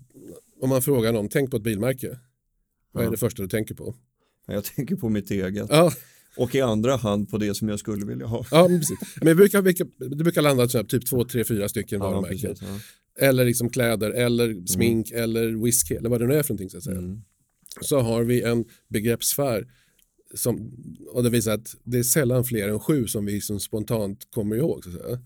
Om 0.60 0.68
man 0.68 0.82
frågar 0.82 1.12
någon, 1.12 1.28
tänk 1.28 1.50
på 1.50 1.56
ett 1.56 1.62
bilmärke. 1.62 2.18
Vad 2.92 3.04
ja. 3.04 3.08
är 3.08 3.10
det 3.10 3.16
första 3.16 3.42
du 3.42 3.48
tänker 3.48 3.74
på? 3.74 3.94
Jag 4.46 4.64
tänker 4.64 4.96
på 4.96 5.08
mitt 5.08 5.30
eget. 5.30 5.66
Ja. 5.70 5.92
Och 6.36 6.54
i 6.54 6.60
andra 6.60 6.96
hand 6.96 7.30
på 7.30 7.38
det 7.38 7.54
som 7.54 7.68
jag 7.68 7.78
skulle 7.78 8.06
vilja 8.06 8.26
ha. 8.26 8.46
Ja, 8.50 8.66
precis. 8.68 8.98
Men 9.16 9.26
det 9.26 9.34
brukar, 9.34 9.62
det 10.08 10.24
brukar 10.24 10.42
landa 10.42 10.68
typ 10.68 11.06
två, 11.06 11.24
tre, 11.24 11.44
fyra 11.44 11.68
stycken 11.68 12.00
varumärken. 12.00 12.54
Precis, 12.54 12.68
eller 13.18 13.44
liksom 13.44 13.70
kläder, 13.70 14.10
eller 14.10 14.66
smink, 14.66 15.10
mm. 15.10 15.22
eller 15.22 15.64
whisky, 15.64 15.94
eller 15.94 16.08
vad 16.08 16.20
det 16.20 16.26
nu 16.26 16.34
är 16.34 16.42
för 16.42 16.54
någonting. 16.54 16.70
Så, 16.70 16.78
att 16.78 16.84
säga. 16.84 16.98
Mm. 16.98 17.22
så 17.80 18.00
har 18.00 18.22
vi 18.22 18.42
en 18.42 18.64
begreppssfär 18.88 19.66
som, 20.34 20.72
och 21.08 21.22
det 21.22 21.30
visar 21.30 21.52
att 21.52 21.76
det 21.84 21.98
är 21.98 22.02
sällan 22.02 22.44
fler 22.44 22.68
än 22.68 22.80
sju 22.80 23.06
som 23.06 23.24
vi 23.24 23.40
som 23.40 23.60
spontant 23.60 24.28
kommer 24.30 24.56
ihåg. 24.56 24.84
Så 24.84 25.18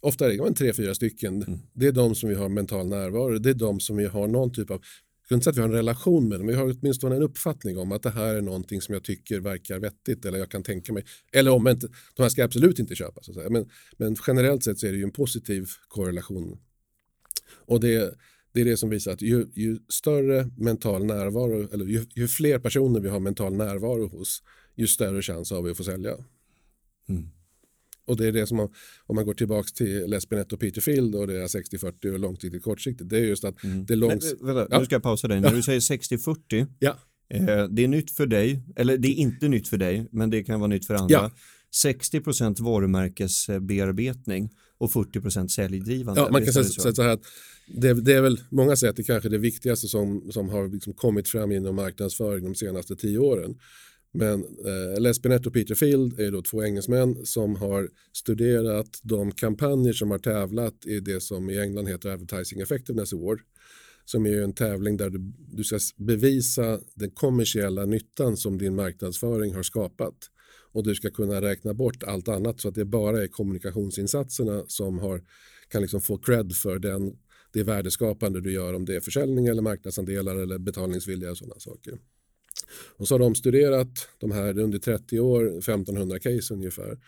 Ofta 0.00 0.32
är 0.32 0.48
det 0.48 0.54
tre, 0.54 0.72
fyra 0.72 0.94
stycken. 0.94 1.42
Mm. 1.42 1.58
Det 1.72 1.86
är 1.86 1.92
de 1.92 2.14
som 2.14 2.28
vi 2.28 2.34
har 2.34 2.48
mental 2.48 2.86
närvaro. 2.86 3.38
Det 3.38 3.50
är 3.50 3.54
de 3.54 3.80
som 3.80 3.96
vi 3.96 4.06
har 4.06 4.28
någon 4.28 4.52
typ 4.52 4.70
av, 4.70 4.82
jag 5.28 5.36
inte 5.36 5.44
säga 5.44 5.50
att 5.50 5.56
vi 5.56 5.60
har 5.60 5.68
en 5.68 5.74
relation 5.74 6.28
med 6.28 6.40
dem, 6.40 6.46
vi 6.46 6.54
har 6.54 6.76
åtminstone 6.80 7.16
en 7.16 7.22
uppfattning 7.22 7.78
om 7.78 7.92
att 7.92 8.02
det 8.02 8.10
här 8.10 8.34
är 8.34 8.40
någonting 8.40 8.80
som 8.80 8.94
jag 8.94 9.04
tycker 9.04 9.40
verkar 9.40 9.78
vettigt 9.78 10.24
eller 10.24 10.38
jag 10.38 10.50
kan 10.50 10.62
tänka 10.62 10.92
mig. 10.92 11.04
Eller 11.32 11.50
omvänt, 11.50 11.84
de 12.14 12.22
här 12.22 12.28
ska 12.28 12.44
absolut 12.44 12.78
inte 12.78 12.94
köpas. 12.94 13.28
Men, 13.50 13.68
men 13.96 14.16
generellt 14.26 14.64
sett 14.64 14.78
så 14.78 14.86
är 14.86 14.92
det 14.92 14.98
ju 14.98 15.04
en 15.04 15.10
positiv 15.10 15.68
korrelation. 15.88 16.58
Och 17.66 17.80
det, 17.80 18.14
det 18.52 18.60
är 18.60 18.64
det 18.64 18.76
som 18.76 18.90
visar 18.90 19.12
att 19.12 19.22
ju, 19.22 19.46
ju 19.54 19.78
större 19.88 20.50
mental 20.56 21.04
närvaro, 21.04 21.68
eller 21.72 21.84
ju, 21.84 22.06
ju, 22.14 22.28
fler 22.28 22.58
personer 22.58 23.00
vi 23.00 23.08
har 23.08 23.20
mental 23.20 23.56
närvaro 23.56 24.08
hos, 24.08 24.42
ju 24.76 24.86
större 24.86 25.22
chans 25.22 25.50
har 25.50 25.62
vi 25.62 25.70
att 25.70 25.76
få 25.76 25.84
sälja. 25.84 26.16
Mm. 27.08 27.30
Och 28.04 28.16
det 28.16 28.26
är 28.26 28.32
det 28.32 28.46
som 28.46 28.56
man, 28.56 28.68
om 29.06 29.16
man 29.16 29.26
går 29.26 29.34
tillbaka 29.34 29.68
till 29.74 30.06
Les 30.06 30.24
och 30.52 30.60
Peter 30.60 30.80
Field 30.80 31.14
och 31.14 31.26
deras 31.26 31.54
60-40 31.54 32.12
och 32.12 32.18
långsiktigt 32.18 32.62
kortsiktigt, 32.62 33.10
det 33.10 33.18
är 33.18 33.24
just 33.24 33.44
att 33.44 33.64
mm. 33.64 33.86
det. 33.86 33.96
Nej, 33.96 34.08
vänta, 34.40 34.66
ja. 34.70 34.78
Nu 34.78 34.84
ska 34.84 34.94
jag 34.94 35.02
pausa 35.02 35.28
dig. 35.28 35.40
När 35.40 35.50
du 35.50 35.62
säger 35.62 35.80
60-40, 35.80 36.66
ja. 36.78 36.96
eh, 37.28 37.64
det 37.64 37.84
är 37.84 37.88
nytt 37.88 38.10
för 38.10 38.26
dig, 38.26 38.62
eller 38.76 38.96
det 38.96 39.08
är 39.08 39.14
inte 39.14 39.48
nytt 39.48 39.68
för 39.68 39.76
dig, 39.76 40.08
men 40.12 40.30
det 40.30 40.44
kan 40.44 40.60
vara 40.60 40.68
nytt 40.68 40.86
för 40.86 40.94
andra. 40.94 41.14
Ja. 41.14 41.30
60% 41.84 42.62
varumärkesbearbetning 42.62 44.50
och 44.80 44.92
40 44.92 45.48
säljdrivande. 45.48 46.20
Ja, 46.20 46.28
man 46.32 46.44
kan 46.44 46.52
säga 46.52 46.64
så? 46.64 46.94
så 46.94 47.02
här 47.02 47.08
att 47.08 47.22
det, 47.66 47.94
det, 47.94 48.12
är 48.12 48.22
väl, 48.22 48.40
många 48.50 48.76
säger 48.76 48.90
att 48.90 48.96
det 48.96 49.02
kanske 49.02 49.28
är 49.28 49.30
det 49.30 49.38
viktigaste 49.38 49.88
som, 49.88 50.32
som 50.32 50.48
har 50.48 50.68
liksom 50.68 50.92
kommit 50.92 51.28
fram 51.28 51.52
inom 51.52 51.76
marknadsföring 51.76 52.44
de 52.44 52.54
senaste 52.54 52.96
tio 52.96 53.18
åren. 53.18 53.58
Men 54.12 54.40
eh, 54.42 55.00
Les 55.00 55.22
Binet 55.22 55.46
och 55.46 55.52
Peter 55.52 55.74
Field 55.74 56.20
är 56.20 56.30
då 56.30 56.42
två 56.42 56.64
engelsmän 56.64 57.26
som 57.26 57.56
har 57.56 57.88
studerat 58.12 59.00
de 59.02 59.32
kampanjer 59.32 59.92
som 59.92 60.10
har 60.10 60.18
tävlat 60.18 60.86
i 60.86 61.00
det 61.00 61.20
som 61.20 61.50
i 61.50 61.58
England 61.58 61.86
heter 61.86 62.08
Advertising 62.10 62.60
Effectiveness 62.60 63.12
Award. 63.12 63.40
Som 64.04 64.26
är 64.26 64.42
en 64.42 64.52
tävling 64.52 64.96
där 64.96 65.10
du, 65.10 65.32
du 65.52 65.64
ska 65.64 65.78
bevisa 65.96 66.80
den 66.94 67.10
kommersiella 67.10 67.86
nyttan 67.86 68.36
som 68.36 68.58
din 68.58 68.74
marknadsföring 68.74 69.54
har 69.54 69.62
skapat. 69.62 70.14
Och 70.72 70.84
du 70.84 70.94
ska 70.94 71.10
kunna 71.10 71.40
räkna 71.40 71.74
bort 71.74 72.02
allt 72.02 72.28
annat 72.28 72.60
så 72.60 72.68
att 72.68 72.74
det 72.74 72.84
bara 72.84 73.22
är 73.22 73.26
kommunikationsinsatserna 73.26 74.64
som 74.66 74.98
har, 74.98 75.22
kan 75.68 75.82
liksom 75.82 76.00
få 76.00 76.18
cred 76.18 76.52
för 76.52 76.78
den, 76.78 77.16
det 77.52 77.62
värdeskapande 77.62 78.40
du 78.40 78.52
gör 78.52 78.74
om 78.74 78.84
det 78.84 78.96
är 78.96 79.00
försäljning 79.00 79.46
eller 79.46 79.62
marknadsandelar 79.62 80.36
eller 80.36 80.58
betalningsvilja 80.58 81.30
och 81.30 81.38
sådana 81.38 81.60
saker. 81.60 81.98
Och 82.96 83.08
så 83.08 83.14
har 83.14 83.18
de 83.18 83.34
studerat 83.34 84.08
de 84.18 84.32
här 84.32 84.58
under 84.58 84.78
30 84.78 85.20
år, 85.20 85.58
1500 85.58 86.18
case 86.18 86.54
ungefär. 86.54 86.98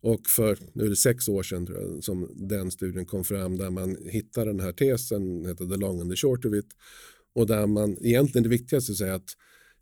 Och 0.00 0.26
för 0.26 0.58
nu 0.72 0.84
är 0.84 0.88
det 0.88 0.96
sex 0.96 1.28
år 1.28 1.42
sedan 1.42 1.66
jag, 1.70 2.04
som 2.04 2.30
den 2.34 2.70
studien 2.70 3.06
kom 3.06 3.24
fram 3.24 3.58
där 3.58 3.70
man 3.70 3.96
hittar 4.10 4.46
den 4.46 4.60
här 4.60 4.72
tesen, 4.72 5.42
den 5.42 5.50
heter 5.50 5.66
the 5.66 5.76
long 5.76 6.00
and 6.00 6.10
the 6.10 6.16
short 6.16 6.44
of 6.44 6.54
it. 6.54 6.66
Och 7.34 7.46
där 7.46 7.66
man 7.66 7.96
egentligen 8.00 8.42
det 8.42 8.48
viktigaste 8.48 8.94
säger 8.94 9.12
att 9.12 9.36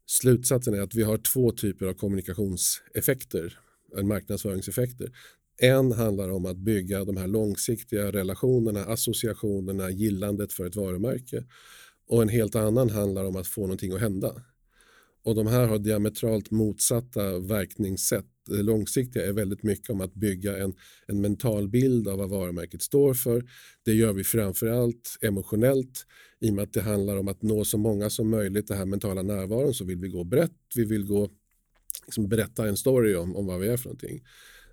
slutsatsen 0.07 0.75
är 0.75 0.81
att 0.81 0.95
vi 0.95 1.03
har 1.03 1.17
två 1.17 1.53
typer 1.53 1.87
av 1.87 1.95
kommunikationseffekter, 1.95 3.59
marknadsföringseffekter. 4.03 5.11
En 5.61 5.93
handlar 5.93 6.29
om 6.29 6.47
att 6.47 6.57
bygga 6.57 7.05
de 7.05 7.17
här 7.17 7.27
långsiktiga 7.27 8.13
relationerna, 8.13 8.85
associationerna, 8.85 9.91
gillandet 9.91 10.53
för 10.53 10.67
ett 10.67 10.77
varumärke. 10.77 11.45
Och 12.07 12.23
en 12.23 12.29
helt 12.29 12.55
annan 12.55 12.91
handlar 12.91 13.25
om 13.25 13.37
att 13.37 13.47
få 13.47 13.61
någonting 13.61 13.93
att 13.93 14.01
hända. 14.01 14.43
Och 15.25 15.35
de 15.35 15.47
här 15.47 15.67
har 15.67 15.79
diametralt 15.79 16.51
motsatta 16.51 17.39
verkningssätt. 17.39 18.27
Det 18.47 18.63
långsiktiga 18.63 19.27
är 19.27 19.33
väldigt 19.33 19.63
mycket 19.63 19.91
om 19.91 20.01
att 20.01 20.15
bygga 20.15 20.59
en, 20.59 20.75
en 21.07 21.21
mental 21.21 21.69
bild 21.69 22.09
av 22.09 22.19
vad 22.19 22.31
varumärket 22.31 22.83
står 22.83 23.15
för. 23.15 23.45
Det 23.85 23.93
gör 23.93 24.13
vi 24.13 24.25
framförallt 24.25 25.19
emotionellt 25.23 26.07
i 26.45 26.51
och 26.51 26.55
med 26.55 26.63
att 26.63 26.73
det 26.73 26.81
handlar 26.81 27.17
om 27.17 27.29
att 27.29 27.43
nå 27.43 27.65
så 27.65 27.79
många 27.79 28.11
som 28.11 28.31
möjligt, 28.31 28.69
den 28.69 28.79
här 28.79 28.87
mentala 28.87 29.23
närvaron, 29.23 29.75
så 29.75 29.85
vill 29.85 29.99
vi 29.99 30.09
gå 30.09 30.25
brett. 30.25 30.53
Vi 30.75 30.85
vill 30.85 31.07
gå, 31.07 31.29
liksom 32.07 32.29
berätta 32.29 32.69
en 32.69 32.77
story 32.77 33.15
om, 33.15 33.37
om 33.37 33.47
vad 33.47 33.61
vi 33.61 33.69
är 33.69 33.77
för 33.77 33.85
någonting. 33.85 34.23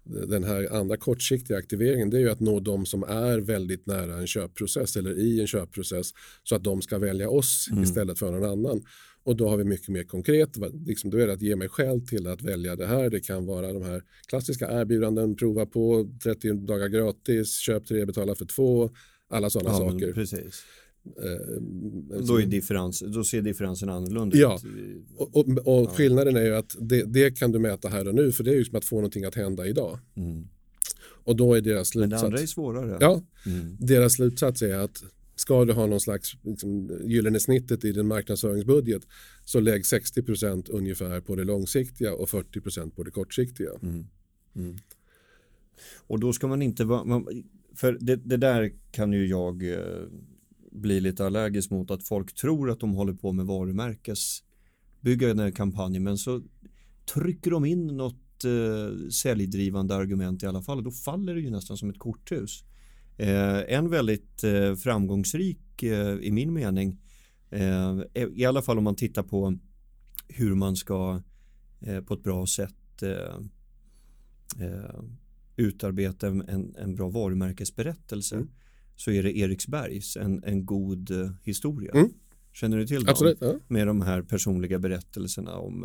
Den 0.04 0.44
här 0.44 0.74
andra 0.74 0.98
kortsiktiga 0.98 1.58
aktiveringen 1.58 2.10
det 2.10 2.18
är 2.18 2.22
ju 2.22 2.30
att 2.30 2.40
nå 2.40 2.60
de 2.60 2.86
som 2.86 3.04
är 3.04 3.40
väldigt 3.40 3.86
nära 3.86 4.18
en 4.18 4.28
köpprocess 4.28 4.96
eller 4.96 5.20
i 5.20 5.42
en 5.42 5.48
köpprocess 5.48 6.12
så 6.44 6.56
att 6.56 6.64
de 6.64 6.82
ska 6.82 7.00
välja 7.00 7.30
oss 7.30 7.68
mm. 7.72 7.84
istället 7.84 8.20
för 8.20 8.32
någon 8.32 8.50
annan. 8.50 8.84
Och 9.24 9.36
då 9.36 9.50
har 9.50 9.58
vi 9.58 9.64
mycket 9.64 9.90
mer 9.90 10.04
konkret, 10.04 10.50
liksom 10.86 11.10
då 11.10 11.18
är 11.18 11.28
det 11.28 11.34
att 11.34 11.42
ge 11.42 11.56
mig 11.56 11.70
skäl 11.70 12.08
till 12.08 12.28
att 12.28 12.42
välja 12.42 12.76
det 12.76 12.86
här. 12.86 13.10
Det 13.10 13.20
kan 13.20 13.46
vara 13.46 13.74
de 13.74 13.84
här 13.84 14.04
klassiska 14.28 14.82
erbjudanden, 14.82 15.36
prova 15.36 15.66
på 15.66 16.10
30 16.24 16.54
dagar 16.54 16.88
gratis, 16.88 17.58
köp 17.58 17.88
tre, 17.88 18.06
betala 18.06 18.36
för 18.36 18.46
två, 18.46 18.90
alla 19.30 19.50
sådana 19.50 19.70
ja, 19.70 19.78
saker. 19.78 20.14
Precis. 20.14 20.64
Eh, 21.06 21.62
då, 22.28 22.42
är 22.42 22.46
differens, 22.46 23.00
då 23.00 23.24
ser 23.24 23.42
differensen 23.42 23.90
annorlunda 23.90 24.38
ja. 24.38 24.60
ut. 24.66 25.06
Och, 25.18 25.36
och, 25.36 25.48
och 25.48 25.90
ja. 25.90 25.94
skillnaden 25.96 26.36
är 26.36 26.46
ju 26.46 26.56
att 26.56 26.76
det, 26.80 27.04
det, 27.04 27.32
kan 27.32 27.52
du 27.52 27.60
mäta 27.60 27.90
här 27.90 28.08
och 28.08 28.16
nu 28.16 28.32
för 28.32 28.44
det 28.44 28.52
är 28.52 28.56
ju 28.56 28.66
som 28.66 28.76
att 28.76 28.86
få 28.86 28.96
någonting 28.96 29.26
att 29.26 29.36
hända 29.36 29.68
idag. 29.68 30.00
Mm. 30.16 30.48
Och 31.24 31.36
då 31.36 31.54
är 31.54 31.62
deras 31.62 31.88
slutsats. 31.88 32.12
Men 32.12 32.20
det 32.20 32.26
andra 32.26 32.40
är 32.40 32.46
svårare. 32.46 32.98
Ja, 33.02 33.24
mm. 33.46 33.78
deras 33.80 34.14
slutsats 34.14 34.62
är 34.62 34.76
att 34.76 35.04
ska 35.36 35.66
du 35.66 35.74
ha 35.74 35.86
någon 35.86 36.00
slags 36.00 36.34
liksom, 36.44 36.92
gyllene 37.04 37.40
snittet 37.40 37.86
i 37.86 37.92
din 37.92 38.08
marknadsföringsbudget 38.08 39.02
så 39.46 39.60
lägg 39.60 39.82
60% 39.82 40.66
ungefär 40.70 41.22
på 41.22 41.36
det 41.36 41.44
långsiktiga 41.44 42.14
och 42.14 42.30
40% 42.30 42.92
på 42.92 43.04
det 43.04 43.12
kortsiktiga. 43.12 43.72
Mm. 43.82 44.06
Mm. 44.56 44.78
Och 46.08 46.20
då 46.20 46.34
ska 46.34 46.48
man 46.48 46.62
inte 46.62 46.86
vara, 46.86 47.24
för 47.76 47.98
det, 48.02 48.16
det, 48.16 48.38
där 48.38 48.72
kan 48.92 49.14
ju 49.14 49.28
jag 49.28 49.64
blir 50.72 51.02
lite 51.02 51.26
allergisk 51.26 51.72
mot 51.72 51.92
att 51.92 52.04
folk 52.04 52.36
tror 52.36 52.72
att 52.72 52.80
de 52.80 52.94
håller 52.94 53.14
på 53.14 53.32
med 53.32 53.46
varumärkesbyggande 53.46 55.52
kampanjer 55.52 56.02
men 56.02 56.18
så 56.18 56.42
trycker 57.14 57.52
de 57.52 57.66
in 57.66 57.88
något 57.88 58.46
eh, 58.46 59.10
säljdrivande 59.10 59.96
argument 59.96 60.44
i 60.44 60.46
alla 60.46 60.62
fall 60.62 60.78
och 60.78 60.84
då 60.84 60.92
faller 60.92 61.36
det 61.36 61.42
ju 61.42 61.50
nästan 61.50 61.78
som 61.78 61.90
ett 61.90 62.00
korthus. 62.00 62.64
Eh, 63.18 63.76
en 63.76 63.90
väldigt 63.90 64.44
eh, 64.44 64.76
framgångsrik 64.76 65.84
eh, 65.84 66.16
i 66.16 66.32
min 66.32 66.54
mening, 66.54 67.02
eh, 67.50 68.00
i 68.34 68.46
alla 68.46 68.62
fall 68.62 68.78
om 68.78 68.84
man 68.84 68.96
tittar 68.96 69.24
på 69.24 69.58
hur 70.28 70.56
man 70.56 70.76
ska 70.76 71.22
eh, 71.80 72.02
på 72.02 72.14
ett 72.14 72.24
bra 72.24 72.48
sätt 72.48 73.04
eh, 73.04 73.40
utarbeta 75.56 76.28
en, 76.28 76.76
en 76.76 76.96
bra 76.96 77.10
varumärkesberättelse 77.10 78.36
mm 78.36 78.50
så 79.02 79.12
är 79.12 79.24
det 79.24 79.38
Eriksbergs 79.38 80.18
en, 80.18 80.44
en 80.44 80.66
god 80.66 81.12
historia. 81.44 81.92
Mm. 81.92 82.10
Känner 82.54 82.78
du 82.78 82.88
till 82.88 83.04
dem? 83.04 83.10
Absolut, 83.10 83.38
ja. 83.42 83.56
Med 83.68 83.88
de 83.88 84.02
här 84.02 84.22
personliga 84.22 84.80
berättelserna 84.80 85.56
om 85.56 85.84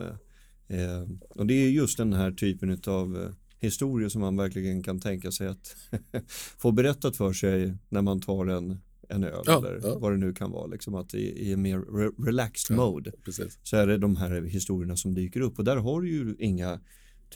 eh, 0.69 1.03
och 1.29 1.47
det 1.47 1.55
är 1.55 1.69
just 1.69 1.99
den 1.99 2.13
här 2.13 2.33
typen 2.33 2.81
av 2.87 3.35
historier 3.61 4.09
som 4.09 4.21
man 4.21 4.37
verkligen 4.37 4.83
kan 4.83 5.01
tänka 5.01 5.33
sig 5.33 5.47
att 5.49 5.77
få 6.59 6.73
berättat 6.73 7.17
för 7.17 7.33
sig 7.33 7.75
när 7.89 8.03
man 8.03 8.21
tar 8.21 8.47
en, 8.47 8.79
en 9.09 9.25
öl 9.25 9.43
ja, 9.47 9.59
eller 9.59 9.81
ja. 9.83 9.99
vad 9.99 10.13
det 10.13 10.19
nu 10.19 10.33
kan 10.33 10.51
vara. 10.51 10.67
Liksom 10.67 10.95
att 10.95 11.15
i, 11.15 11.49
i 11.49 11.53
en 11.53 11.63
mer 11.63 11.79
re 11.79 12.11
relaxed 12.27 12.77
mode 12.77 13.13
precis. 13.25 13.59
så 13.63 13.77
är 13.77 13.87
det 13.87 13.99
de 13.99 14.17
här 14.17 14.43
historierna 14.43 14.97
som 14.97 15.15
dyker 15.15 15.41
upp 15.41 15.59
och 15.59 15.65
där 15.65 15.77
har 15.77 16.01
du 16.01 16.11
ju 16.11 16.37
inga 16.39 16.81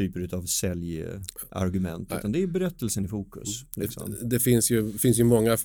typer 0.00 0.34
av 0.34 0.46
säljargument 0.46 2.12
utan 2.18 2.32
det 2.32 2.42
är 2.42 2.46
berättelsen 2.46 3.04
i 3.04 3.08
fokus. 3.08 3.64
Liksom. 3.76 4.10
Det, 4.10 4.28
det, 4.28 4.40
finns, 4.40 4.70
ju, 4.70 4.92
finns 4.92 5.18
ju 5.18 5.24
många 5.24 5.58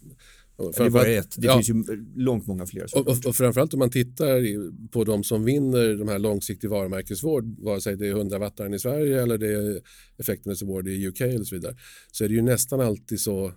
det 0.78 0.90
bara 0.90 1.08
ett. 1.08 1.36
Det 1.38 1.48
ja. 1.48 1.54
finns 1.54 1.70
ju 1.70 2.06
långt 2.16 2.48
många 2.48 2.66
fler. 2.66 2.86
Och, 2.96 3.08
och, 3.08 3.26
och 3.26 3.36
framförallt 3.36 3.74
om 3.74 3.80
man 3.80 3.90
tittar 3.90 4.42
på 4.90 5.04
de 5.04 5.24
som 5.24 5.44
vinner 5.44 5.96
de 5.96 6.08
här 6.08 6.20
långsiktig 6.20 6.70
varumärkesvård, 6.70 7.60
vare 7.60 7.82
sig 7.82 7.98
det 7.98 8.08
är 8.08 8.12
100 8.12 8.40
wattaren 8.40 8.74
i 8.74 8.80
Sverige 8.80 9.22
eller 9.22 9.38
det 9.38 9.54
är 9.54 9.82
Effectiveness 10.18 10.64
Award 10.64 10.88
i 10.88 11.08
UK 11.08 11.22
eller 11.22 11.46
så 11.46 11.56
vidare, 11.56 11.76
så 12.12 12.24
är 12.24 12.28
det 12.28 12.36
ju 12.36 12.42
nästan 12.42 12.82
alltid 12.82 13.20
så, 13.20 13.54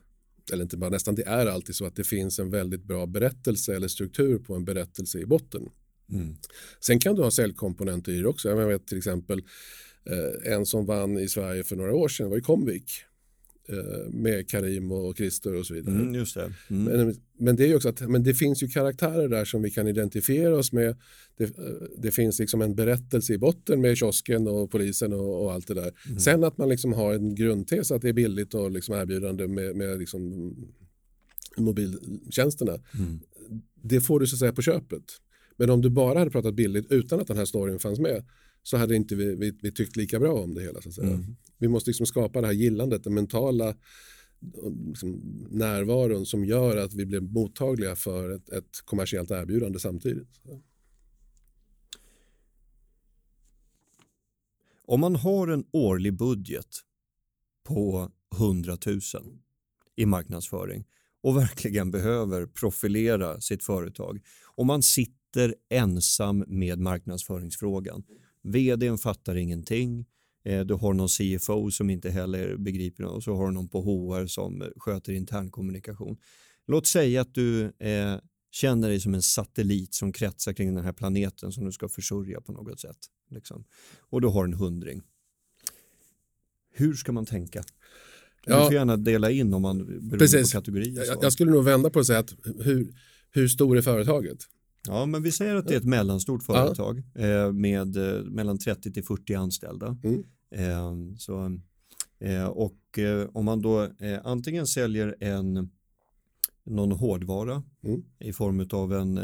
eller 0.53 0.63
inte 0.63 0.77
bara 0.77 0.91
nästan, 0.91 1.15
det 1.15 1.27
är 1.27 1.47
alltid 1.47 1.75
så 1.75 1.85
att 1.85 1.97
det 1.97 2.05
finns 2.05 2.39
en 2.39 2.51
väldigt 2.51 2.85
bra 2.85 3.07
berättelse 3.07 3.77
eller 3.77 3.89
struktur 3.89 4.39
på 4.39 4.55
en 4.55 4.65
berättelse 4.65 5.19
i 5.19 5.27
botten. 5.27 5.69
Mm. 6.13 6.37
Sen 6.81 7.01
kan 7.01 7.15
du 7.15 7.23
ha 7.23 7.31
säljkomponenter 7.31 8.13
i 8.13 8.21
det 8.21 8.29
också. 8.29 8.49
Jag 8.49 8.69
vet 8.69 8.87
till 8.87 8.99
exempel 8.99 9.43
eh, 10.09 10.53
en 10.53 10.67
som 10.67 10.87
vann 10.87 11.19
i 11.19 11.29
Sverige 11.29 11.65
för 11.65 11.77
några 11.77 11.95
år 11.95 12.09
sedan 12.09 12.29
var 12.29 12.37
ju 12.37 12.43
Comvik 12.43 13.05
Eh, 13.71 14.11
med 14.11 14.49
Karim 14.49 14.93
och 14.93 15.17
Christer 15.17 15.55
och 15.55 15.67
så 15.67 15.75
vidare. 15.75 15.95
Mm, 15.95 16.15
just 16.15 16.35
det. 16.35 16.53
Mm. 16.71 16.85
Men, 16.85 17.17
men, 17.39 17.57
det 17.57 17.71
är 17.71 17.77
också 17.77 17.89
att 17.89 18.09
men 18.09 18.23
det 18.23 18.35
finns 18.35 18.63
ju 18.63 18.69
karaktärer 18.69 19.29
där 19.29 19.45
som 19.45 19.63
vi 19.63 19.71
kan 19.71 19.89
identifiera 19.89 20.57
oss 20.57 20.73
med. 20.73 20.97
Det, 21.37 21.45
eh, 21.45 21.65
det 21.99 22.11
finns 22.11 22.39
liksom 22.39 22.63
en 22.63 22.75
berättelse 22.75 23.33
i 23.33 23.39
botten 23.39 23.81
med 23.81 23.97
kiosken 23.97 24.49
och 24.49 24.71
polisen 24.71 25.13
och, 25.13 25.45
och 25.45 25.53
allt 25.53 25.67
det 25.67 25.75
där. 25.75 25.93
Mm. 26.07 26.19
Sen 26.19 26.45
att 26.45 26.59
man 26.59 26.69
liksom 26.69 26.93
har 26.93 27.15
en 27.15 27.35
grundtes 27.35 27.91
att 27.91 28.03
det 28.03 28.09
är 28.09 28.13
billigt 28.13 28.55
och 28.55 28.71
liksom 28.71 28.95
erbjudande 28.95 29.47
med, 29.47 29.77
med 29.77 29.99
liksom 29.99 30.55
mobiltjänsterna. 31.57 32.73
Mm. 32.99 33.21
Det 33.83 34.01
får 34.01 34.21
du 34.21 34.27
så 34.27 34.35
att 34.35 34.39
säga 34.41 34.53
på 34.53 34.63
köpet. 34.63 35.05
Men 35.57 35.71
om 35.71 35.83
du 35.83 35.91
bara 35.91 36.19
hade 36.19 36.31
pratat 36.31 36.55
billigt 36.55 36.93
utan 36.93 37.21
att 37.21 37.27
den 37.27 37.37
här 37.37 37.45
storyn 37.45 37.79
fanns 37.79 37.99
med 37.99 38.25
så 38.63 38.77
hade 38.77 38.97
inte 38.97 39.15
vi, 39.15 39.35
vi, 39.35 39.59
vi 39.63 39.73
tyckt 39.73 39.97
lika 39.97 40.19
bra 40.19 40.43
om 40.43 40.55
det 40.55 40.63
hela. 40.63 40.81
Så 40.81 40.89
att 40.89 40.95
säga. 40.95 41.09
Mm. 41.09 41.37
Vi 41.59 41.69
måste 41.69 41.91
liksom 41.91 42.07
skapa 42.07 42.41
det 42.41 42.47
här 42.47 42.55
gillandet, 42.55 43.05
den 43.05 43.15
mentala 43.15 43.75
liksom, 44.89 45.11
närvaron 45.51 46.27
som 46.27 46.45
gör 46.45 46.77
att 46.77 46.95
vi 46.95 47.07
blir 47.07 47.21
mottagliga 47.21 47.97
för 47.97 48.31
ett, 48.31 48.49
ett 48.49 48.81
kommersiellt 48.85 49.31
erbjudande 49.31 49.79
samtidigt. 49.79 50.41
Om 54.87 55.01
man 55.01 55.17
har 55.17 55.49
en 55.49 55.65
årlig 55.73 56.17
budget 56.17 56.81
på 57.65 58.13
100 58.37 58.79
000 58.87 59.01
i 59.97 60.07
marknadsföring 60.07 60.85
och 61.23 61.37
verkligen 61.37 61.91
behöver 61.91 62.47
profilera 62.47 63.41
sitt 63.41 63.63
företag 63.65 64.21
och 64.45 64.67
man 64.67 64.83
sitter 64.83 65.55
ensam 65.69 66.45
med 66.47 66.79
marknadsföringsfrågan. 66.79 68.03
Vdn 68.49 68.99
fattar 68.99 69.37
ingenting, 69.37 70.07
Eh, 70.45 70.61
du 70.65 70.75
har 70.75 70.93
någon 70.95 71.09
CFO 71.09 71.71
som 71.71 71.91
inte 71.91 72.11
heller 72.11 72.57
begriper 72.57 73.05
och 73.05 73.23
så 73.25 73.35
har 73.35 73.47
du 73.47 73.53
någon 73.53 73.69
på 73.69 73.83
HR 73.83 74.27
som 74.27 74.73
sköter 74.77 75.13
internkommunikation. 75.13 76.17
Låt 76.67 76.87
säga 76.87 77.21
att 77.21 77.35
du 77.35 77.65
eh, 77.79 78.17
känner 78.51 78.89
dig 78.89 79.01
som 79.01 79.15
en 79.15 79.23
satellit 79.23 79.95
som 79.95 80.13
kretsar 80.13 80.53
kring 80.53 80.75
den 80.75 80.85
här 80.85 80.93
planeten 80.93 81.53
som 81.53 81.65
du 81.65 81.73
ska 81.73 81.89
försörja 81.89 82.41
på 82.41 82.53
något 82.53 82.81
sätt. 82.81 82.97
Liksom. 83.31 83.65
Och 84.01 84.21
du 84.21 84.29
har 84.29 84.45
en 84.45 84.55
hundring. 84.55 85.03
hur 86.75 86.95
ska 86.95 87.13
man 87.13 87.27
tänka? 87.27 87.65
Du 88.45 88.53
Ja. 88.53 88.65
får 88.65 88.75
gärna 88.75 88.97
dela 88.97 89.31
in 89.31 89.55
om 89.55 89.63
man 89.63 89.79
beroende 89.87 90.19
Precis. 90.19 90.53
på 90.53 90.59
kategori. 90.59 90.93
och 91.01 91.05
så. 91.07 91.13
Jag, 91.13 91.25
jag 91.25 91.33
skulle 91.33 91.51
nog 91.51 91.65
vända 91.65 91.91
på 91.91 91.99
och 91.99 92.07
säga 92.07 92.19
att 92.19 92.35
hur, 92.65 92.95
hur 93.31 93.49
stor 93.49 93.77
är 93.79 93.83
företaget? 93.83 94.39
Ja, 94.89 95.07
men 95.07 95.23
vi 95.23 95.33
säger 95.33 95.55
att 95.55 95.67
det 95.69 95.75
är 95.75 95.79
ett 95.79 95.85
mellanstort 95.85 96.43
företag 96.43 97.03
eh, 97.15 97.53
med 97.53 97.97
eh, 97.97 98.25
mellan 98.25 98.59
30 98.59 98.93
till 98.93 99.05
40 99.05 99.35
anställda. 99.35 99.97
Mm. 100.05 100.25
Eh, 100.51 101.17
så, 101.19 101.61
och 102.53 102.99
om 103.33 103.45
man 103.45 103.63
då 103.63 103.89
antingen 104.25 104.67
säljer 104.67 105.17
en 105.21 105.71
någon 106.65 106.93
hårdvara 106.93 107.63
Mm. 107.85 108.03
i 108.19 108.33
form 108.33 108.69
av 108.73 108.93
en, 108.93 109.19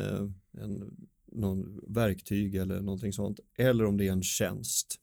en 0.52 0.96
någon 1.32 1.80
verktyg 1.88 2.54
eller 2.54 2.80
någonting 2.80 3.12
sånt 3.12 3.40
eller 3.58 3.84
om 3.84 3.96
det 3.96 4.06
är 4.08 4.12
en 4.12 4.22
tjänst. 4.22 5.00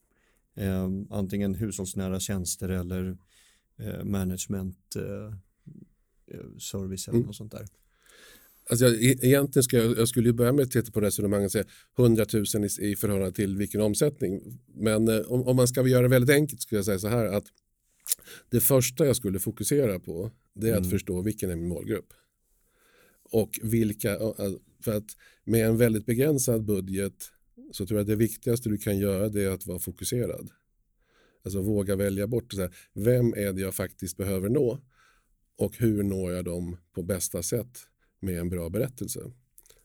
Antingen 1.09 1.55
hushållsnära 1.55 2.20
tjänster 2.20 2.70
eller 2.70 3.18
management 4.03 4.95
service 6.57 7.07
eller 7.07 7.18
Mm. 7.18 7.28
något 7.28 7.36
sånt 7.36 7.51
där. 7.51 7.66
Alltså 8.72 8.86
jag, 8.86 9.04
e- 9.04 9.18
egentligen 9.22 9.64
ska 9.64 9.78
jag, 9.78 9.98
jag 9.98 10.08
skulle 10.08 10.30
ju 10.30 10.34
börja 10.34 10.54
med 10.54 10.64
att 10.64 10.72
titta 10.72 10.92
på 10.92 11.02
resonemanget 11.02 11.46
och 11.46 11.52
säga 11.52 11.66
100 12.00 12.26
000 12.34 12.46
i, 12.66 12.92
i 12.92 12.96
förhållande 12.96 13.32
till 13.36 13.58
vilken 13.58 13.82
omsättning. 13.82 14.60
Men 14.76 15.08
eh, 15.08 15.20
om, 15.20 15.48
om 15.48 15.56
man 15.56 15.68
ska 15.68 15.88
göra 15.88 16.02
det 16.02 16.08
väldigt 16.08 16.36
enkelt 16.36 16.62
skulle 16.62 16.78
jag 16.80 16.86
säga 16.86 17.00
så 17.00 17.08
här 17.08 17.26
att 17.26 17.44
det 18.50 18.60
första 18.62 19.06
jag 19.06 19.16
skulle 19.16 19.40
fokusera 19.40 20.00
på 20.00 20.32
det 20.54 20.70
är 20.70 20.74
att 20.74 20.80
Mm. 20.80 20.90
förstå 20.92 21.22
vilken 21.22 21.50
är 21.50 21.56
min 21.56 21.68
målgrupp. 21.68 22.14
Och 23.32 23.60
vilka, 23.64 24.18
för 24.84 24.98
att 24.98 25.18
med 25.44 25.66
en 25.68 25.78
väldigt 25.78 26.06
begränsad 26.06 26.66
budget 26.66 27.14
så 27.72 27.86
tror 27.86 27.98
jag 28.00 28.02
att 28.04 28.08
det 28.08 28.16
viktigaste 28.16 28.70
du 28.70 28.78
kan 28.78 28.98
göra 28.98 29.30
det 29.30 29.44
är 29.44 29.50
att 29.50 29.66
vara 29.66 29.80
fokuserad. 29.80 30.50
Alltså 31.44 31.62
våga 31.62 31.96
välja 31.96 32.28
bort, 32.28 32.54
så 32.54 32.62
här, 32.62 32.76
vem 32.94 33.34
är 33.34 33.54
det 33.54 33.62
jag 33.62 33.76
faktiskt 33.76 34.18
behöver 34.18 34.50
nå 34.50 34.80
och 35.58 35.78
hur 35.78 36.04
når 36.04 36.32
jag 36.32 36.46
dem 36.46 36.78
på 36.96 37.04
bästa 37.04 37.44
sätt 37.44 37.88
med 38.22 38.40
en 38.40 38.50
bra 38.50 38.70
berättelse. 38.70 39.20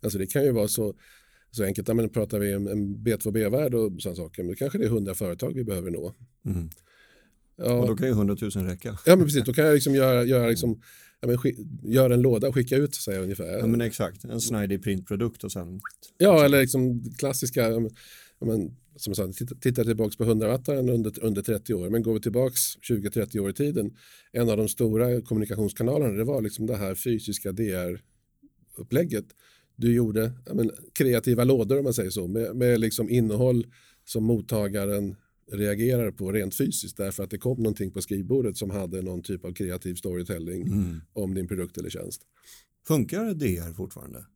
Alltså 0.03 0.19
det 0.19 0.27
kan 0.27 0.45
ju 0.45 0.51
vara 0.53 0.69
så, 0.69 0.95
så 1.51 1.65
enkelt, 1.65 1.89
ja, 1.89 1.95
men 1.95 2.09
pratar 2.09 2.39
vi 2.39 2.55
om 2.57 2.67
en 2.69 2.97
B2B-värld 2.97 3.75
och 3.75 4.03
sådana 4.03 4.17
saker, 4.17 4.43
men 4.43 4.57
kanske 4.57 4.79
det 4.79 4.85
är 4.85 4.89
100 4.89 5.15
företag 5.15 5.53
vi 5.55 5.65
behöver 5.65 5.91
nå. 5.91 6.15
Mm. 6.47 6.67
Och 6.67 6.73
Ja, 7.67 7.87
då 7.87 7.97
kan 7.97 8.07
ju 8.07 8.13
100 8.13 8.37
000 8.41 8.51
räcka. 8.51 8.99
ja 9.07 9.17
men 9.17 9.25
precis, 9.27 9.45
då 9.45 9.53
kan 9.53 9.65
jag 9.65 9.75
liksom 9.75 9.95
göra, 9.95 10.25
göra, 10.25 10.49
liksom, 10.49 10.81
ja, 11.21 11.29
men, 11.29 11.39
göra 11.93 12.15
en 12.15 12.23
låda 12.23 12.49
och 12.49 12.55
skicka 12.55 12.77
ut 12.77 12.95
så 12.95 13.13
här, 13.13 13.19
ungefär. 13.21 13.59
Ja 13.59 13.67
men 13.67 13.81
exakt, 13.81 14.25
en 14.25 14.41
snidig 14.41 14.83
printprodukt 14.83 15.45
och 15.45 15.53
sen 15.53 15.81
Ja, 16.19 16.45
eller 16.45 16.61
liksom 16.61 17.05
klassiska, 17.19 17.69
ja, 17.71 17.81
men- 18.41 18.77
som 18.99 19.11
jag 19.11 19.17
sa, 19.17 19.33
titta, 19.33 19.55
titta 19.55 19.85
tillbaka 19.85 20.15
på 20.19 20.25
100-wattaren 20.25 20.91
under, 20.91 21.25
under 21.25 21.43
30 21.43 21.75
år, 21.75 21.91
men 21.91 22.03
går 22.03 22.15
vi 22.15 22.21
tillbaka 22.21 22.55
20-30 22.89 23.39
år 23.41 23.51
i 23.51 23.53
tiden, 23.53 23.97
en 24.33 24.51
av 24.51 24.57
de 24.57 24.69
stora 24.69 25.21
kommunikationskanalerna, 25.21 26.13
det 26.13 26.25
var 26.25 26.43
liksom 26.43 26.67
det 26.67 26.77
här 26.77 26.95
fysiska 26.95 27.53
DR-upplägget. 28.77 29.25
Du 29.77 29.95
gjorde 29.95 30.33
men, 30.55 30.71
kreativa 30.93 31.45
lådor 31.45 31.79
om 31.79 31.85
man 31.85 31.95
säger 31.95 32.11
så, 32.11 32.27
med, 32.27 32.57
med 32.57 32.81
liksom 32.81 33.11
innehåll 33.11 33.67
som 34.05 34.25
mottagaren 34.25 35.17
reagerar 35.53 36.11
på 36.11 36.33
rent 36.33 36.55
fysiskt 36.55 36.97
därför 36.97 37.25
att 37.25 37.31
det 37.31 37.39
kom 37.39 37.59
någonting 37.59 37.91
på 37.91 38.03
skrivbordet 38.03 38.57
som 38.57 38.71
hade 38.71 39.03
någon 39.03 39.23
typ 39.23 39.45
av 39.45 39.53
kreativ 39.53 39.95
storytelling 39.95 40.63
mm. 40.67 41.01
om 41.13 41.35
din 41.35 41.49
produkt 41.49 41.79
eller 41.79 41.91
tjänst. 41.91 42.23
Funkar 42.87 43.35
DR 43.35 43.75
fortfarande? 43.75 44.27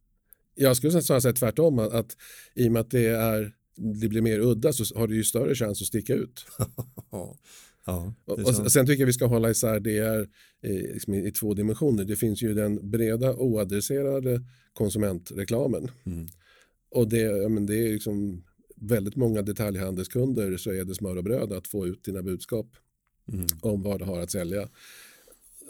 Jag 0.54 0.76
skulle 0.76 1.02
snarare 1.02 1.20
säga 1.20 1.32
tvärtom, 1.32 1.78
att, 1.78 1.92
att 1.92 2.16
i 2.54 2.68
och 2.68 2.72
med 2.72 2.80
att 2.80 2.90
det, 2.90 3.06
är, 3.06 3.54
det 4.00 4.08
blir 4.08 4.22
mer 4.22 4.40
udda 4.40 4.72
så 4.72 4.98
har 4.98 5.08
du 5.08 5.16
ju 5.16 5.24
större 5.24 5.54
chans 5.54 5.82
att 5.82 5.86
sticka 5.86 6.14
ut. 6.14 6.46
Ja, 7.90 8.34
Och, 8.34 8.72
sen 8.72 8.86
tycker 8.86 9.00
jag 9.00 9.06
vi 9.06 9.12
ska 9.12 9.26
hålla 9.26 9.50
isär 9.50 9.80
det 9.80 9.98
är 9.98 10.28
i, 10.62 10.92
liksom 10.92 11.14
i, 11.14 11.32
två 11.32 11.54
dimensioner. 11.54 12.04
Det 12.04 12.16
finns 12.16 12.42
ju 12.42 12.54
den 12.54 12.90
breda 12.90 13.34
oadresserade 13.34 14.42
konsumentreklamen. 14.72 15.90
Mm. 16.06 16.26
Och 16.90 17.08
det, 17.08 17.20
ja, 17.20 17.48
men 17.48 17.66
det 17.66 17.86
är 17.86 17.92
liksom 17.92 18.44
väldigt 18.76 19.16
många 19.16 19.42
detaljhandelskunder 19.42 20.56
så 20.56 20.70
är 20.70 20.84
det 20.84 20.94
smör 20.94 21.16
och 21.16 21.24
bröd 21.24 21.52
att 21.52 21.68
få 21.68 21.86
ut 21.86 22.04
dina 22.04 22.22
budskap 22.22 22.66
Mm. 23.32 23.46
om 23.60 23.82
vad 23.82 23.98
du 23.98 24.04
har 24.04 24.20
att 24.20 24.30
sälja. 24.30 24.68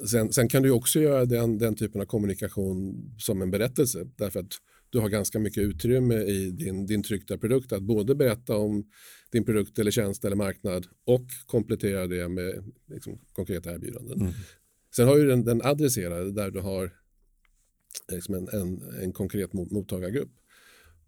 Sen, 0.07 0.33
sen 0.33 0.49
kan 0.49 0.63
du 0.63 0.71
också 0.71 1.01
göra 1.01 1.25
den, 1.25 1.59
den 1.59 1.75
typen 1.75 2.01
av 2.01 2.05
kommunikation 2.05 3.11
som 3.19 3.43
en 3.43 3.51
berättelse 3.51 4.07
därför 4.17 4.41
att 4.41 4.53
du 4.91 4.99
har 4.99 5.09
ganska 5.09 5.39
mycket 5.39 5.63
utrymme 5.63 6.15
i 6.15 6.51
din, 6.51 6.87
din 6.87 7.03
tryckta 7.03 7.39
produkt 7.39 7.73
att 7.73 7.83
både 7.83 8.15
berätta 8.15 8.57
om 8.57 8.91
din 9.31 9.45
produkt 9.45 9.79
eller 9.79 9.91
tjänst 9.91 10.25
eller 10.25 10.37
marknad 10.37 10.87
och 11.05 11.27
komplettera 11.47 12.07
det 12.07 12.29
med 12.29 12.73
liksom, 12.87 13.19
konkreta 13.33 13.73
erbjudanden. 13.75 14.21
Mm. 14.21 14.33
Sen 14.97 15.09
har 15.09 15.17
ju 15.19 15.27
den, 15.27 15.45
den 15.45 15.63
adresserade 15.63 16.33
där 16.33 16.51
du 16.51 16.61
har 16.61 16.93
liksom 18.13 18.35
en, 18.35 18.49
en, 18.49 18.83
en 19.03 19.13
konkret 19.13 19.53
mot- 19.53 19.71
mottagargrupp. 19.71 20.31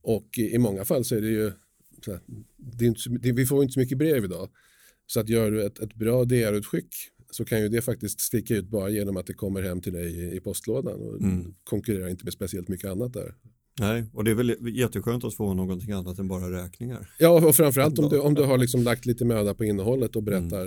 Och 0.02 0.38
i, 0.38 0.54
i 0.54 0.58
många 0.58 0.84
fall 0.84 1.04
så 1.04 1.16
är 1.16 1.20
det 1.20 1.28
ju, 1.28 1.52
här, 2.06 2.20
det 2.56 2.84
inte, 2.84 3.00
det, 3.10 3.32
vi 3.32 3.46
får 3.46 3.62
inte 3.62 3.72
så 3.72 3.80
mycket 3.80 3.98
brev 3.98 4.24
idag. 4.24 4.48
Så 5.06 5.20
att 5.20 5.28
gör 5.28 5.50
du 5.50 5.62
ett, 5.66 5.78
ett 5.78 5.94
bra 5.94 6.24
DR-utskick 6.24 6.94
så 7.30 7.44
kan 7.44 7.60
ju 7.62 7.68
det 7.68 7.82
faktiskt 7.82 8.20
sticka 8.20 8.56
ut 8.56 8.68
bara 8.68 8.90
genom 8.90 9.16
att 9.16 9.26
det 9.26 9.34
kommer 9.34 9.62
hem 9.62 9.80
till 9.80 9.92
dig 9.92 10.18
i, 10.20 10.36
i 10.36 10.40
postlådan 10.40 11.00
och 11.00 11.20
Mm. 11.20 11.54
konkurrerar 11.64 12.08
inte 12.08 12.24
med 12.24 12.32
speciellt 12.32 12.68
mycket 12.68 12.90
annat 12.90 13.12
där. 13.12 13.34
Nej, 13.80 14.04
och 14.14 14.24
det 14.24 14.30
är 14.30 14.34
väl 14.34 14.56
jätteskönt 14.78 15.24
att 15.24 15.34
få 15.36 15.54
någonting 15.54 15.92
annat 15.92 16.18
än 16.18 16.28
bara 16.28 16.64
räkningar. 16.64 17.10
Ja, 17.18 17.28
och 17.48 17.54
framförallt 17.56 17.98
om 17.98 18.08
du, 18.08 18.18
om 18.18 18.34
du 18.34 18.42
har 18.42 18.58
liksom 18.58 18.82
lagt 18.82 19.06
lite 19.06 19.24
möda 19.24 19.54
på 19.54 19.64
innehållet 19.64 20.16
och 20.16 20.22
berättar 20.22 20.66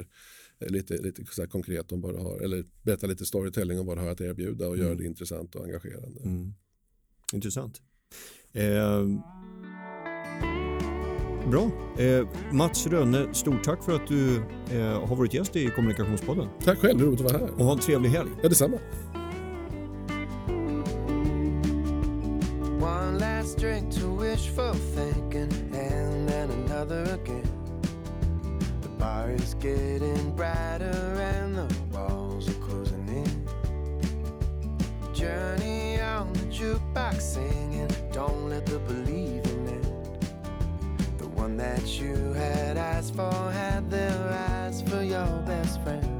eh, 0.60 0.68
lite, 0.70 0.94
lite 0.98 1.24
så 1.32 1.48
konkret 1.48 1.92
om 1.92 2.02
vad 2.02 2.14
du 2.14 2.20
har, 2.20 2.40
eller 2.40 2.64
berättar 2.84 3.08
lite 3.08 3.26
storytelling 3.26 3.80
om 3.80 3.86
vad 3.86 3.98
du 3.98 4.02
har 4.02 4.10
att 4.10 4.22
erbjuda 4.22 4.68
och 4.68 4.78
gör 4.78 4.86
Mm. 4.86 4.98
det 4.98 5.06
intressant 5.06 5.56
och 5.56 5.64
engagerande. 5.66 6.22
Mm. 6.24 6.54
Intressant. 7.34 7.82
Eh, 8.54 9.06
bra. 11.50 11.72
Eh, 12.00 12.28
Mats 12.54 12.88
Rönne, 12.88 13.34
stort 13.34 13.64
tack 13.64 13.84
för 13.84 13.96
att 13.96 14.08
du 14.08 14.36
eh, 14.72 15.08
har 15.08 15.16
varit 15.16 15.34
gäst 15.34 15.56
i 15.56 15.66
Kommunikationspodden. 15.76 16.48
Tack 16.64 16.78
själv, 16.78 17.02
roligt 17.02 17.22
att 17.22 17.32
vara 17.34 17.46
här. 17.46 17.52
Och 17.54 17.66
ha 17.66 17.74
en 17.74 17.80
trevlig 17.80 18.10
helg. 18.10 18.30
Ja, 18.44 18.50
detsamma. 18.50 18.78
Wishful 24.56 24.74
thinking, 24.74 25.52
and 25.74 26.30
then 26.30 26.50
another 26.50 27.04
again. 27.04 27.50
The 28.82 28.88
bar 28.90 29.32
is 29.32 29.54
getting 29.56 30.32
brighter, 30.36 31.18
and 31.20 31.56
the 31.56 31.76
walls 31.92 32.50
are 32.50 32.54
closing 32.54 33.08
in. 33.08 33.48
Journey 35.14 36.00
on 36.02 36.32
the 36.34 36.46
jukebox 36.46 37.22
singing, 37.22 37.90
don't 38.12 38.50
let 38.50 38.66
the 38.66 38.80
believing 38.80 39.68
end. 39.68 40.30
The 41.18 41.28
one 41.28 41.58
that 41.58 41.86
you 42.00 42.34
had 42.34 42.78
asked 42.78 43.16
for 43.16 43.52
had 43.52 43.90
their 43.90 44.48
eyes 44.50 44.82
for 44.82 45.04
your 45.04 45.28
best 45.46 45.82
friend. 45.84 46.12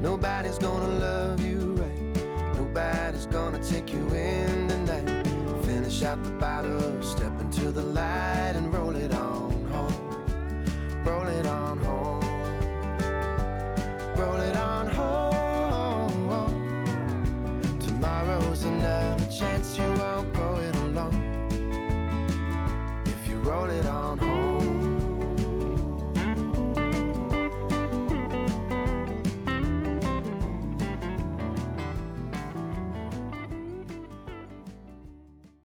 Nobody's 0.00 0.58
gonna 0.58 0.98
love 0.98 1.40
you 1.40 1.74
right. 1.74 2.56
Nobody's 2.56 3.26
gonna 3.26 3.62
take 3.62 3.92
you 3.92 4.04
in 4.08 4.81
out 6.04 6.22
the 6.24 6.30
bottle, 6.30 7.02
step 7.02 7.32
into 7.40 7.70
the 7.70 7.82
light 7.82 8.11